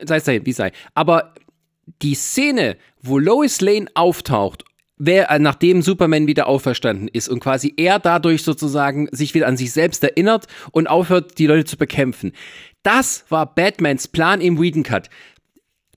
[0.00, 0.72] Sei es dahin, wie sei.
[0.94, 1.34] Aber
[2.02, 4.64] die Szene, wo Lois Lane auftaucht,
[4.96, 9.56] wer, äh, nachdem Superman wieder auferstanden ist und quasi er dadurch sozusagen sich wieder an
[9.56, 12.32] sich selbst erinnert und aufhört, die Leute zu bekämpfen.
[12.82, 15.08] Das war Batmans Plan im Whedon Cut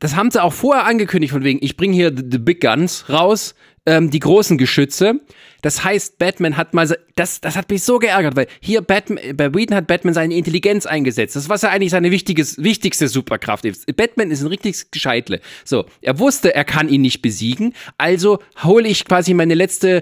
[0.02, 3.08] das haben sie auch vorher angekündigt, von wegen, ich bringe hier the, the Big Guns
[3.08, 3.54] raus,
[3.86, 5.20] ähm, die großen Geschütze.
[5.62, 9.54] Das heißt, Batman hat mal, das, das hat mich so geärgert, weil hier Batman, bei
[9.54, 11.36] Whedon hat Batman seine Intelligenz eingesetzt.
[11.36, 13.66] Das, was ja eigentlich seine wichtiges, wichtigste Superkraft.
[13.96, 15.40] Batman ist ein richtiges Gescheitle.
[15.66, 20.02] So, er wusste, er kann ihn nicht besiegen, also hole ich quasi meine letzte äh,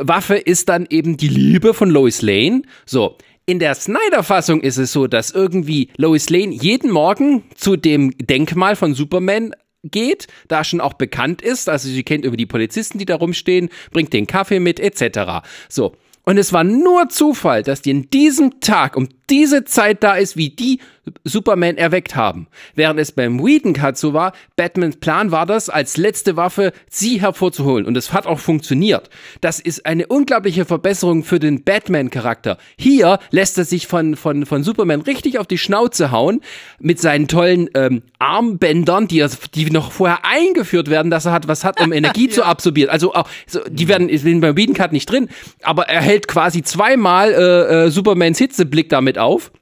[0.00, 2.62] Waffe ist dann eben die Liebe von Lois Lane.
[2.86, 3.16] So,
[3.46, 8.76] in der Snyder-Fassung ist es so, dass irgendwie Lois Lane jeden Morgen zu dem Denkmal
[8.76, 9.54] von Superman
[9.84, 13.68] geht, da schon auch bekannt ist, also sie kennt über die Polizisten, die da rumstehen,
[13.92, 15.46] bringt den Kaffee mit, etc.
[15.68, 15.94] So.
[16.26, 20.36] Und es war nur Zufall, dass die in diesem Tag um diese Zeit da ist,
[20.36, 20.80] wie die
[21.24, 22.46] Superman erweckt haben.
[22.74, 27.20] Während es beim Whedon Cut so war, Batmans Plan war das, als letzte Waffe sie
[27.20, 27.86] hervorzuholen.
[27.86, 29.10] Und es hat auch funktioniert.
[29.40, 32.58] Das ist eine unglaubliche Verbesserung für den Batman-Charakter.
[32.76, 36.40] Hier lässt er sich von, von, von Superman richtig auf die Schnauze hauen
[36.78, 41.48] mit seinen tollen ähm, Armbändern, die, er, die noch vorher eingeführt werden, dass er hat,
[41.48, 42.32] was hat, um Energie ja.
[42.32, 42.90] zu absorbieren.
[42.90, 45.28] Also auch, so, die werden, sind beim Whedon Cut nicht drin,
[45.62, 49.52] aber er hält quasi zweimal äh, äh, Supermans Hitzeblick damit auf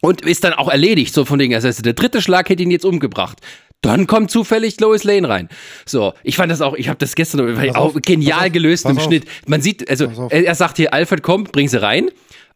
[0.00, 1.52] und ist dann auch erledigt, so von Dingen.
[1.52, 3.38] Das heißt, der dritte Schlag hätte ihn jetzt umgebracht.
[3.82, 5.48] Dann kommt zufällig Lois Lane rein.
[5.86, 7.40] So, ich fand das auch, ich habe das gestern
[7.74, 9.24] auch genial auf, gelöst im auf, Schnitt.
[9.46, 12.08] Man sieht, also er, sagt hier, Alfred, komm, bring sie rein.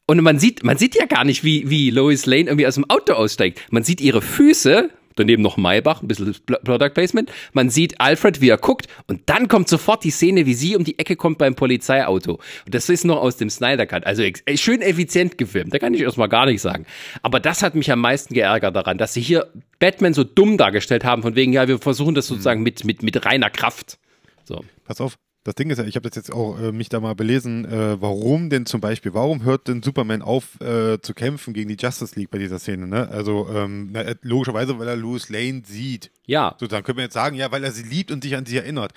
[0.06, 2.88] Und man sieht, man sieht ja gar nicht, wie, wie Lois Lane irgendwie aus dem
[2.88, 3.60] Auto aussteigt.
[3.70, 6.34] Man sieht ihre Füße, daneben noch Maybach, ein bisschen
[6.64, 7.32] Product Placement.
[7.52, 10.84] Man sieht Alfred, wie er guckt und dann kommt sofort die Szene, wie sie um
[10.84, 12.34] die Ecke kommt beim Polizeiauto.
[12.34, 14.06] Und das ist noch aus dem Snyder Cut.
[14.06, 14.22] Also
[14.54, 16.86] schön effizient gefilmt, da kann ich erstmal gar nicht sagen.
[17.22, 19.48] Aber das hat mich am meisten geärgert daran, dass sie hier
[19.78, 23.24] Batman so dumm dargestellt haben, von wegen, ja, wir versuchen das sozusagen mit, mit, mit
[23.24, 23.98] reiner Kraft.
[24.44, 24.64] So.
[24.84, 25.16] Pass auf,
[25.46, 28.00] das Ding ist ja, ich habe das jetzt auch äh, mich da mal belesen, äh,
[28.00, 32.18] warum denn zum Beispiel, warum hört denn Superman auf äh, zu kämpfen gegen die Justice
[32.18, 32.88] League bei dieser Szene?
[32.88, 33.08] Ne?
[33.08, 36.10] Also ähm, na, äh, logischerweise, weil er Louis Lane sieht.
[36.26, 36.56] Ja.
[36.58, 38.92] Sozusagen könnte man jetzt sagen, ja, weil er sie liebt und sich an sie erinnert.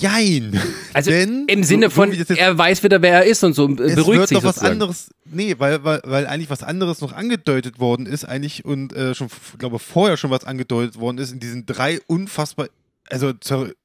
[0.00, 0.58] Jein.
[0.94, 3.66] Also Denn, im Sinne so, von, so er weiß wieder, wer er ist und so
[3.66, 5.08] äh, es beruhigt wird sich doch was anderes.
[5.24, 9.28] Nee, weil, weil, weil eigentlich was anderes noch angedeutet worden ist, eigentlich und äh, schon,
[9.56, 12.68] glaube vorher schon was angedeutet worden ist in diesen drei unfassbar
[13.12, 13.32] also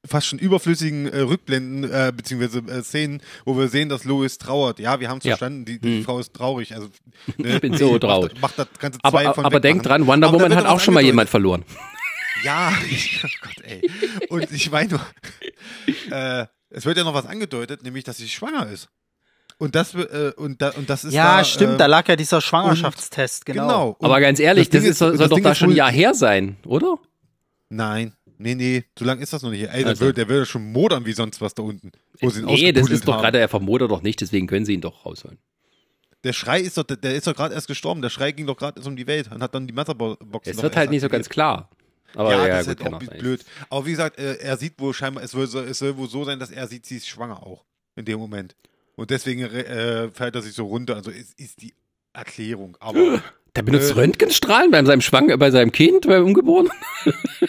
[0.06, 4.78] fast schon überflüssigen äh, Rückblenden äh, beziehungsweise äh, Szenen, wo wir sehen, dass Lois trauert.
[4.78, 5.32] Ja, wir haben es ja.
[5.32, 6.04] verstanden, die, die hm.
[6.04, 6.74] Frau ist traurig.
[6.74, 6.88] Also,
[7.36, 8.32] ne, ich bin so traurig.
[8.40, 11.28] Macht, macht das ganze aber aber denk dran, Wonder Woman hat auch schon mal jemand
[11.28, 11.64] verloren.
[12.44, 13.82] Ja, ich, oh Gott, ey.
[14.28, 15.00] Und ich meine nur,
[16.10, 18.88] äh, es wird ja noch was angedeutet, nämlich, dass sie schwanger ist.
[19.58, 22.14] Und das, äh, und, da, und das ist Ja, da, stimmt, äh, da lag ja
[22.14, 23.62] dieser Schwangerschaftstest, genau.
[23.66, 23.96] genau.
[24.00, 26.56] Aber ganz ehrlich, das, das ist, soll, soll doch da schon ein Jahr her sein,
[26.64, 26.98] oder?
[27.68, 28.14] Nein.
[28.38, 29.62] Nee, nee, so lange ist das noch nicht.
[29.62, 29.86] Ey, also.
[29.86, 31.90] der, will, der will schon modern wie sonst was da unten.
[32.20, 34.74] Wo sie ihn nee, das ist doch gerade, er vermodert doch nicht, deswegen können sie
[34.74, 35.38] ihn doch rausholen.
[36.24, 38.02] Der Schrei ist doch, der, der ist doch gerade erst gestorben.
[38.02, 40.48] Der Schrei ging doch gerade um die Welt und hat dann die Motherbox.
[40.48, 41.70] Es wird halt nicht so ganz klar.
[42.14, 43.44] Aber ja, ja das gut, ist halt auch blöd.
[43.70, 46.38] Aber wie gesagt, äh, er sieht wohl scheinbar, es soll, es soll wohl so sein,
[46.38, 47.64] dass er sieht, sie ist schwanger auch.
[47.96, 48.56] In dem Moment.
[48.96, 50.96] Und deswegen äh, fällt er sich so runter.
[50.96, 51.74] Also ist, ist die
[52.12, 52.76] Erklärung.
[52.80, 53.22] Aber
[53.58, 56.70] Der benutzt äh, Röntgenstrahlen bei seinem Schwang, bei seinem Kind, beim Ungeborenen?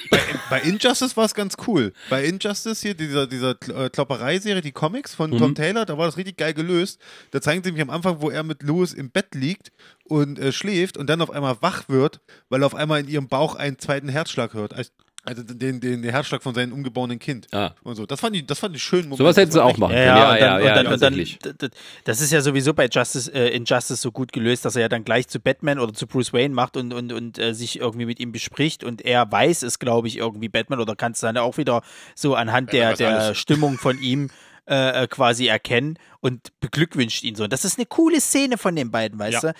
[0.10, 0.20] Bei,
[0.50, 1.94] bei Injustice war es ganz cool.
[2.10, 5.38] Bei Injustice hier, dieser, dieser äh, Klopperei-Serie, die Comics von mhm.
[5.38, 7.00] Tom Taylor, da war das richtig geil gelöst.
[7.30, 9.72] Da zeigen sie mich am Anfang, wo er mit Louis im Bett liegt
[10.06, 13.28] und äh, schläft und dann auf einmal wach wird, weil er auf einmal in ihrem
[13.28, 14.74] Bauch einen zweiten Herzschlag hört.
[14.74, 14.90] Also
[15.30, 17.48] also den, den, den Herzschlag von seinem ungeborenen Kind.
[17.54, 17.72] Ah.
[17.84, 18.06] Und so.
[18.06, 19.12] Das fand ich, das fand ich schön.
[19.14, 20.08] Sowas hätten sie auch machen können.
[20.08, 21.72] Ja, ja, ja, ja, dann,
[22.04, 25.06] Das ist ja sowieso bei Justice, äh, Injustice so gut gelöst, dass er ja dann
[25.06, 28.20] gleich zu Batman oder zu Bruce Wayne macht und, und, und äh, sich irgendwie mit
[28.20, 31.58] ihm bespricht und er weiß es, glaube ich, irgendwie Batman oder kann es dann auch
[31.58, 31.84] wieder
[32.16, 34.30] so anhand der, der Stimmung von ihm
[34.70, 37.46] äh, äh, quasi erkennen und beglückwünscht ihn so.
[37.46, 39.52] Und das ist eine coole Szene von den beiden, weißt ja.
[39.52, 39.58] du?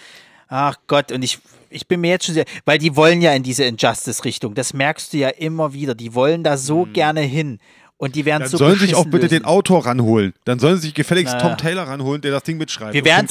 [0.50, 1.40] Ach Gott, und ich,
[1.70, 4.56] ich bin mir jetzt schon sehr, weil die wollen ja in diese Injustice-Richtung.
[4.56, 5.96] Das merkst du ja immer wieder.
[5.96, 6.94] Die wollen da so mhm.
[6.94, 7.60] gerne hin.
[8.02, 9.40] Und die werden Dann so sollen sich auch bitte lösen.
[9.40, 10.34] den Autor ranholen.
[10.46, 11.50] Dann sollen sie sich gefälligst naja.
[11.50, 12.94] Tom Taylor ranholen, der das Ding mitschreibt.
[12.94, 13.26] Wir werden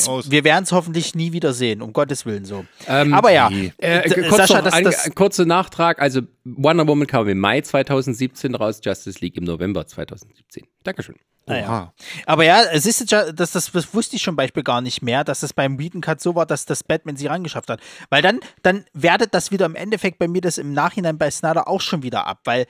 [0.62, 2.66] es hoffentlich nie wieder sehen, um Gottes Willen so.
[2.86, 6.02] Ähm, Aber ja, äh, kurz Sascha, das, das kurzer Nachtrag.
[6.02, 10.66] Also Wonder Woman kam im Mai 2017 raus, Justice League im November 2017.
[10.84, 11.14] Dankeschön.
[11.48, 11.92] Naja.
[12.26, 15.24] Aber ja, es ist ja, das, das, das wusste ich zum Beispiel gar nicht mehr,
[15.24, 17.80] dass es beim Whedon Cut so war, dass das Batman sie rangeschafft hat.
[18.10, 21.68] Weil dann, dann wertet das wieder im Endeffekt bei mir das im Nachhinein bei Snyder
[21.68, 22.66] auch schon wieder ab, weil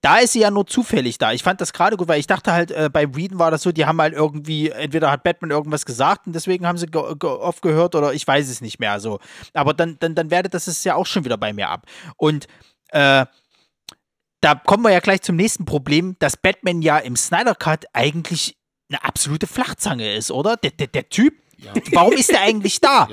[0.00, 1.32] da ist sie ja nur zufällig da.
[1.32, 3.72] Ich fand das gerade gut, weil ich dachte halt, äh, bei Whedon war das so,
[3.72, 7.94] die haben halt irgendwie, entweder hat Batman irgendwas gesagt und deswegen haben sie oft gehört
[7.94, 9.18] oder ich weiß es nicht mehr so.
[9.52, 11.86] Aber dann, dann, dann wertet das es ja auch schon wieder bei mir ab.
[12.16, 12.46] Und
[12.92, 13.26] äh,
[14.40, 18.56] da kommen wir ja gleich zum nächsten Problem, dass Batman ja im Snyder Cut eigentlich
[18.88, 20.56] eine absolute Flachzange ist, oder?
[20.56, 21.34] Der, der, der Typ
[21.92, 23.08] Warum ist der eigentlich da?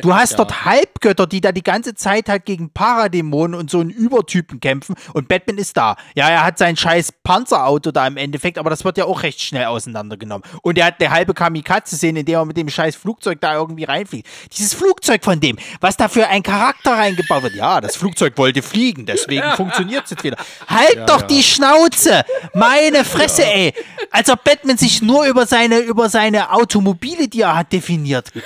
[0.00, 3.90] Du hast dort Halbgötter, die da die ganze Zeit halt gegen Paradämonen und so einen
[3.90, 5.96] Übertypen kämpfen und Batman ist da.
[6.14, 9.40] Ja, er hat sein scheiß Panzerauto da im Endeffekt, aber das wird ja auch recht
[9.40, 10.46] schnell auseinandergenommen.
[10.62, 13.84] Und er hat eine halbe Kamikaze-Szene, in der er mit dem scheiß Flugzeug da irgendwie
[13.84, 14.28] reinfliegt.
[14.56, 17.54] Dieses Flugzeug von dem, was da für ein Charakter reingebaut wird.
[17.54, 20.36] Ja, das Flugzeug wollte fliegen, deswegen funktioniert es jetzt wieder.
[20.68, 22.24] Halt doch die Schnauze!
[22.54, 23.74] Meine Fresse, ey!
[24.10, 27.87] Als ob Batman sich nur über seine, über seine Automobile, die er hat, definiert.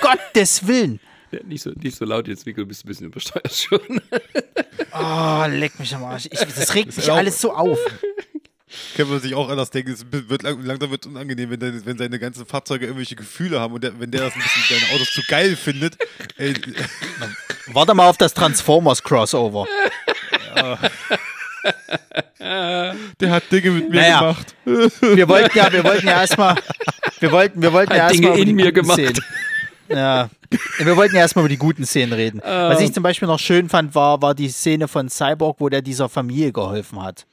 [0.01, 0.99] Gottes Willen.
[1.31, 3.79] Ja, nicht, so, nicht so laut jetzt, Mikko, du bist ein bisschen übersteuert schon.
[4.93, 6.27] Oh, leck mich am Arsch.
[6.31, 7.79] Ich, das regt mich alles so auf.
[8.97, 11.97] Kann man sich auch anders denken, es wird lang- langsam wird unangenehm, wenn, der, wenn
[11.97, 15.11] seine ganzen Fahrzeuge irgendwelche Gefühle haben und der, wenn der das ein bisschen seine Autos
[15.11, 15.95] zu geil findet.
[16.37, 16.53] Ey,
[17.67, 19.67] Warte mal auf das Transformers-Crossover.
[22.39, 24.19] Der hat Dinge mit mir Naja.
[24.19, 24.55] gemacht.
[25.01, 26.55] Wir wollten ja, wir wollten ja erstmal,
[27.19, 28.99] wir wollten, wir wollten ja Hat Dinge erstmal über die in mir guten gemacht.
[28.99, 29.23] Szenen.
[29.89, 30.29] Ja.
[30.79, 32.41] Wir wollten ja erstmal über die guten Szenen reden.
[32.43, 35.81] Was ich zum Beispiel noch schön fand, war, war die Szene von Cyborg, wo der
[35.81, 37.25] dieser Familie geholfen hat.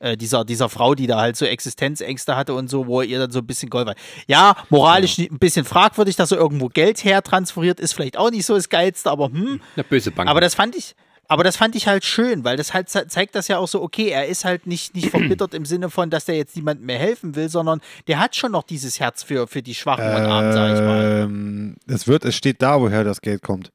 [0.00, 3.18] Äh, dieser, dieser Frau, die da halt so Existenzängste hatte und so, wo er ihr
[3.18, 3.96] dann so ein bisschen geholfen hat.
[4.28, 8.46] Ja, moralisch ein bisschen fragwürdig, dass er irgendwo Geld her transferiert, ist vielleicht auch nicht
[8.46, 9.60] so das Geilste, aber hm.
[9.74, 10.30] Eine böse Bank.
[10.30, 10.94] Aber das fand ich,
[11.28, 13.82] aber das fand ich halt schön, weil das halt ze- zeigt das ja auch so,
[13.82, 16.98] okay, er ist halt nicht, nicht verbittert im Sinne von, dass der jetzt niemandem mehr
[16.98, 20.52] helfen will, sondern der hat schon noch dieses Herz für, für die Schwachen und Armen,
[20.52, 21.20] sag ich mal.
[21.24, 23.70] Ähm, es wird, es steht da, woher das Geld kommt.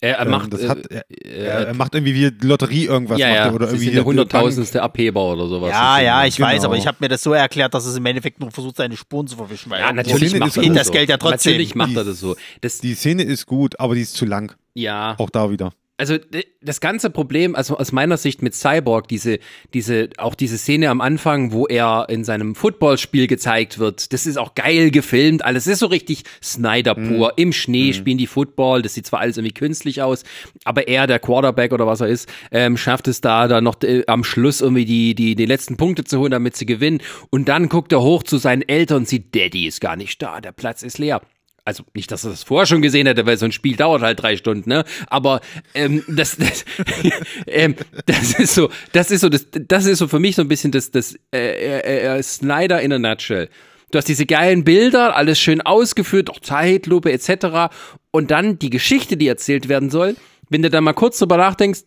[0.00, 3.18] er, er Ähm, macht, das äh, hat, er, er, er macht irgendwie wie Lotterie irgendwas
[3.18, 5.70] ja, macht ja, er, oder irgendwie der hunderttausendste Abheber oder sowas.
[5.70, 6.68] Ja, ja, ich weiß, genau.
[6.68, 9.26] aber ich habe mir das so erklärt, dass es im Endeffekt nur versucht, seine Spuren
[9.26, 9.70] zu verwischen.
[9.70, 10.92] Weil Ja, natürlich macht ist er das das so.
[10.92, 11.52] Geld ja trotzdem.
[11.52, 12.36] Natürlich macht er das so.
[12.60, 14.54] Das, Die Szene ist gut, aber die ist zu lang.
[14.74, 15.14] ja.
[15.18, 15.72] Auch da wieder.
[15.98, 16.18] Also
[16.60, 19.38] das ganze Problem, also aus meiner Sicht mit Cyborg, diese,
[19.72, 24.36] diese, auch diese Szene am Anfang, wo er in seinem Footballspiel gezeigt wird, das ist
[24.36, 27.32] auch geil gefilmt, alles ist so richtig Snyder pur.
[27.36, 30.24] Im Schnee spielen die Football, das sieht zwar alles irgendwie künstlich aus,
[30.64, 34.04] aber er, der Quarterback oder was er ist, ähm, schafft es da dann noch äh,
[34.06, 37.00] am Schluss irgendwie die, die, die letzten Punkte zu holen, damit sie gewinnen.
[37.30, 40.42] Und dann guckt er hoch zu seinen Eltern und sieht, Daddy ist gar nicht da,
[40.42, 41.22] der Platz ist leer
[41.66, 44.22] also nicht, dass er das vorher schon gesehen hätte, weil so ein Spiel dauert halt
[44.22, 44.84] drei Stunden, ne?
[45.08, 45.40] Aber
[45.74, 46.64] ähm, das, das,
[47.46, 47.74] ähm,
[48.06, 50.70] das ist so, das ist so, das, das ist so für mich so ein bisschen
[50.70, 53.48] das, das äh, äh, äh, Snyder in a nutshell.
[53.90, 57.74] Du hast diese geilen Bilder, alles schön ausgeführt, auch Zeitlupe etc.
[58.12, 60.16] Und dann die Geschichte, die erzählt werden soll.
[60.48, 61.80] Wenn du da mal kurz drüber nachdenkst,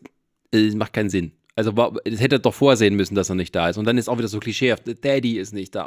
[0.53, 1.31] äh, macht keinen Sinn.
[1.55, 3.77] Also das hätte er doch vorsehen müssen, dass er nicht da ist.
[3.77, 5.85] Und dann ist auch wieder so klischeehaft, Daddy ist nicht da.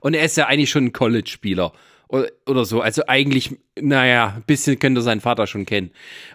[0.00, 1.72] Und er ist ja eigentlich schon ein College-Spieler.
[2.14, 2.80] Oder, oder so.
[2.80, 5.90] Also eigentlich, naja, ein bisschen könnte seinen Vater schon kennen.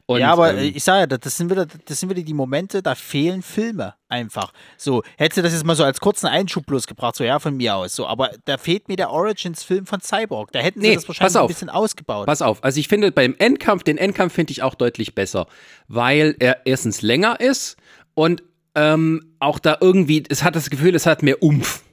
[0.08, 2.84] Und, ja, aber ähm, ich sage ja, das sind, wieder, das sind wieder die Momente,
[2.84, 4.52] da fehlen Filme einfach.
[4.76, 7.56] So, hättest du das jetzt mal so als kurzen Einschub bloß gebracht, so ja, von
[7.56, 7.96] mir aus.
[7.96, 10.52] So, aber da fehlt mir der Origins-Film von Cyborg.
[10.52, 11.44] Da hätten sie Nee, das wahrscheinlich auf.
[11.44, 12.26] ein bisschen ausgebaut.
[12.26, 15.48] Pass auf, also ich finde beim Endkampf, den Endkampf finde ich auch deutlich besser,
[15.88, 17.78] weil er erstens länger ist
[18.16, 18.44] und
[18.76, 21.84] ähm, auch da irgendwie, es hat das Gefühl, es hat mehr Umf.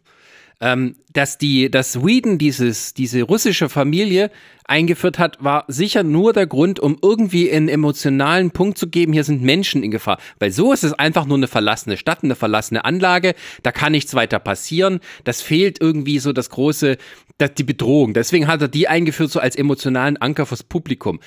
[0.61, 4.31] Ähm, dass die, dass Whedon dieses, diese russische Familie
[4.65, 9.25] eingeführt hat, war sicher nur der Grund, um irgendwie einen emotionalen Punkt zu geben, hier
[9.25, 10.19] sind Menschen in Gefahr.
[10.39, 14.15] Weil so ist es einfach nur eine verlassene Stadt, eine verlassene Anlage, da kann nichts
[14.15, 15.01] weiter passieren.
[15.25, 16.97] Das fehlt irgendwie so das große,
[17.39, 18.15] das, die Bedrohung.
[18.15, 21.21] Deswegen hat er die eingeführt, so als emotionalen Anker fürs Publikum.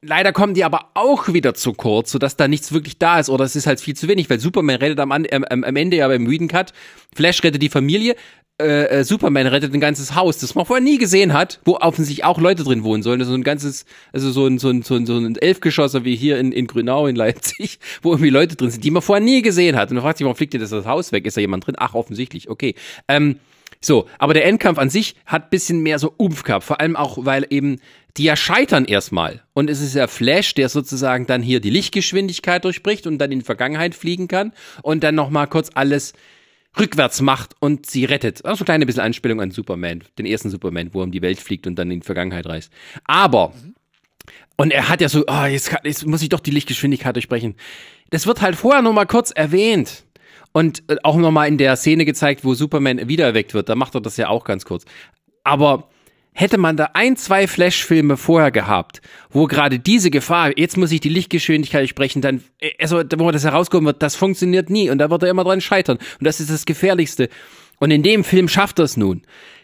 [0.00, 3.44] Leider kommen die aber auch wieder zu kurz, sodass da nichts wirklich da ist oder
[3.44, 6.30] es ist halt viel zu wenig, weil Superman rettet am, ähm, am Ende ja beim
[6.30, 6.72] Whedon Cut,
[7.16, 8.14] Flash rettet die Familie,
[8.60, 12.24] äh, äh, Superman rettet ein ganzes Haus, das man vorher nie gesehen hat, wo offensichtlich
[12.24, 13.22] auch Leute drin wohnen sollen.
[13.24, 16.38] So ein ganzes, also so ein, so ein, so ein, so ein Elfgeschosser wie hier
[16.38, 19.76] in, in Grünau in Leipzig, wo irgendwie Leute drin sind, die man vorher nie gesehen
[19.76, 19.90] hat.
[19.90, 21.24] Und man fragt sich, warum fliegt dir das, das Haus weg?
[21.24, 21.76] Ist da jemand drin?
[21.78, 22.74] Ach, offensichtlich, okay.
[23.06, 23.38] Ähm,
[23.80, 27.24] so, aber der Endkampf an sich hat bisschen mehr so Umf gehabt, vor allem auch,
[27.24, 27.80] weil eben
[28.16, 29.42] die ja scheitern erstmal.
[29.52, 33.40] Und es ist ja Flash, der sozusagen dann hier die Lichtgeschwindigkeit durchbricht und dann in
[33.40, 34.52] die Vergangenheit fliegen kann
[34.82, 36.14] und dann nochmal kurz alles
[36.78, 38.44] rückwärts macht und sie rettet.
[38.44, 41.38] Also eine kleine bisschen Anspielung an Superman, den ersten Superman, wo er um die Welt
[41.38, 42.72] fliegt und dann in die Vergangenheit reist.
[43.04, 43.52] Aber,
[44.56, 47.54] und er hat ja so, ah, jetzt, kann, jetzt muss ich doch die Lichtgeschwindigkeit durchbrechen.
[48.10, 50.04] Das wird halt vorher nur mal kurz erwähnt.
[50.52, 53.68] Und äh, auch nochmal in der Szene gezeigt, wo Superman wiedererweckt wird.
[53.68, 54.84] Da macht er das ja auch ganz kurz.
[55.44, 55.88] Aber
[56.38, 61.00] hätte man da ein, zwei Flash-Filme vorher gehabt, wo gerade diese Gefahr, jetzt muss ich
[61.00, 65.10] die Lichtgeschwindigkeit sprechen, dann, äh, also, wo das herauskommen wird, das funktioniert nie und da
[65.10, 65.96] wird er immer dran scheitern.
[65.96, 67.28] Und das ist das Gefährlichste.
[67.80, 69.22] Und in dem Film schafft er es nun.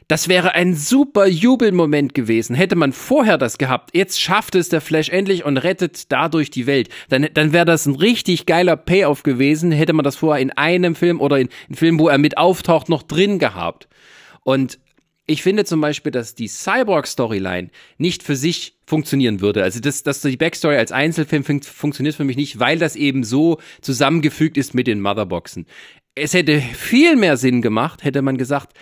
[0.08, 2.56] Das wäre ein super Jubelmoment gewesen.
[2.56, 6.66] Hätte man vorher das gehabt, jetzt schafft es der Flash endlich und rettet dadurch die
[6.66, 6.88] Welt.
[7.08, 10.96] Dann, dann wäre das ein richtig geiler Payoff gewesen, hätte man das vorher in einem
[10.96, 13.88] Film oder in einem Film, wo er mit auftaucht, noch drin gehabt.
[14.42, 14.78] Und
[15.26, 19.62] ich finde zum Beispiel, dass die Cyborg-Storyline nicht für sich funktionieren würde.
[19.62, 23.24] Also, dass, dass die Backstory als Einzelfilm fun funktioniert für mich nicht, weil das eben
[23.24, 25.66] so zusammengefügt ist mit den Motherboxen.
[26.14, 28.76] Es hätte viel mehr Sinn gemacht, hätte man gesagt,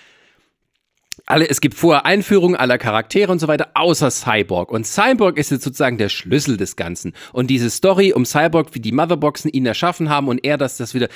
[1.27, 4.71] alle, es gibt vorher Einführungen aller Charaktere und so weiter, außer Cyborg.
[4.71, 7.13] Und Cyborg ist jetzt sozusagen der Schlüssel des Ganzen.
[7.33, 10.95] Und diese Story um Cyborg, wie die Motherboxen ihn erschaffen haben und er das, das
[10.95, 11.09] wieder.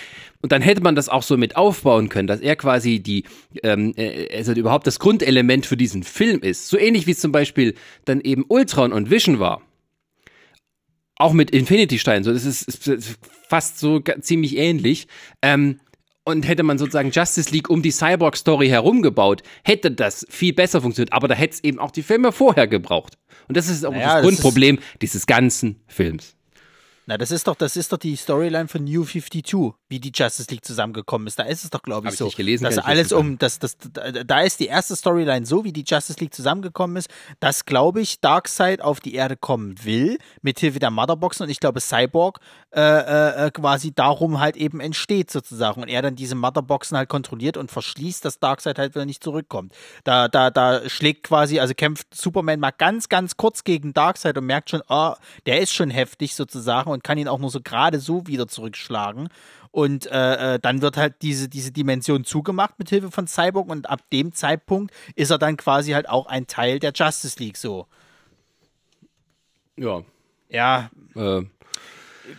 [0.42, 3.24] Und dann hätte man das auch so mit aufbauen können, dass er quasi die,
[3.62, 6.68] ähm, äh, also überhaupt das Grundelement für diesen Film ist.
[6.68, 7.74] So ähnlich wie es zum Beispiel
[8.04, 9.62] dann eben Ultron und Vision war.
[11.18, 13.18] Auch mit Infinity Stein, so, das ist, ist
[13.48, 15.08] fast so ziemlich ähnlich.
[15.40, 15.80] Ähm,
[16.26, 21.12] und hätte man sozusagen Justice League um die Cyborg-Story herumgebaut, hätte das viel besser funktioniert.
[21.12, 23.16] Aber da hätte es eben auch die Filme vorher gebraucht.
[23.46, 26.34] Und das ist auch naja, das Grundproblem dieses ganzen Films.
[27.06, 30.50] Na, das ist doch, das ist doch die Storyline von New 52, wie die Justice
[30.50, 31.38] League zusammengekommen ist.
[31.38, 32.26] Da ist es doch, glaube ich, Hab so.
[32.26, 35.84] Ich gelesen, dass alles um, das, das, da ist die erste Storyline so, wie die
[35.86, 37.08] Justice League zusammengekommen ist,
[37.40, 41.60] dass, glaube ich, Darkseid auf die Erde kommen will, mit Hilfe der Motherboxen und ich
[41.60, 42.40] glaube, Cyborg
[42.72, 45.82] äh, äh, äh, quasi darum halt eben entsteht, sozusagen.
[45.82, 49.72] Und er dann diese Motherboxen halt kontrolliert und verschließt, dass Darkseid halt wieder nicht zurückkommt.
[50.04, 54.46] Da, da, da schlägt quasi, also kämpft Superman mal ganz, ganz kurz gegen Darkseid und
[54.46, 55.14] merkt schon, oh,
[55.46, 59.28] der ist schon heftig sozusagen und kann ihn auch nur so gerade so wieder zurückschlagen.
[59.76, 63.90] Und äh, äh, dann wird halt diese, diese Dimension zugemacht mit Hilfe von Cyborg und
[63.90, 67.86] ab dem Zeitpunkt ist er dann quasi halt auch ein Teil der Justice League so.
[69.76, 70.02] Ja.
[70.48, 70.90] Ja.
[71.14, 71.42] Äh.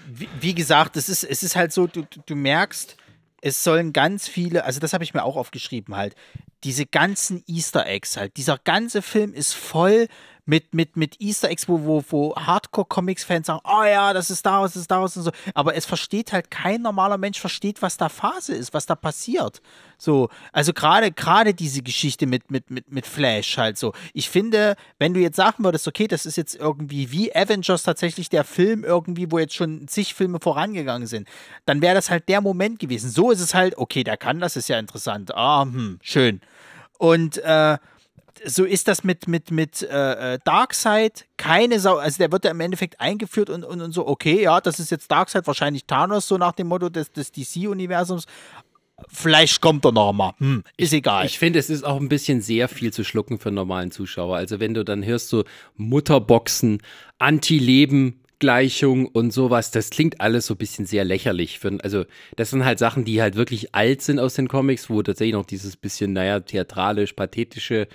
[0.07, 2.97] Wie, wie, gesagt, es ist, es ist halt so, du, du merkst,
[3.43, 6.15] es sollen ganz viele, also das habe ich mir auch aufgeschrieben halt,
[6.63, 8.35] diese ganzen Easter Eggs halt.
[8.37, 10.07] Dieser ganze Film ist voll
[10.47, 14.73] mit, mit, mit Easter Eggs, wo, wo, wo Hardcore-Comics-Fans sagen, oh ja, das ist daraus,
[14.73, 15.31] das ist daraus und so.
[15.53, 19.61] Aber es versteht halt kein normaler Mensch versteht, was da Phase ist, was da passiert.
[19.97, 23.91] So, also gerade, gerade diese Geschichte mit, mit, mit, mit Flash halt so.
[24.13, 28.29] Ich finde, wenn du jetzt sagen würdest, okay, das ist jetzt irgendwie wie Avengers tatsächlich
[28.29, 31.27] der Film irgendwie, wo jetzt schon zig Filme vorangegangen sind,
[31.65, 33.09] dann wäre das halt der Moment gewesen.
[33.09, 35.35] So ist es halt, okay, der kann das, ist ja interessant.
[35.35, 36.39] Ah, hm, schön.
[36.99, 37.77] Und, äh,
[38.45, 41.25] so ist das mit, mit, mit äh, äh, Darkseid.
[41.37, 44.61] Keine Sau, also der wird ja im Endeffekt eingeführt und, und, und so, okay, ja,
[44.61, 48.25] das ist jetzt Darkseid, wahrscheinlich Thanos, so nach dem Motto des, des DC-Universums.
[49.09, 50.33] Vielleicht kommt er nochmal.
[50.39, 51.25] Hm, ist egal.
[51.25, 54.37] Ich finde, es ist auch ein bisschen sehr viel zu schlucken für einen normalen Zuschauer.
[54.37, 55.43] Also wenn du dann hörst so
[55.75, 56.81] Mutterboxen,
[57.19, 61.59] Anti-Leben, Gleichung und sowas, das klingt alles so ein bisschen sehr lächerlich.
[61.59, 62.05] Für, also,
[62.35, 65.45] das sind halt Sachen, die halt wirklich alt sind aus den Comics, wo tatsächlich noch
[65.45, 67.87] dieses bisschen, naja, theatralisch, pathetische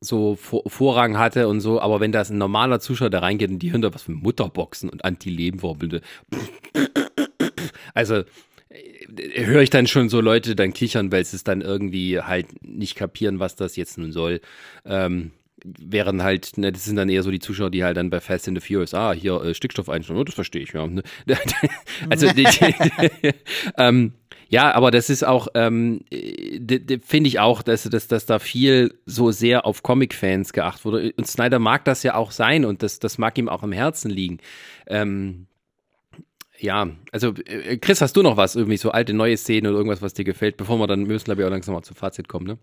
[0.00, 3.72] so Vorrang hatte und so, aber wenn das ein normaler Zuschauer da reingeht und die
[3.72, 6.00] hören da was von Mutterboxen und Anti-Leben-Vorbilder,
[7.94, 8.16] also
[8.68, 12.62] äh, höre ich dann schon so Leute dann kichern, weil sie es dann irgendwie halt
[12.62, 14.40] nicht kapieren, was das jetzt nun soll.
[14.84, 15.32] Ähm,
[15.64, 18.46] wären halt, ne, das sind dann eher so die Zuschauer, die halt dann bei Fast
[18.48, 20.86] and the Furious, ah, hier äh, Stickstoff einstellen, oh, das verstehe ich, ja.
[22.10, 23.34] Also, die, die,
[23.78, 24.12] ähm,
[24.48, 29.32] ja, aber das ist auch, ähm, finde ich auch, dass, dass, dass da viel so
[29.32, 31.12] sehr auf Comic-Fans geachtet wurde.
[31.16, 34.10] Und Snyder mag das ja auch sein und das, das mag ihm auch im Herzen
[34.10, 34.38] liegen.
[34.86, 35.46] Ähm,
[36.58, 40.02] ja, also äh, Chris, hast du noch was, irgendwie so alte, neue Szenen oder irgendwas,
[40.02, 42.46] was dir gefällt, bevor wir dann müssen, glaube ich, auch langsam mal zum Fazit kommen,
[42.46, 42.58] ne?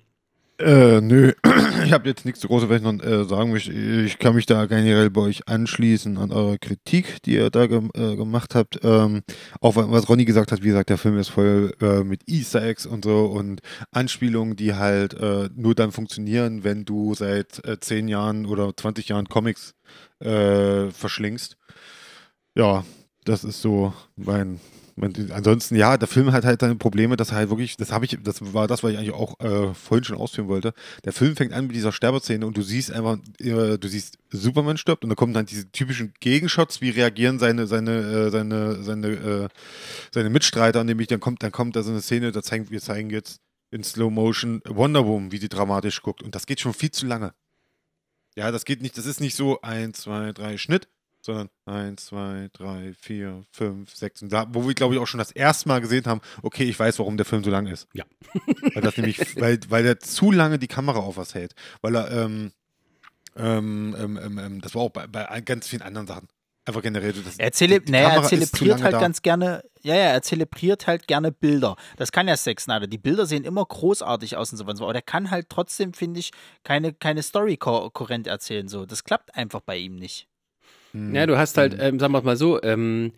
[0.60, 1.32] Äh, nö,
[1.86, 3.72] ich habe jetzt nichts großes, was ich noch äh, sagen möchte.
[3.72, 7.82] Ich kann mich da generell bei euch anschließen an eure Kritik, die ihr da ge
[7.96, 8.80] äh, gemacht habt.
[8.84, 9.24] Ähm,
[9.62, 12.86] auch was Ronny gesagt hat, wie gesagt, der Film ist voll äh, mit Easter Eggs
[12.86, 13.62] und so und
[13.92, 19.08] Anspielungen, die halt äh, nur dann funktionieren, wenn du seit äh, 10 Jahren oder 20
[19.10, 19.74] Jahren Comics
[20.20, 21.58] äh, verschlingst.
[22.56, 22.86] Ja,
[23.26, 24.60] das ist so mein
[24.96, 28.18] ansonsten, ja, der Film hat halt seine Probleme, dass er halt wirklich, das habe ich,
[28.22, 30.74] das war das, was ich eigentlich auch äh, vorhin schon ausführen wollte.
[31.04, 34.78] Der Film fängt an mit dieser Sterberszene und du siehst einfach, äh, du siehst, Superman
[34.78, 39.08] stirbt und dann kommen dann diese typischen Gegenshots, wie reagieren seine, seine, äh, seine, seine,
[39.08, 39.48] äh,
[40.12, 43.10] seine Mitstreiter, nämlich dann kommt, dann kommt da so eine Szene, da zeigen, wir zeigen
[43.10, 43.42] jetzt
[43.72, 46.22] in Slow Motion Wonder Woman, wie die dramatisch guckt.
[46.22, 47.34] Und das geht schon viel zu lange.
[48.36, 50.88] Ja, das geht nicht, das ist nicht so ein, zwei, drei Schnitt,
[51.24, 54.22] sondern 1, 2, 3, 4, 5, 6.
[54.24, 56.78] Und da, wo wir, glaube ich, auch schon das erste Mal gesehen haben, okay, ich
[56.78, 57.88] weiß, warum der Film so lang ist.
[57.94, 58.04] Ja.
[58.74, 61.56] weil das nämlich, weil, weil er zu lange die Kamera auf was hält.
[61.82, 62.52] Weil er, ähm,
[63.36, 66.28] ähm, ähm, ähm, ähm das war auch bei, bei ganz vielen anderen Sachen.
[66.66, 67.12] Einfach generell.
[67.12, 69.00] Das, er, zele die, die naja, er zelebriert halt da.
[69.00, 71.76] ganz gerne, ja, ja, er zelebriert halt gerne Bilder.
[71.98, 72.88] Das kann ja Zack Snyder.
[72.88, 74.84] Die Bilder sehen immer großartig aus und so weiter.
[74.84, 76.32] Aber der kann halt trotzdem, finde ich,
[76.64, 78.70] keine, keine Story kohärent erzählen.
[78.70, 78.86] So.
[78.86, 80.30] Das klappt einfach bei ihm nicht.
[80.94, 81.80] Ja, du hast halt, hm.
[81.82, 83.14] ähm, sagen wir mal so, ähm,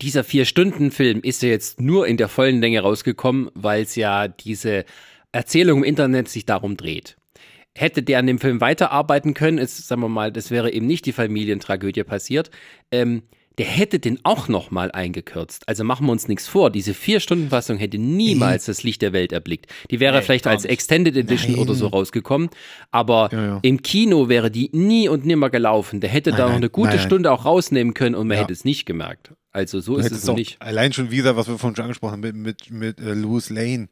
[0.00, 4.84] dieser Vier-Stunden-Film ist ja jetzt nur in der vollen Länge rausgekommen, weil es ja diese
[5.30, 7.16] Erzählung im Internet sich darum dreht.
[7.74, 11.06] Hätte der an dem Film weiterarbeiten können, ist, sagen wir mal, das wäre eben nicht
[11.06, 12.50] die Familientragödie passiert,
[12.90, 13.22] ähm,
[13.58, 15.68] der hätte den auch nochmal eingekürzt.
[15.68, 16.70] Also machen wir uns nichts vor.
[16.70, 19.66] Diese Vier-Stunden-Fassung hätte niemals das Licht der Welt erblickt.
[19.90, 20.64] Die wäre Nee, vielleicht als.
[20.64, 21.60] Extended Edition Nein.
[21.62, 22.48] oder so rausgekommen.
[22.90, 23.58] Aber Ja, ja.
[23.62, 26.00] im Kino wäre die nie und nimmer gelaufen.
[26.00, 27.06] Der hätte da noch nein, eine gute nein, nein.
[27.06, 28.42] Stunde auch rausnehmen können und man Ja.
[28.44, 29.32] hätte es nicht gemerkt.
[29.50, 30.56] Also so Du ist es auch nicht.
[30.62, 33.50] Allein schon, wie gesagt, was wir vorhin schon angesprochen haben, mit, mit, mit äh, Louis
[33.50, 33.88] Lane.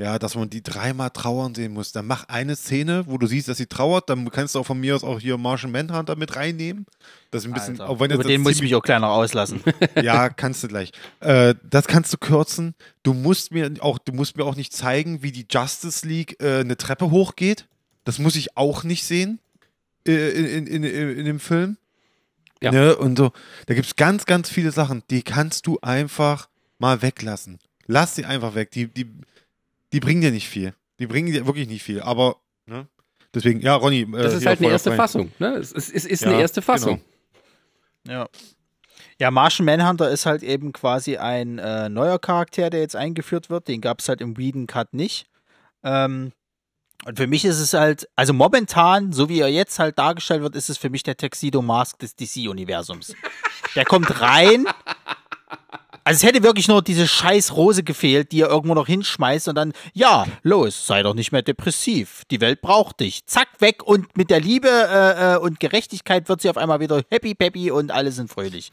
[0.00, 1.90] Ja, dass man die dreimal trauern sehen muss.
[1.90, 4.08] Dann mach eine Szene, wo du siehst, dass sie trauert.
[4.08, 6.86] Dann kannst du auch von mir aus auch hier Martian Manhunter mit reinnehmen.
[7.32, 9.60] Das ist ein bisschen, Alter, auch wenn über den muss ich mich auch noch auslassen.
[10.00, 10.92] Ja, kannst du gleich.
[11.18, 12.76] Äh, das kannst du kürzen.
[13.02, 16.60] Du musst mir auch, du musst mir auch nicht zeigen, wie die Justice League äh,
[16.60, 17.66] eine Treppe hochgeht.
[18.04, 19.40] Das muss ich auch nicht sehen
[20.06, 21.76] äh, in, in, in, in dem Film.
[22.62, 22.70] Ja.
[22.70, 22.96] Ne?
[22.96, 23.32] Und so,
[23.66, 26.48] da gibt es ganz, ganz viele Sachen, die kannst du einfach
[26.78, 27.58] mal weglassen.
[27.86, 28.70] Lass sie einfach weg.
[28.70, 29.06] Die, die,
[29.92, 30.74] die bringen dir nicht viel.
[30.98, 32.00] Die bringen dir wirklich nicht viel.
[32.00, 32.36] Aber,
[32.66, 32.86] ne?
[33.34, 34.00] Deswegen, ja, Ronny.
[34.02, 34.96] Äh, Das ist halt eine erste frei.
[34.96, 35.32] Fassung.
[35.38, 35.48] Ne?
[35.54, 37.02] Es, es, es ist Ja, eine erste Fassung.
[38.06, 38.28] Ja.
[39.20, 43.68] Ja, Martian Manhunter ist halt eben quasi ein äh, neuer Charakter, der jetzt eingeführt wird.
[43.68, 45.26] Den gab es halt im Whedon Cut nicht.
[45.82, 46.32] Ähm,
[47.04, 50.56] und für mich ist es halt, also momentan, so wie er jetzt halt dargestellt wird,
[50.56, 53.14] ist es für mich der Tuxedo Mask des DC-Universums.
[53.76, 54.66] Der kommt rein.
[56.08, 59.56] Also es hätte wirklich nur diese scheiß Rose gefehlt, die er irgendwo noch hinschmeißt und
[59.56, 62.22] dann, ja, los, sei doch nicht mehr depressiv.
[62.30, 63.26] Die Welt braucht dich.
[63.26, 67.02] Zack, weg und mit der Liebe äh, äh, und Gerechtigkeit wird sie auf einmal wieder
[67.10, 68.72] happy peppy und alle sind fröhlich.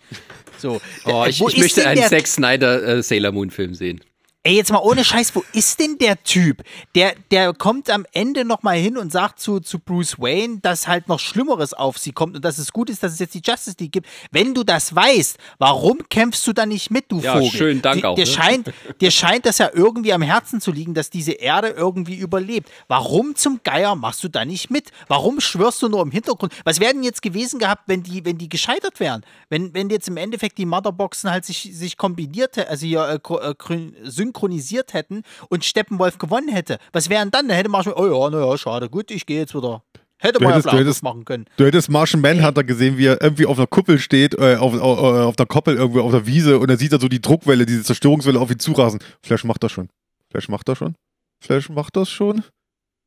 [0.58, 0.80] So.
[1.04, 4.00] Oh, Äh, ich ich möchte einen Zack Snyder äh, Sailor Moon Film sehen.
[4.48, 6.62] Ey, jetzt mal ohne Scheiß, wo ist denn der Typ?
[6.94, 11.08] Der, der kommt am Ende nochmal hin und sagt zu, zu Bruce Wayne, dass halt
[11.08, 13.76] noch Schlimmeres auf sie kommt und dass es gut ist, dass es jetzt die Justice
[13.80, 14.08] League gibt.
[14.30, 17.50] Wenn du das weißt, warum kämpfst du da nicht mit, du Ja, Vogel?
[17.50, 18.32] schönen Dank auch, Dir, ne?
[18.32, 22.70] scheint, dir scheint das ja irgendwie am Herzen zu liegen, dass diese Erde irgendwie überlebt.
[22.88, 24.92] Warum zum Geier machst du da nicht mit?
[25.08, 26.54] Warum schwörst du nur im Hintergrund?
[26.66, 29.26] Was wäre denn jetzt gewesen gehabt, wenn die, wenn die gescheitert wären?
[29.50, 33.18] Wenn, wenn jetzt im Endeffekt die Motherboxen halt sich, sich kombiniert, hä- also hier äh,
[33.20, 33.96] ko- äh, grün-
[34.36, 36.78] synchronisiert hätten und Steppenwolf gewonnen hätte?
[36.94, 37.48] Was wären dann?
[37.48, 39.84] Da hätte schon, oh ja, naja, schade, gut, ich gehe jetzt wieder.
[40.18, 41.46] Hätte man ja hättest- vielleicht hättest- machen können.
[41.58, 44.98] Du hättest Martian Manhunter gesehen, wie er irgendwie auf einer Kuppel steht, äh, auf, auf,
[45.00, 47.84] auf der Koppel irgendwo auf der Wiese und er sieht da so die Druckwelle, diese
[47.84, 49.00] Zerstörungswelle auf ihn zurasen.
[49.24, 49.90] Flash macht das schon.
[50.32, 50.96] Flash macht das schon.
[51.42, 52.44] Flash macht das schon.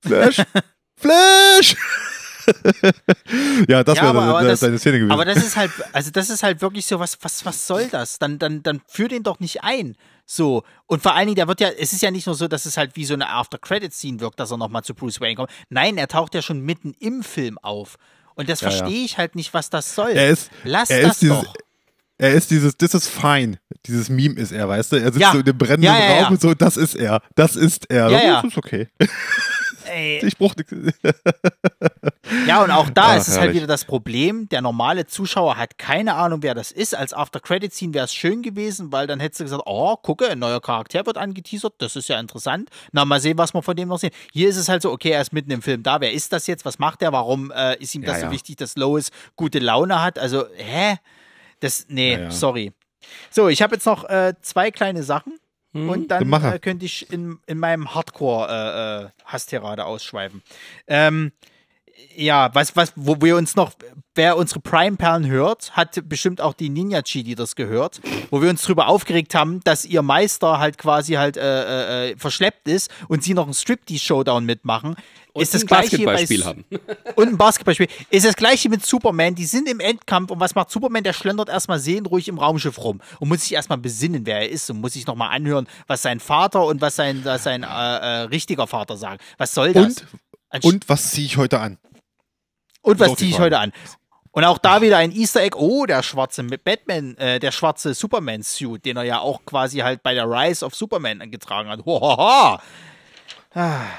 [0.04, 0.36] Flash!
[1.00, 1.76] Flash!
[3.68, 5.12] ja, das Ja, wäre seine Szene gewesen.
[5.12, 8.18] Aber das ist halt, also das ist halt wirklich so, was, was, was soll das?
[8.18, 9.96] Dann, dann, dann führ den doch nicht ein.
[10.30, 10.62] So.
[10.86, 12.76] Und vor allen Dingen, der wird ja, es ist ja nicht nur so, dass es
[12.76, 15.50] halt wie so eine After-Credit-Scene wirkt, dass er nochmal zu Bruce Wayne kommt.
[15.70, 17.96] Nein, er taucht ja schon mitten im Film auf.
[18.34, 18.76] Und das Ja, ja.
[18.76, 20.10] verstehe ich halt nicht, was das soll.
[20.10, 21.54] er ist, Lass er das ist dieses, doch.
[22.18, 23.58] er ist dieses, this is fine.
[23.86, 24.96] Dieses Meme ist er, weißt du?
[24.96, 25.32] Er sitzt Ja.
[25.32, 26.22] so in dem brennenden Ja, ja, ja.
[26.24, 27.22] Raum und so, das ist er.
[27.34, 28.10] Das ist er.
[28.10, 28.42] Ja, ja.
[28.42, 28.88] Das ist okay.
[29.90, 30.72] Ey, Ich brauch nichts.
[32.46, 33.56] Ja, und auch da Ach, ist es halt herrlich.
[33.56, 36.94] wieder das Problem, der normale Zuschauer hat keine Ahnung, wer das ist.
[36.94, 40.60] Als After-Credit-Scene wäre es schön gewesen, weil dann hättest du gesagt, oh, gucke, ein neuer
[40.60, 42.68] Charakter wird angeteasert, das ist ja interessant.
[42.92, 44.10] Na, mal sehen, was wir von dem noch sehen.
[44.32, 46.46] Hier ist es halt so, okay, er ist mitten im Film da, wer ist das
[46.46, 48.32] jetzt, was macht er, warum äh, ist ihm das Ja, so ja.
[48.32, 50.18] wichtig, dass Lois gute Laune hat?
[50.18, 50.96] Also, hä?
[51.60, 52.30] Das, nee, Ja, ja.
[52.30, 52.72] sorry.
[53.30, 55.38] So, ich habe jetzt noch äh, zwei kleine Sachen.
[55.72, 60.42] Und dann äh, könnte ich in, in meinem Hardcore-Hasstirade ausschweifen.
[60.86, 61.32] Ähm,
[62.18, 63.72] ja, was, was, wo wir uns noch,
[64.14, 68.00] wer unsere Prime-Perlen hört, hat bestimmt auch die Ninja-Chi, die das gehört,
[68.30, 72.68] wo wir uns drüber aufgeregt haben, dass ihr Meister halt quasi halt äh, äh, verschleppt
[72.68, 74.96] ist und sie noch einen Striptease-Showdown mitmachen.
[75.32, 76.64] Und ist das ein gleiche Basketballspiel haben.
[77.14, 77.86] und ein Basketballspiel.
[78.10, 79.36] Ist das gleiche mit Superman.
[79.36, 81.04] Die sind im Endkampf und was macht Superman?
[81.04, 84.68] Der schlendert erstmal seelenruhig im Raumschiff rum und muss sich erstmal besinnen, wer er ist
[84.70, 88.20] und muss sich nochmal anhören, was sein Vater und was sein, was sein äh, äh,
[88.22, 89.20] richtiger Vater sagen.
[89.36, 89.84] Was soll das?
[89.84, 90.04] Und,
[90.50, 91.78] Anst- und was ziehe ich heute an?
[92.82, 93.72] Und was ziehe ich heute an?
[94.30, 95.56] Und auch da wieder ein Easter Egg.
[95.56, 100.14] Oh, der schwarze Batman, äh, der schwarze Superman-Suit, den er ja auch quasi halt bei
[100.14, 101.84] der Rise of Superman getragen hat.
[101.84, 102.58] Hohoho.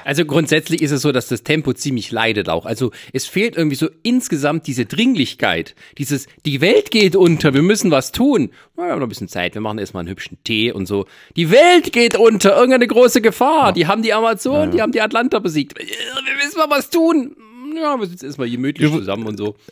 [0.04, 2.64] Also grundsätzlich ist es so, dass das Tempo ziemlich leidet auch.
[2.64, 5.74] Also es fehlt irgendwie so insgesamt diese Dringlichkeit.
[5.98, 8.52] Dieses, die Welt geht unter, wir müssen was tun.
[8.76, 11.06] Na, wir haben noch ein bisschen Zeit, wir machen erstmal einen hübschen Tee und so.
[11.36, 13.72] Die Welt geht unter, irgendeine große Gefahr.
[13.72, 15.76] Die haben die Amazonen, die haben die Atlanta besiegt.
[15.76, 17.36] Wir müssen mal was tun.
[17.76, 19.56] Ja, wir sitzen erstmal gemütlich zusammen und so.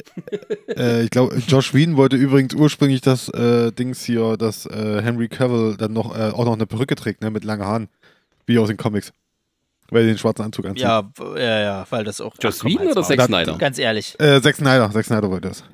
[0.76, 5.28] Äh, ich glaube, Josh Whedon wollte übrigens ursprünglich das äh, Dings hier, dass äh, Henry
[5.28, 7.88] Cavill dann noch äh, auch noch eine Perücke trägt, ne, mit langen Haaren.
[8.46, 9.12] Wie aus den Comics.
[9.90, 10.82] Weil er den schwarzen Anzug anzieht.
[10.82, 12.36] Ja, ja, ja, weil das auch.
[12.36, 13.02] Whedon halt's oder.
[13.02, 13.58] Zack Snyder?
[13.58, 14.14] Ganz ehrlich.
[14.20, 15.64] Äh, Zack Snyder, Zack Snyder wollte das.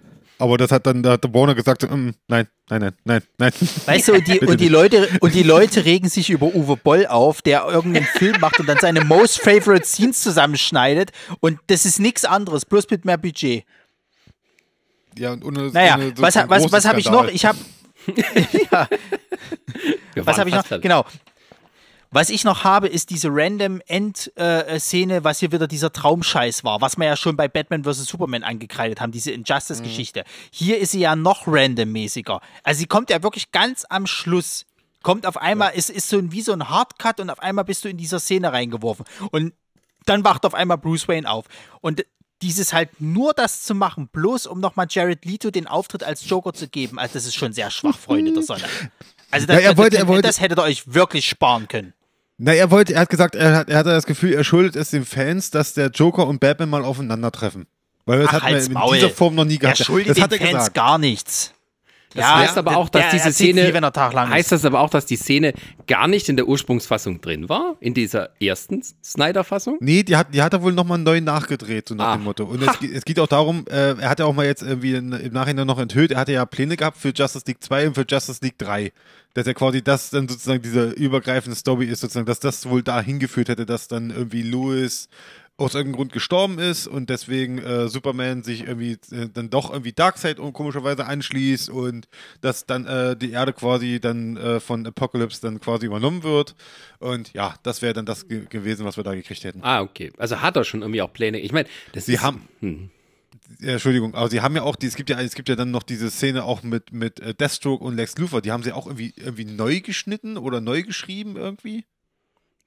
[0.44, 3.52] Aber das hat dann da hat der Warner gesagt, mm, nein, nein, nein, nein, nein.
[3.86, 4.68] Weißt du, und die, und die.
[4.68, 8.66] Leute, und die Leute regen sich über Uwe Boll auf, der irgendeinen Film macht und
[8.66, 11.12] dann seine Most Favorite Scenes zusammenschneidet.
[11.40, 13.64] Und das ist nichts anderes, bloß mit mehr Budget.
[15.16, 17.26] Ja, und ohne, Naja, ohne so was, was, was habe ich noch?
[17.28, 17.58] Ich habe.
[18.70, 18.86] ja,
[20.16, 20.68] was habe ich noch?
[20.82, 21.06] Genau.
[22.14, 26.96] Was ich noch habe, ist diese random End-Szene, was hier wieder dieser Traumscheiß war, was
[26.96, 28.04] wir ja schon bei Batman vs.
[28.04, 30.22] Superman angekreidet haben, diese Injustice-Geschichte.
[30.52, 32.40] Hier ist sie ja noch randommäßiger.
[32.62, 34.64] Also sie kommt ja wirklich ganz am Schluss.
[35.02, 37.84] Kommt auf einmal, ist, ist so ein, wie so ein Hardcut und auf einmal bist
[37.84, 39.04] du in dieser Szene reingeworfen.
[39.32, 39.52] Und
[40.06, 41.46] dann wacht auf einmal Bruce Wayne auf.
[41.80, 42.06] Und
[42.42, 46.52] dieses halt nur das zu machen, bloß um nochmal Jared Leto den Auftritt als Joker
[46.52, 48.62] zu geben, also das ist schon sehr schwach, Freunde der Sonne.
[49.30, 51.92] Also das, Ja, er wollte- er das, wollte- das hättet ihr euch wirklich sparen können.
[52.36, 54.90] Na, er wollte, er hat gesagt, er, hat, er hatte das Gefühl, er schuldet es
[54.90, 57.66] den Fans, dass der Joker und Batman mal aufeinandertreffen.
[58.06, 58.94] Weil das Ach, hat man in Maul.
[58.96, 59.78] dieser Form noch nie Er gehabt.
[59.78, 60.74] schuldet das den hat er Fans gesagt.
[60.74, 61.53] gar nichts.
[62.14, 63.80] Das heißt aber auch, dass der diese Szene nie,
[64.30, 65.52] heißt das aber auch, dass die Szene
[65.86, 69.78] gar nicht in der Ursprungsfassung drin war, in dieser ersten Snyder-Fassung.
[69.80, 72.16] Nee, die hat, die hat er wohl nochmal neu nachgedreht, so nach Ah.
[72.16, 72.44] dem Motto.
[72.44, 74.94] Und es, geht- es geht auch darum, äh, er hat ja auch mal jetzt irgendwie
[74.94, 77.94] in, im Nachhinein noch enthüllt, er hatte ja Pläne gehabt für Justice League 2 und
[77.94, 78.92] für Justice League 3.
[79.34, 83.00] Dass er quasi das dann sozusagen diese übergreifende Story ist, sozusagen, dass das wohl da
[83.00, 85.08] hingeführt hätte, dass dann irgendwie Louis
[85.56, 89.92] aus irgendeinem Grund gestorben ist und deswegen äh, Superman sich irgendwie äh, dann doch irgendwie
[89.92, 92.08] Darkseid und komischerweise anschließt und
[92.40, 96.56] dass dann äh, die Erde quasi dann äh, von Apocalypse dann quasi übernommen wird.
[96.98, 99.60] Und ja, das wäre dann das ge gewesen, was wir da gekriegt hätten.
[99.62, 100.12] Ah, okay.
[100.18, 101.38] Also hat er schon irgendwie auch Pläne.
[101.38, 102.90] Ich meine, das Sie ist, haben- Hm.
[103.60, 105.70] Ja, Entschuldigung, aber sie haben ja auch, die, es gibt ja, es gibt ja dann
[105.70, 108.86] noch diese Szene auch mit, mit äh, Deathstroke und Lex Luthor, die haben sie auch
[108.86, 111.84] irgendwie, irgendwie neu geschnitten oder neu geschrieben irgendwie.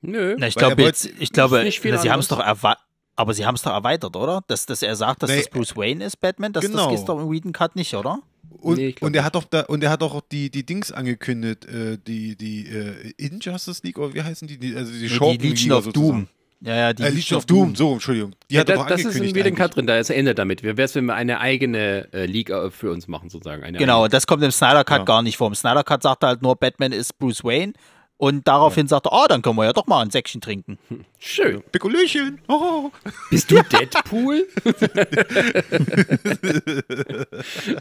[0.01, 0.35] Nö.
[0.37, 2.83] Na, ich glaube jetzt, ich glaube, nicht viel na, sie haben es doch erweitert.
[3.19, 4.43] Aber sie haben es doch erweitert, oder?
[4.47, 5.37] Dass, dass er sagt, dass Nee.
[5.37, 6.53] das Bruce Wayne ist, Batman.
[6.53, 6.91] Das, Genau.
[6.91, 8.19] das ist doch im Whedon Cut nicht, oder?
[8.61, 11.65] Und, Nee, und er hat doch da, und er hat doch die, die Dings angekündigt,
[11.65, 14.59] äh, die, die äh, Injustice League, oder wie heißen die?
[14.59, 15.93] die also die, Nee, die Legion of sozusagen.
[16.11, 16.27] Doom.
[16.61, 18.35] Ja, ja, die Äh, Legion of Doom, so, Entschuldigung.
[18.51, 19.45] Die Ja, hat das, doch das ist in angekündigt.
[19.45, 19.55] Whedon.
[19.57, 20.61] Cut drin, da ist Ende damit.
[20.61, 23.63] Wäre es, wenn wir eine eigene äh, Liga für uns machen, sozusagen?
[23.63, 25.03] Eine Genau, das kommt im Snyder Cut Ja.
[25.05, 25.47] gar nicht vor.
[25.47, 27.73] Im Snyder Cut sagt er halt nur, Batman ist Bruce Wayne.
[28.17, 30.79] Und daraufhin sagt er, oh, dann können wir ja doch mal ein Säckchen trinken.
[30.89, 31.05] Eigene.
[31.19, 31.63] Schön.
[31.71, 32.39] Pikolöchen.
[32.47, 32.91] Oh.
[33.29, 34.47] Bist du Deadpool?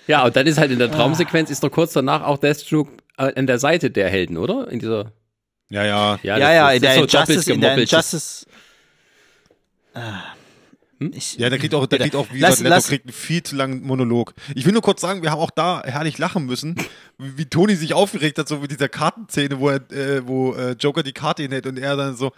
[0.06, 3.32] ja, und dann ist halt in der Traumsequenz, ist doch kurz danach auch Deathstroke äh,
[3.34, 4.70] an der Seite der Helden, oder?
[4.70, 5.12] In dieser.
[5.68, 6.18] Ja, ja.
[6.22, 7.78] Ja, ja, in ist der so Injustice, in der.
[7.78, 8.46] Injustice.
[11.00, 12.02] Äh, ich, Ja, der kriegt auch, der Bitte.
[12.10, 14.34] kriegt auch, wie Lass- gesagt, lass- kriegt einen viel zu langen Monolog.
[14.54, 16.76] Ich will nur kurz sagen, wir haben auch da herrlich lachen müssen,
[17.18, 20.72] wie, wie Toni sich aufgeregt hat, so mit dieser Kartenszene, wo, er, äh, wo äh,
[20.72, 22.32] Joker die Karte hinhält und er dann so,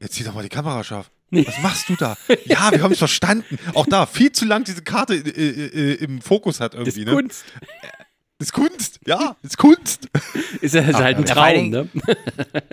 [0.00, 1.10] jetzt zieh doch mal die Kamera scharf.
[1.30, 2.16] Was machst du da?
[2.44, 3.58] ja, wir haben es verstanden.
[3.74, 7.00] Auch da, viel zu lang diese Karte äh, äh, äh, im Fokus hat Das irgendwie.
[7.00, 7.12] ist ne?
[7.12, 7.44] Kunst.
[8.38, 8.98] Das ist Kunst.
[9.06, 10.08] Ja, ist Kunst.
[10.60, 11.88] Ist ja ist halt ein Traum, ne?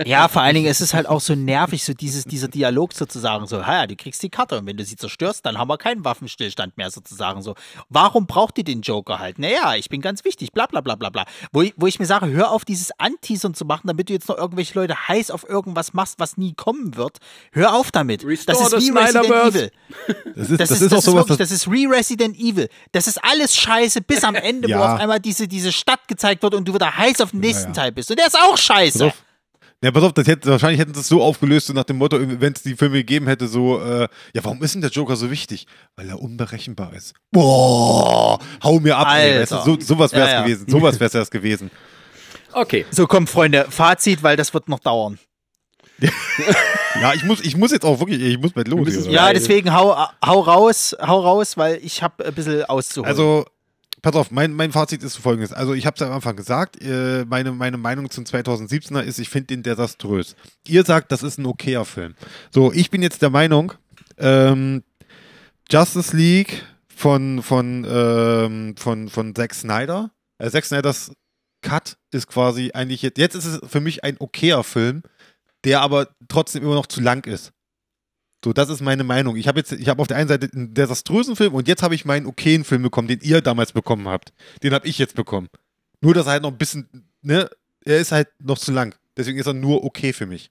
[0.06, 3.46] Ja, vor allen Dingen ist es halt auch so nervig, so dieses, dieser Dialog sozusagen,
[3.46, 6.04] so, ja, du kriegst die Karte und wenn du sie zerstörst, dann haben wir keinen
[6.04, 7.54] Waffenstillstand mehr sozusagen so.
[7.90, 9.38] Warum braucht ihr den Joker halt?
[9.38, 11.26] Naja, ich bin ganz wichtig, bla bla bla bla bla.
[11.52, 14.30] Wo ich, wo ich mir sage, hör auf, dieses Anteasern zu machen, damit du jetzt
[14.30, 17.18] noch irgendwelche Leute heiß auf irgendwas machst, was nie kommen wird.
[17.52, 18.26] Hör auf damit.
[18.26, 19.26] Restore das ist the wie Resident.
[19.56, 19.72] Evil.
[20.36, 22.68] Das ist, Das, ist, das ist wirklich, das ist Re-Resident Evil.
[22.94, 24.94] Das ist alles scheiße, bis am Ende, wo Ja.
[24.96, 27.73] auf einmal diese, diese Stadt gezeigt wird und du wieder heiß auf den nächsten ja.
[27.73, 28.10] Teil bist.
[28.10, 29.14] Und der ist auch scheiße.
[29.84, 32.19] Ja, pass auf, das hätte, wahrscheinlich hätten sie es so aufgelöst, so nach dem Motto,
[32.19, 35.32] wenn es die Filme gegeben hätte, so, äh, ja, warum ist denn der Joker so
[35.32, 35.65] wichtig?
[35.95, 37.15] Weil er unberechenbar ist.
[37.32, 39.57] Boah, hau mir ab, ey, Alter.
[39.57, 40.41] weißt du, so, sowas wär's Ja, ja.
[40.44, 41.72] gewesen, sowas wär's erst gewesen.
[42.53, 42.86] Okay.
[42.91, 45.18] So, komm, Freunde, Fazit, weil das wird noch dauern.
[46.99, 49.07] Ja, ich muss, ich muss jetzt auch wirklich, ich muss bald los.
[49.07, 53.10] Ja, deswegen hau, hau raus, hau raus, weil ich habe ein bisschen auszuholen.
[53.10, 53.45] Also,
[54.02, 55.53] pass auf, mein, mein Fazit ist folgendes.
[55.53, 59.30] Also, ich habe es am Anfang gesagt, äh, meine, meine Meinung zum 2017er ist, ich
[59.30, 60.36] finde den desaströs.
[60.68, 62.15] Ihr sagt, das ist ein okayer Film.
[62.52, 63.73] So, ich bin jetzt der Meinung,
[64.18, 64.84] ähm,
[65.69, 66.64] Justice League
[66.95, 71.11] von, von, ähm, von, von Zack Snyder, äh, Zack Snyders
[71.61, 75.03] Cut ist quasi eigentlich jetzt, jetzt ist es für mich ein okayer Film,
[75.64, 77.53] der aber trotzdem immer noch zu lang ist.
[78.44, 79.36] So, das ist meine Meinung.
[79.36, 81.94] Ich habe jetzt, ich habe auf der einen Seite einen desaströsen Film und jetzt habe
[81.94, 84.34] ich meinen okayen Film bekommen, den ihr damals bekommen habt.
[84.64, 85.50] Den habe ich jetzt bekommen.
[86.02, 87.50] Nur, dass er halt noch ein bisschen, ne,
[87.86, 88.96] er ist halt noch zu lang.
[89.16, 90.50] Deswegen ist er nur okay für mich.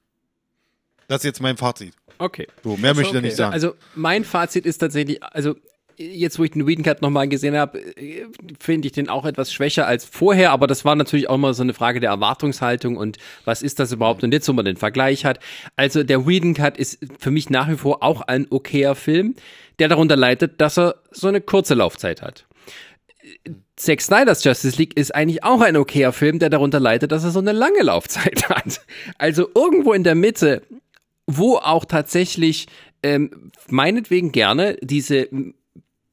[1.09, 1.95] Das ist jetzt mein Fazit.
[2.19, 2.47] Okay.
[2.62, 3.27] So, mehr möchte ich da okay.
[3.27, 3.53] nicht sagen.
[3.53, 5.57] Also mein Fazit ist tatsächlich, also
[6.01, 8.27] jetzt wo ich den Whedon Cut nochmal gesehen habe, äh,
[8.59, 11.62] finde ich den auch etwas schwächer als vorher, aber das war natürlich auch immer so
[11.62, 15.24] eine Frage der Erwartungshaltung und was ist das überhaupt und jetzt, wo man den Vergleich
[15.24, 15.40] hat.
[15.77, 19.35] Also der Whedon Cut ist für mich nach wie vor auch ein okayer Film,
[19.78, 22.47] der darunter leidet, dass er so eine kurze Laufzeit hat.
[23.77, 27.31] Zack Snyder's Justice League ist eigentlich auch ein okayer Film, der darunter leidet, dass er
[27.31, 28.81] so eine lange Laufzeit hat.
[29.18, 30.62] Also irgendwo in der Mitte,
[31.27, 32.66] wo auch tatsächlich
[33.02, 35.28] ähm, meinetwegen gerne diese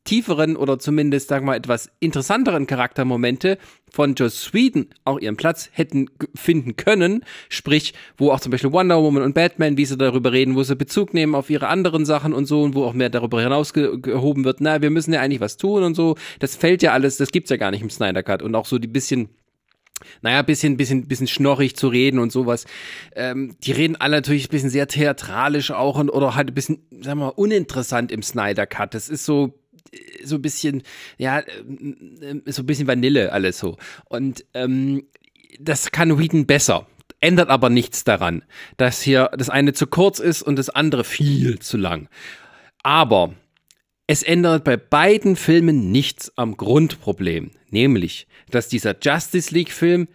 [0.08, 3.58] tieferen oder zumindest, sagen wir mal, etwas interessanteren Charaktermomente
[3.92, 7.24] von Joss Sweden auch ihren Platz hätten finden können.
[7.50, 10.76] Sprich, wo auch zum Beispiel Wonder Woman und Batman, wie sie darüber reden, wo sie
[10.76, 14.62] Bezug nehmen auf ihre anderen Sachen und so und wo auch mehr darüber hinausgehoben wird,
[14.62, 16.16] na, wir müssen ja eigentlich was tun und so.
[16.40, 18.80] Das fällt ja alles, das gibt's ja gar nicht im Snyder Cut und auch so
[18.80, 19.30] die bisschen
[20.22, 22.66] naja, bisschen, bisschen, bisschen schnorrig zu reden und sowas.
[23.16, 26.86] Ähm, die reden alle natürlich ein bisschen sehr theatralisch auch und, oder halt ein bisschen,
[27.02, 28.94] sagen wir mal, uninteressant im Snyder Cut.
[28.94, 29.60] Das ist so,
[30.24, 30.84] so ein bisschen,
[31.18, 31.46] ja, äh,
[32.46, 33.78] so ein bisschen Vanille alles so.
[34.06, 35.08] Und ähm,
[35.60, 36.88] das kann Whedon besser.
[37.20, 38.44] Ändert aber nichts daran,
[38.78, 42.10] dass hier das eine zu kurz ist und das andere viel zu lang.
[42.84, 43.34] Aber
[44.06, 50.08] es ändert bei beiden Filmen nichts am Grundproblem, nämlich, dass dieser Justice League-Film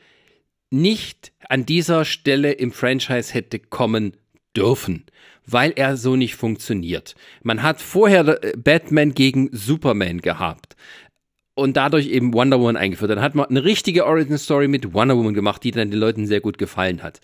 [0.70, 4.16] nicht an dieser Stelle im Franchise hätte kommen
[4.56, 5.04] dürfen
[5.46, 7.14] weil er so nicht funktioniert.
[7.42, 10.76] Man hat vorher äh, Batman gegen Superman gehabt
[11.54, 13.10] und dadurch eben Wonder Woman eingeführt.
[13.10, 16.26] Dann hat man eine richtige Origin Story mit Wonder Woman gemacht, die dann den Leuten
[16.26, 17.20] sehr gut gefallen hat.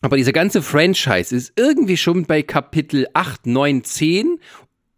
[0.00, 4.38] Aber dieser ganze Franchise ist irgendwie schon bei Kapitel 8, 9, 10,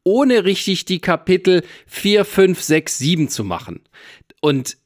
[0.03, 3.81] ohne richtig die Kapitel 4, 5, 6, 7 zu machen.
[4.41, 4.79] Und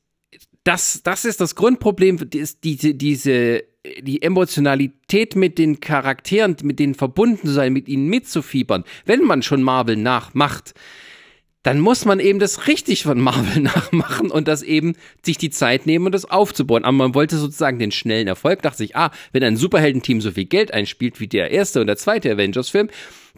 [0.65, 2.29] das, das ist das Grundproblem,
[2.63, 3.65] diese, diese
[4.01, 9.43] die Emotionalität mit den Charakteren, mit denen verbunden zu sein, mit ihnen mitzufiebern, wenn man
[9.43, 10.75] schon Marvel nachmacht,
[11.65, 14.95] dann muss man eben das richtig von Marvel nachmachen und das eben
[15.25, 16.85] sich die Zeit nehmen und das aufzubauen.
[16.85, 20.47] Aber man wollte sozusagen den schnellen Erfolg, dachte sich, ah, wenn ein Superheldenteam so viel
[20.47, 22.89] Geld einspielt wie der erste und der zweite Avengers-Film,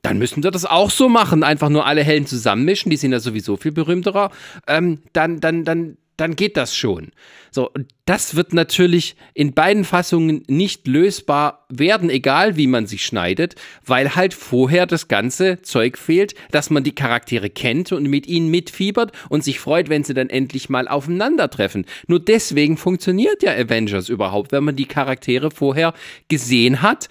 [0.03, 1.43] dann müssen wir das auch so machen.
[1.43, 4.31] Einfach nur alle Helden zusammenmischen, die sind ja sowieso viel berühmterer.
[4.67, 7.13] Ähm, dann, dann, dann, dann geht das schon.
[7.51, 7.71] So,
[8.05, 14.15] das wird natürlich in beiden Fassungen nicht lösbar werden, egal wie man sich schneidet, weil
[14.15, 19.13] halt vorher das ganze Zeug fehlt, dass man die Charaktere kennt und mit ihnen mitfiebert
[19.29, 21.87] und sich freut, wenn sie dann endlich mal aufeinandertreffen.
[22.07, 25.95] Nur deswegen funktioniert ja Avengers überhaupt, wenn man die Charaktere vorher
[26.29, 27.09] gesehen hat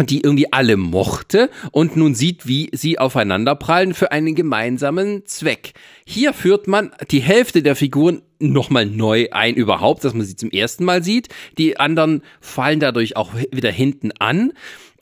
[0.00, 5.74] die irgendwie alle mochte und nun sieht, wie sie aufeinanderprallen für einen gemeinsamen Zweck.
[6.04, 10.50] Hier führt man die Hälfte der Figuren nochmal neu ein überhaupt, dass man sie zum
[10.50, 11.28] ersten Mal sieht.
[11.58, 14.52] Die anderen fallen dadurch auch wieder hinten an.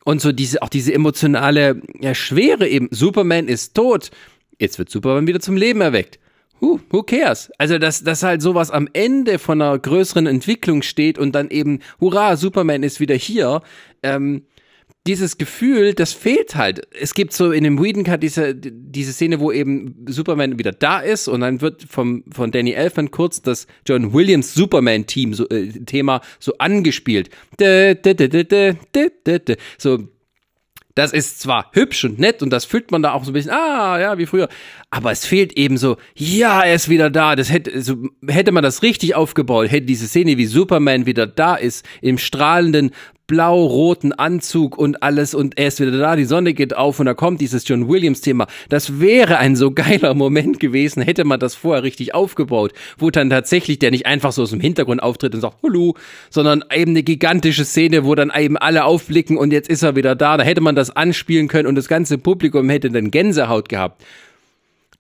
[0.05, 2.89] Und so diese, auch diese emotionale ja, Schwere eben.
[2.91, 4.11] Superman ist tot.
[4.59, 6.19] Jetzt wird Superman wieder zum Leben erweckt.
[6.61, 7.51] Who, who cares?
[7.57, 11.81] Also, dass, dass halt sowas am Ende von einer größeren Entwicklung steht und dann eben,
[12.01, 13.63] hurra, Superman ist wieder hier.
[14.03, 14.45] Ähm,
[15.07, 16.87] dieses Gefühl, das fehlt halt.
[16.95, 21.01] Es gibt so in dem Whedon Cut diese, diese Szene, wo eben Superman wieder da
[21.01, 25.69] ist und dann wird vom, von Danny Elfman kurz das John Williams Superman-Team so, äh,
[25.87, 27.31] Thema so angespielt.
[29.79, 29.99] So,
[30.95, 33.53] das ist zwar hübsch und nett und das fühlt man da auch so ein bisschen,
[33.53, 34.49] ah, ja, wie früher.
[34.91, 37.37] Aber es fehlt eben so, ja, er ist wieder da.
[37.37, 37.97] Das hätte, so,
[38.27, 42.91] hätte man das richtig aufgebaut, hätte diese Szene, wie Superman wieder da ist, im strahlenden
[43.31, 47.15] blau-roten Anzug und alles und er ist wieder da, die Sonne geht auf und da
[47.15, 48.49] kommt dieses John Williams Thema.
[48.69, 53.31] Das wäre ein so geiler Moment gewesen, hätte man das vorher richtig aufgebaut, wo dann
[53.31, 55.95] tatsächlich der nicht einfach so aus dem Hintergrund auftritt und sagt, Hallo,
[56.29, 60.17] sondern eben eine gigantische Szene, wo dann eben alle aufblicken und jetzt ist er wieder
[60.17, 60.37] da.
[60.37, 64.05] Da hätte man das anspielen können und das ganze Publikum hätte dann Gänsehaut gehabt.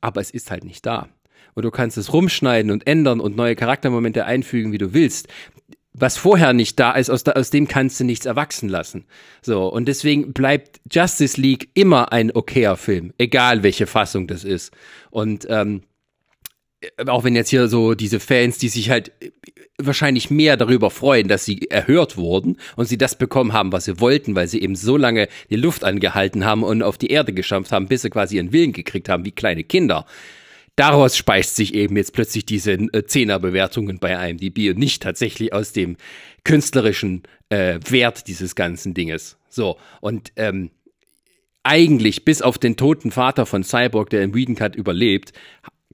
[0.00, 1.08] Aber es ist halt nicht da
[1.54, 5.26] und du kannst es rumschneiden und ändern und neue Charaktermomente einfügen, wie du willst
[5.92, 9.06] was vorher nicht da ist, aus, aus, dem kannst du nichts erwachsen lassen.
[9.42, 14.72] So, und deswegen bleibt Justice League immer ein okayer Film, egal welche Fassung das ist.
[15.10, 15.82] Und ähm,
[17.06, 19.12] auch wenn jetzt hier so diese Fans, die sich halt
[19.78, 24.00] wahrscheinlich mehr darüber freuen, dass sie erhört wurden und sie das bekommen haben, was sie
[24.00, 27.72] wollten, weil sie eben so lange die Luft angehalten haben und auf die Erde geschampft
[27.72, 30.06] haben, bis sie quasi ihren Willen gekriegt haben, wie kleine Kinder
[30.80, 35.72] daraus speist sich eben jetzt plötzlich diese äh, Zehnerbewertungen bei IMDb und nicht tatsächlich aus
[35.72, 35.96] dem
[36.42, 39.36] künstlerischen äh, Wert dieses ganzen Dinges.
[39.50, 40.70] So, und ähm,
[41.62, 45.34] eigentlich, bis auf den toten Vater von Cyborg, der im Whedon Cut überlebt,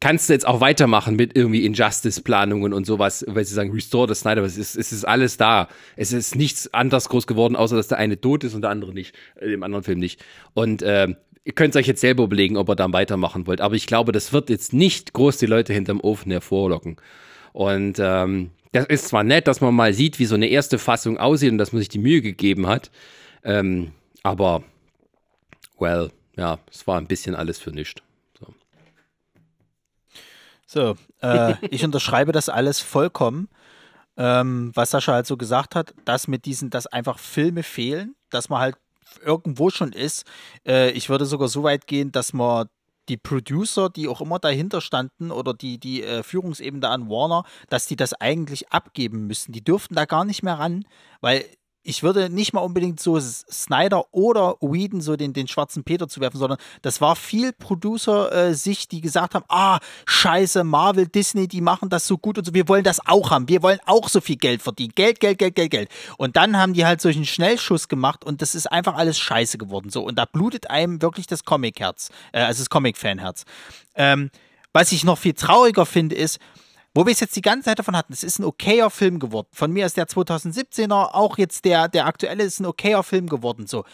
[0.00, 4.14] kannst du jetzt auch weitermachen mit irgendwie Injustice-Planungen und sowas, weil sie sagen, Restore the
[4.14, 5.68] Snyder, es ist, es ist alles da.
[5.96, 8.92] Es ist nichts anders groß geworden, außer dass der eine tot ist und der andere
[8.92, 10.24] nicht, äh, im anderen Film nicht.
[10.54, 11.14] Und äh,
[11.47, 13.60] Ihr könnt es euch jetzt selber überlegen, ob ihr dann weitermachen wollt.
[13.60, 16.97] Aber ich glaube, das wird jetzt nicht groß die Leute hinterm Ofen hervorlocken.
[17.52, 21.18] Und ähm, das ist zwar nett, dass man mal sieht, wie so eine erste Fassung
[21.18, 22.90] aussieht und dass man sich die Mühe gegeben hat.
[23.44, 23.93] Ähm,
[24.24, 24.64] aber,
[25.78, 28.02] well, ja, es war ein bisschen alles für nichts.
[28.40, 28.55] So.
[30.66, 33.48] So, äh, ich unterschreibe das alles vollkommen,
[34.16, 38.48] ähm, was Sascha halt so gesagt hat, dass mit diesen, dass einfach Filme fehlen, dass
[38.48, 38.77] man halt
[39.24, 40.24] irgendwo schon ist.
[40.66, 42.68] Äh, ich würde sogar so weit gehen, dass man
[43.08, 47.86] die Producer, die auch immer dahinter standen oder die, die äh, Führungsebene an Warner, dass
[47.86, 49.52] die das eigentlich abgeben müssen.
[49.52, 50.84] Die dürften da gar nicht mehr ran,
[51.20, 51.44] weil
[51.86, 56.20] ich würde nicht mal unbedingt so Snyder oder Whedon so den, den schwarzen Peter zu
[56.20, 61.60] werfen, sondern das war viel Producer-Sicht, äh, die gesagt haben, ah, scheiße, Marvel, Disney, die
[61.60, 64.20] machen das so gut und so, wir wollen das auch haben, wir wollen auch so
[64.20, 65.90] viel Geld verdienen, Geld, Geld, Geld, Geld, Geld.
[66.18, 69.90] Und dann haben die halt solchen Schnellschuss gemacht und das ist einfach alles scheiße geworden,
[69.90, 70.02] so.
[70.02, 73.44] Und da blutet einem wirklich das Comic-Herz, äh, also das Comic-Fan-Herz.
[73.94, 74.30] Ähm,
[74.72, 76.38] was ich noch viel trauriger finde, ist,
[76.97, 79.48] wo wir es jetzt die ganze Zeit davon hatten, es ist ein okayer Film geworden.
[79.52, 83.66] Von mir ist der 2017er, auch jetzt der, der aktuelle ist ein okayer Film geworden.
[83.66, 83.85] So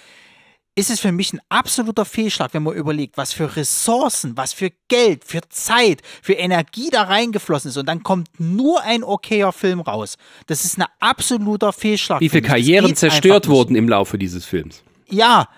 [0.74, 4.70] ist es für mich ein absoluter Fehlschlag, wenn man überlegt, was für Ressourcen, was für
[4.88, 9.80] Geld, für Zeit, für Energie da reingeflossen ist und dann kommt nur ein okayer Film
[9.80, 10.16] raus.
[10.46, 12.20] Das ist ein absoluter Fehlschlag.
[12.20, 14.82] Wie viele Karrieren zerstört wurden im Laufe dieses Films?
[15.10, 15.48] Ja,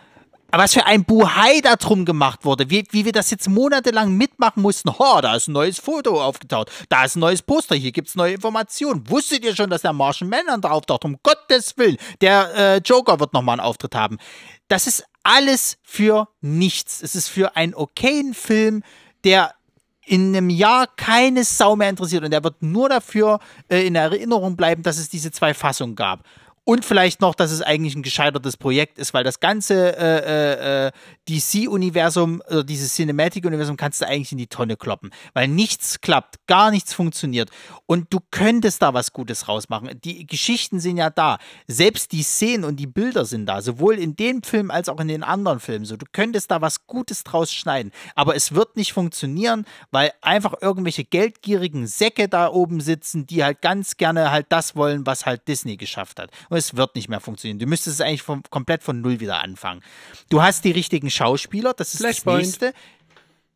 [0.58, 4.62] was für ein Buhai da drum gemacht wurde, wie, wie wir das jetzt monatelang mitmachen
[4.62, 4.90] mussten.
[4.90, 8.14] Oh, da ist ein neues Foto aufgetaucht, da ist ein neues Poster, hier gibt es
[8.14, 9.08] neue Informationen.
[9.08, 11.04] Wusstet ihr schon, dass der Martian Manhunter auftaucht?
[11.04, 14.18] Um Gottes Willen, der äh, Joker wird nochmal einen Auftritt haben.
[14.68, 17.02] Das ist alles für nichts.
[17.02, 18.82] Es ist für einen okayen Film,
[19.24, 19.54] der
[20.06, 24.56] in einem Jahr keine Sau mehr interessiert und der wird nur dafür äh, in Erinnerung
[24.56, 26.24] bleiben, dass es diese zwei Fassungen gab.
[26.66, 30.86] Und vielleicht noch, dass es eigentlich ein gescheitertes Projekt ist, weil das ganze äh, äh,
[30.86, 30.92] äh
[31.28, 36.70] DC-Universum oder dieses Cinematic-Universum kannst du eigentlich in die Tonne kloppen, weil nichts klappt, gar
[36.70, 37.50] nichts funktioniert.
[37.86, 39.90] Und du könntest da was Gutes rausmachen.
[40.04, 41.38] Die Geschichten sind ja da.
[41.66, 45.08] Selbst die Szenen und die Bilder sind da, sowohl in dem Film als auch in
[45.08, 45.84] den anderen Filmen.
[45.84, 47.90] So, du könntest da was Gutes draus schneiden.
[48.14, 53.62] Aber es wird nicht funktionieren, weil einfach irgendwelche geldgierigen Säcke da oben sitzen, die halt
[53.62, 57.58] ganz gerne halt das wollen, was halt Disney geschafft hat es wird nicht mehr funktionieren.
[57.58, 59.82] Du müsstest es eigentlich vom, komplett von Null wieder anfangen.
[60.28, 62.74] Du hast die richtigen Schauspieler, das ist das nächste.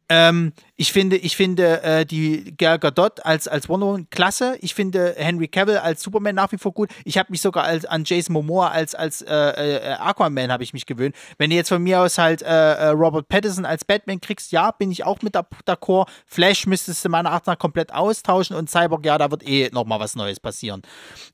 [0.08, 4.56] Ähm, ich finde, ich finde äh, die Gal Gadot als, als Wonder Woman klasse.
[4.60, 6.88] Ich finde Henry Cavill als Superman nach wie vor gut.
[7.05, 10.72] Ich habe mich sogar als, an Jason Momoa als, als äh, äh, Aquaman habe ich
[10.72, 11.16] mich gewöhnt.
[11.36, 14.70] Wenn du jetzt von mir aus halt äh, äh Robert Pattinson als Batman kriegst, ja,
[14.70, 16.06] bin ich auch mit d'accord.
[16.26, 19.98] Flash müsstest du meiner Art nach komplett austauschen und Cyborg, ja, da wird eh nochmal
[19.98, 20.82] was Neues passieren.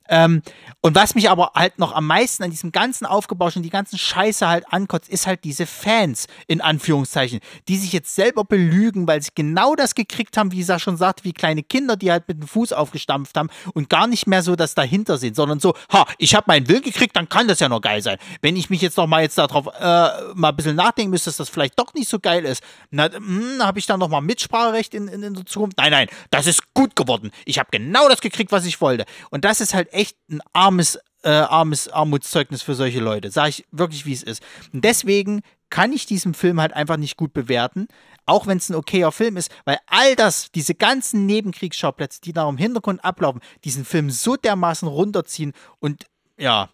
[0.09, 0.41] Ähm,
[0.81, 4.47] und was mich aber halt noch am meisten an diesem ganzen Aufgebauschen, die ganzen Scheiße
[4.47, 9.34] halt ankotzt, ist halt diese Fans, in Anführungszeichen, die sich jetzt selber belügen, weil sie
[9.35, 12.47] genau das gekriegt haben, wie Isa schon sagt, wie kleine Kinder, die halt mit dem
[12.47, 16.35] Fuß aufgestampft haben und gar nicht mehr so das dahinter sind, sondern so, ha, ich
[16.35, 18.17] habe meinen Willen gekriegt, dann kann das ja noch geil sein.
[18.41, 21.37] Wenn ich mich jetzt noch mal jetzt darauf äh, mal ein bisschen nachdenken müsste, dass
[21.37, 25.07] das vielleicht doch nicht so geil ist, hm, habe ich dann noch mal Mitspracherecht in,
[25.07, 25.77] in, in der Zukunft?
[25.77, 27.31] Nein, nein, das ist gut geworden.
[27.45, 29.05] Ich habe genau das gekriegt, was ich wollte.
[29.29, 33.31] Und das ist halt echt ein armes äh, armes Armutszeugnis für solche Leute.
[33.31, 34.43] Sage ich wirklich, wie es ist.
[34.71, 35.41] Und deswegen
[35.75, 37.89] kann ich diesen Film halt einfach nicht gut bewerten,
[38.25, 42.47] auch wenn es ein okayer Film ist, weil all das, diese ganzen Nebenkriegsschauplätze, die da
[42.47, 46.05] im Hintergrund ablaufen, diesen Film so dermaßen runterziehen und
[46.37, 46.69] ja,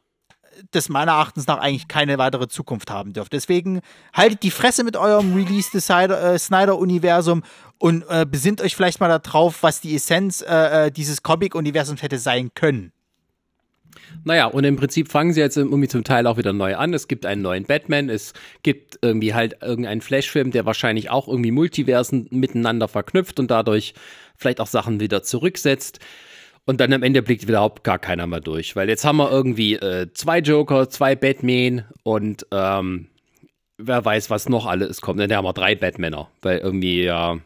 [0.69, 3.37] das meiner Erachtens nach eigentlich keine weitere Zukunft haben dürfte.
[3.37, 3.81] Deswegen
[4.13, 7.41] haltet die Fresse mit eurem Release äh, Snyder-Universum
[7.79, 12.19] und äh, besinnt euch vielleicht mal darauf, was die Essenz äh, äh dieses Comic-Universums hätte
[12.19, 12.93] sein können.
[14.23, 16.93] Naja, und im Prinzip fangen sie jetzt irgendwie zum Teil auch wieder neu an.
[16.93, 18.33] Es gibt einen neuen Batman, es
[18.63, 23.93] gibt irgendwie halt irgendeinen Flashfilm, der wahrscheinlich auch irgendwie Multiversen miteinander verknüpft und dadurch
[24.35, 25.99] vielleicht auch Sachen wieder zurücksetzt.
[26.65, 29.75] Und dann am Ende blickt überhaupt gar keiner mehr durch, weil jetzt haben wir irgendwie
[29.75, 33.07] äh, zwei Joker, zwei Batman und ähm,
[33.77, 35.19] wer weiß, was noch alles kommt.
[35.19, 37.39] Dann haben wir drei Batmaner, weil irgendwie ja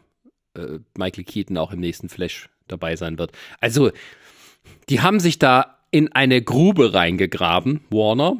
[0.54, 3.32] äh, Michael Keaton auch im nächsten Flash dabei sein wird.
[3.60, 3.90] Also,
[4.88, 8.36] die haben sich da in eine Grube reingegraben, Warner.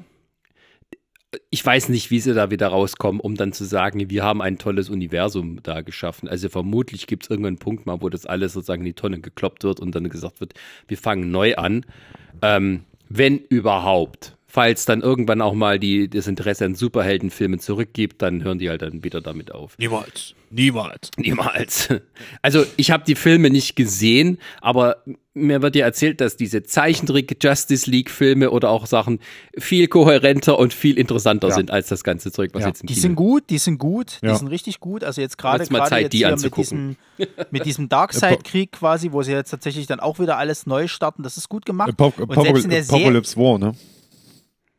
[1.49, 4.59] Ich weiß nicht, wie sie da wieder rauskommen, um dann zu sagen, wir haben ein
[4.59, 6.29] tolles Universum da geschaffen.
[6.29, 9.21] Also vermutlich gibt es irgendwann einen Punkt mal, wo das alles sozusagen in die Tonne
[9.21, 10.53] gekloppt wird und dann gesagt wird,
[10.87, 11.87] wir fangen neu an.
[12.43, 18.43] Ähm, wenn überhaupt falls dann irgendwann auch mal die, das Interesse an Superheldenfilmen zurückgibt, dann
[18.43, 19.77] hören die halt dann wieder damit auf.
[19.77, 20.35] Niemals.
[20.49, 21.11] Niemals.
[21.19, 21.89] Niemals.
[22.41, 25.03] Also ich habe die Filme nicht gesehen, aber
[25.35, 29.19] mir wird ja erzählt, dass diese Zeichentrick Justice League Filme oder auch Sachen
[29.59, 31.55] viel kohärenter und viel interessanter ja.
[31.55, 32.69] sind als das ganze Zeug, was ja.
[32.69, 34.33] jetzt im Die Kino sind gut, die sind gut, ja.
[34.33, 35.05] die sind richtig gut.
[35.05, 36.97] Also jetzt gerade mal Zeit, die mit diesem,
[37.51, 41.37] mit diesem Darkseid-Krieg quasi, wo sie jetzt tatsächlich dann auch wieder alles neu starten, das
[41.37, 41.91] ist gut gemacht.
[41.91, 43.75] Apop Apocalypse War, ne?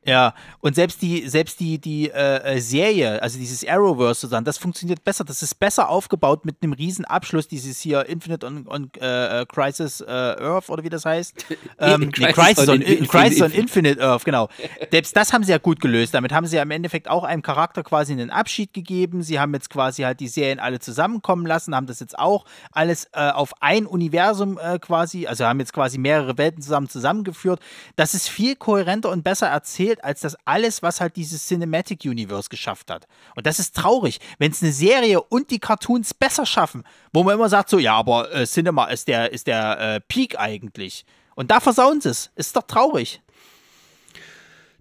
[0.07, 4.57] Ja, und selbst die, selbst die, die äh, äh, Serie, also dieses Arrowverse sozusagen, das
[4.57, 5.25] funktioniert besser.
[5.25, 9.99] Das ist besser aufgebaut mit einem riesen Abschluss, dieses hier Infinite on, on äh, Crisis
[9.99, 11.45] äh, Earth oder wie das heißt.
[11.79, 14.49] Ähm, nee, Crisis, on, on, Crisis on Infinite Earth, genau.
[14.91, 16.13] Selbst das haben sie ja gut gelöst.
[16.13, 19.21] Damit haben sie ja im Endeffekt auch einem Charakter quasi einen Abschied gegeben.
[19.21, 23.05] Sie haben jetzt quasi halt die Serien alle zusammenkommen lassen, haben das jetzt auch alles
[23.13, 27.59] äh, auf ein Universum äh, quasi, also haben jetzt quasi mehrere Welten zusammen zusammengeführt.
[27.95, 32.49] Das ist viel kohärenter und besser erzählt als das alles, was halt dieses Cinematic Universe
[32.49, 33.07] geschafft hat.
[33.35, 36.83] Und das ist traurig, wenn es eine Serie und die Cartoons besser schaffen,
[37.13, 40.39] wo man immer sagt so, ja, aber äh, Cinema ist der, ist der äh, Peak
[40.39, 41.05] eigentlich.
[41.35, 42.31] Und da versauen sie es.
[42.35, 43.21] Ist doch traurig.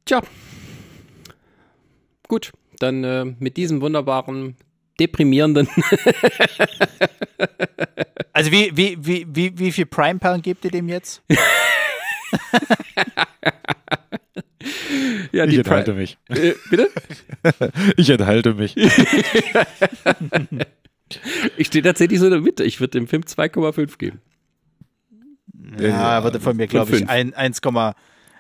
[0.06, 0.22] Tja.
[2.28, 4.56] Gut, dann äh, mit diesem wunderbaren,
[4.98, 5.68] deprimierenden.
[8.32, 11.22] also wie, wie, wie, wie, wie viel Prime-Perlen gebt ihr dem jetzt?
[15.32, 16.18] ja, ich enthalte Pri mich.
[16.28, 16.88] Äh, bitte?
[17.96, 18.76] ich enthalte mich.
[21.56, 22.64] ich stehe tatsächlich so in der Mitte.
[22.64, 24.20] Ich würde dem Film 2,5 geben.
[25.78, 27.94] Ja, er würde von mir, glaube ich, 1,5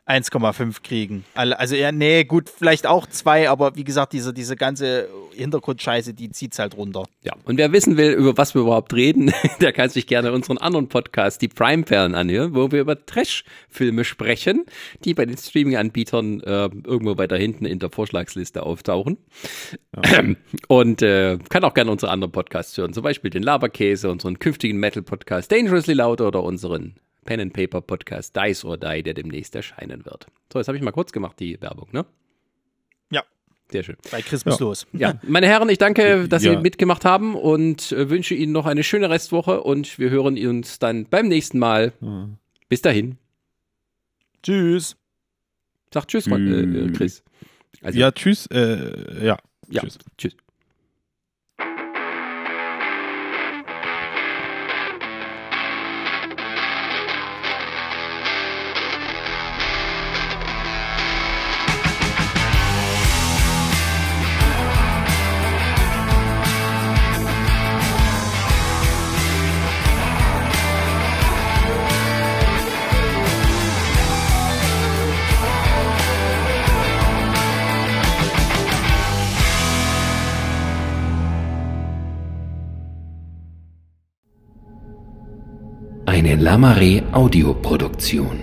[0.06, 1.24] 1,5 kriegen.
[1.34, 6.30] Also ja, nee, gut, vielleicht auch zwei, aber wie gesagt, diese, diese ganze Hintergrundscheiße, die
[6.30, 7.04] zieht's halt runter.
[7.24, 10.58] Ja, und wer wissen will, über was wir überhaupt reden, der kann sich gerne unseren
[10.58, 14.64] anderen Podcast, die Prime-Perlen, anhören, wo wir über Trash-Filme sprechen,
[15.04, 19.18] die bei den Streaming-Anbietern äh, irgendwo weiter hinten in der Vorschlagsliste auftauchen.
[20.04, 20.22] Ja.
[20.68, 24.78] Und äh, kann auch gerne unsere anderen Podcasts hören, zum Beispiel den Laberkäse, unseren künftigen
[24.78, 26.94] Metal-Podcast Dangerously Loud oder unseren
[27.26, 30.26] Pen and Paper Podcast Dice or Die, der demnächst erscheinen wird.
[30.52, 32.06] So, jetzt habe ich mal kurz gemacht, die Werbung, ne?
[33.10, 33.22] Ja.
[33.70, 33.96] Sehr schön.
[34.10, 34.64] Bei Christmas ja.
[34.64, 34.86] los.
[34.92, 36.52] Ja, meine Herren, ich danke, dass ja.
[36.52, 40.78] Sie mitgemacht haben und äh, wünsche Ihnen noch eine schöne Restwoche und wir hören uns
[40.78, 41.92] dann beim nächsten Mal.
[42.00, 42.38] Mhm.
[42.68, 43.18] Bis dahin.
[44.42, 44.96] Tschüss.
[45.92, 47.22] Sag Tschüss, äh, Chris.
[47.82, 48.46] Also, ja, tschüss.
[48.46, 49.36] Äh, ja.
[49.68, 49.82] ja.
[49.82, 49.98] Tschüss.
[50.16, 50.36] Tschüss.
[86.26, 88.42] Eine Lamare Audioproduktion.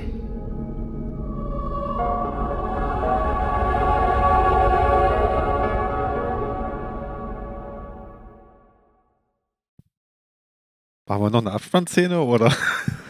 [11.09, 12.55] Machen wir noch eine Abspannszene oder?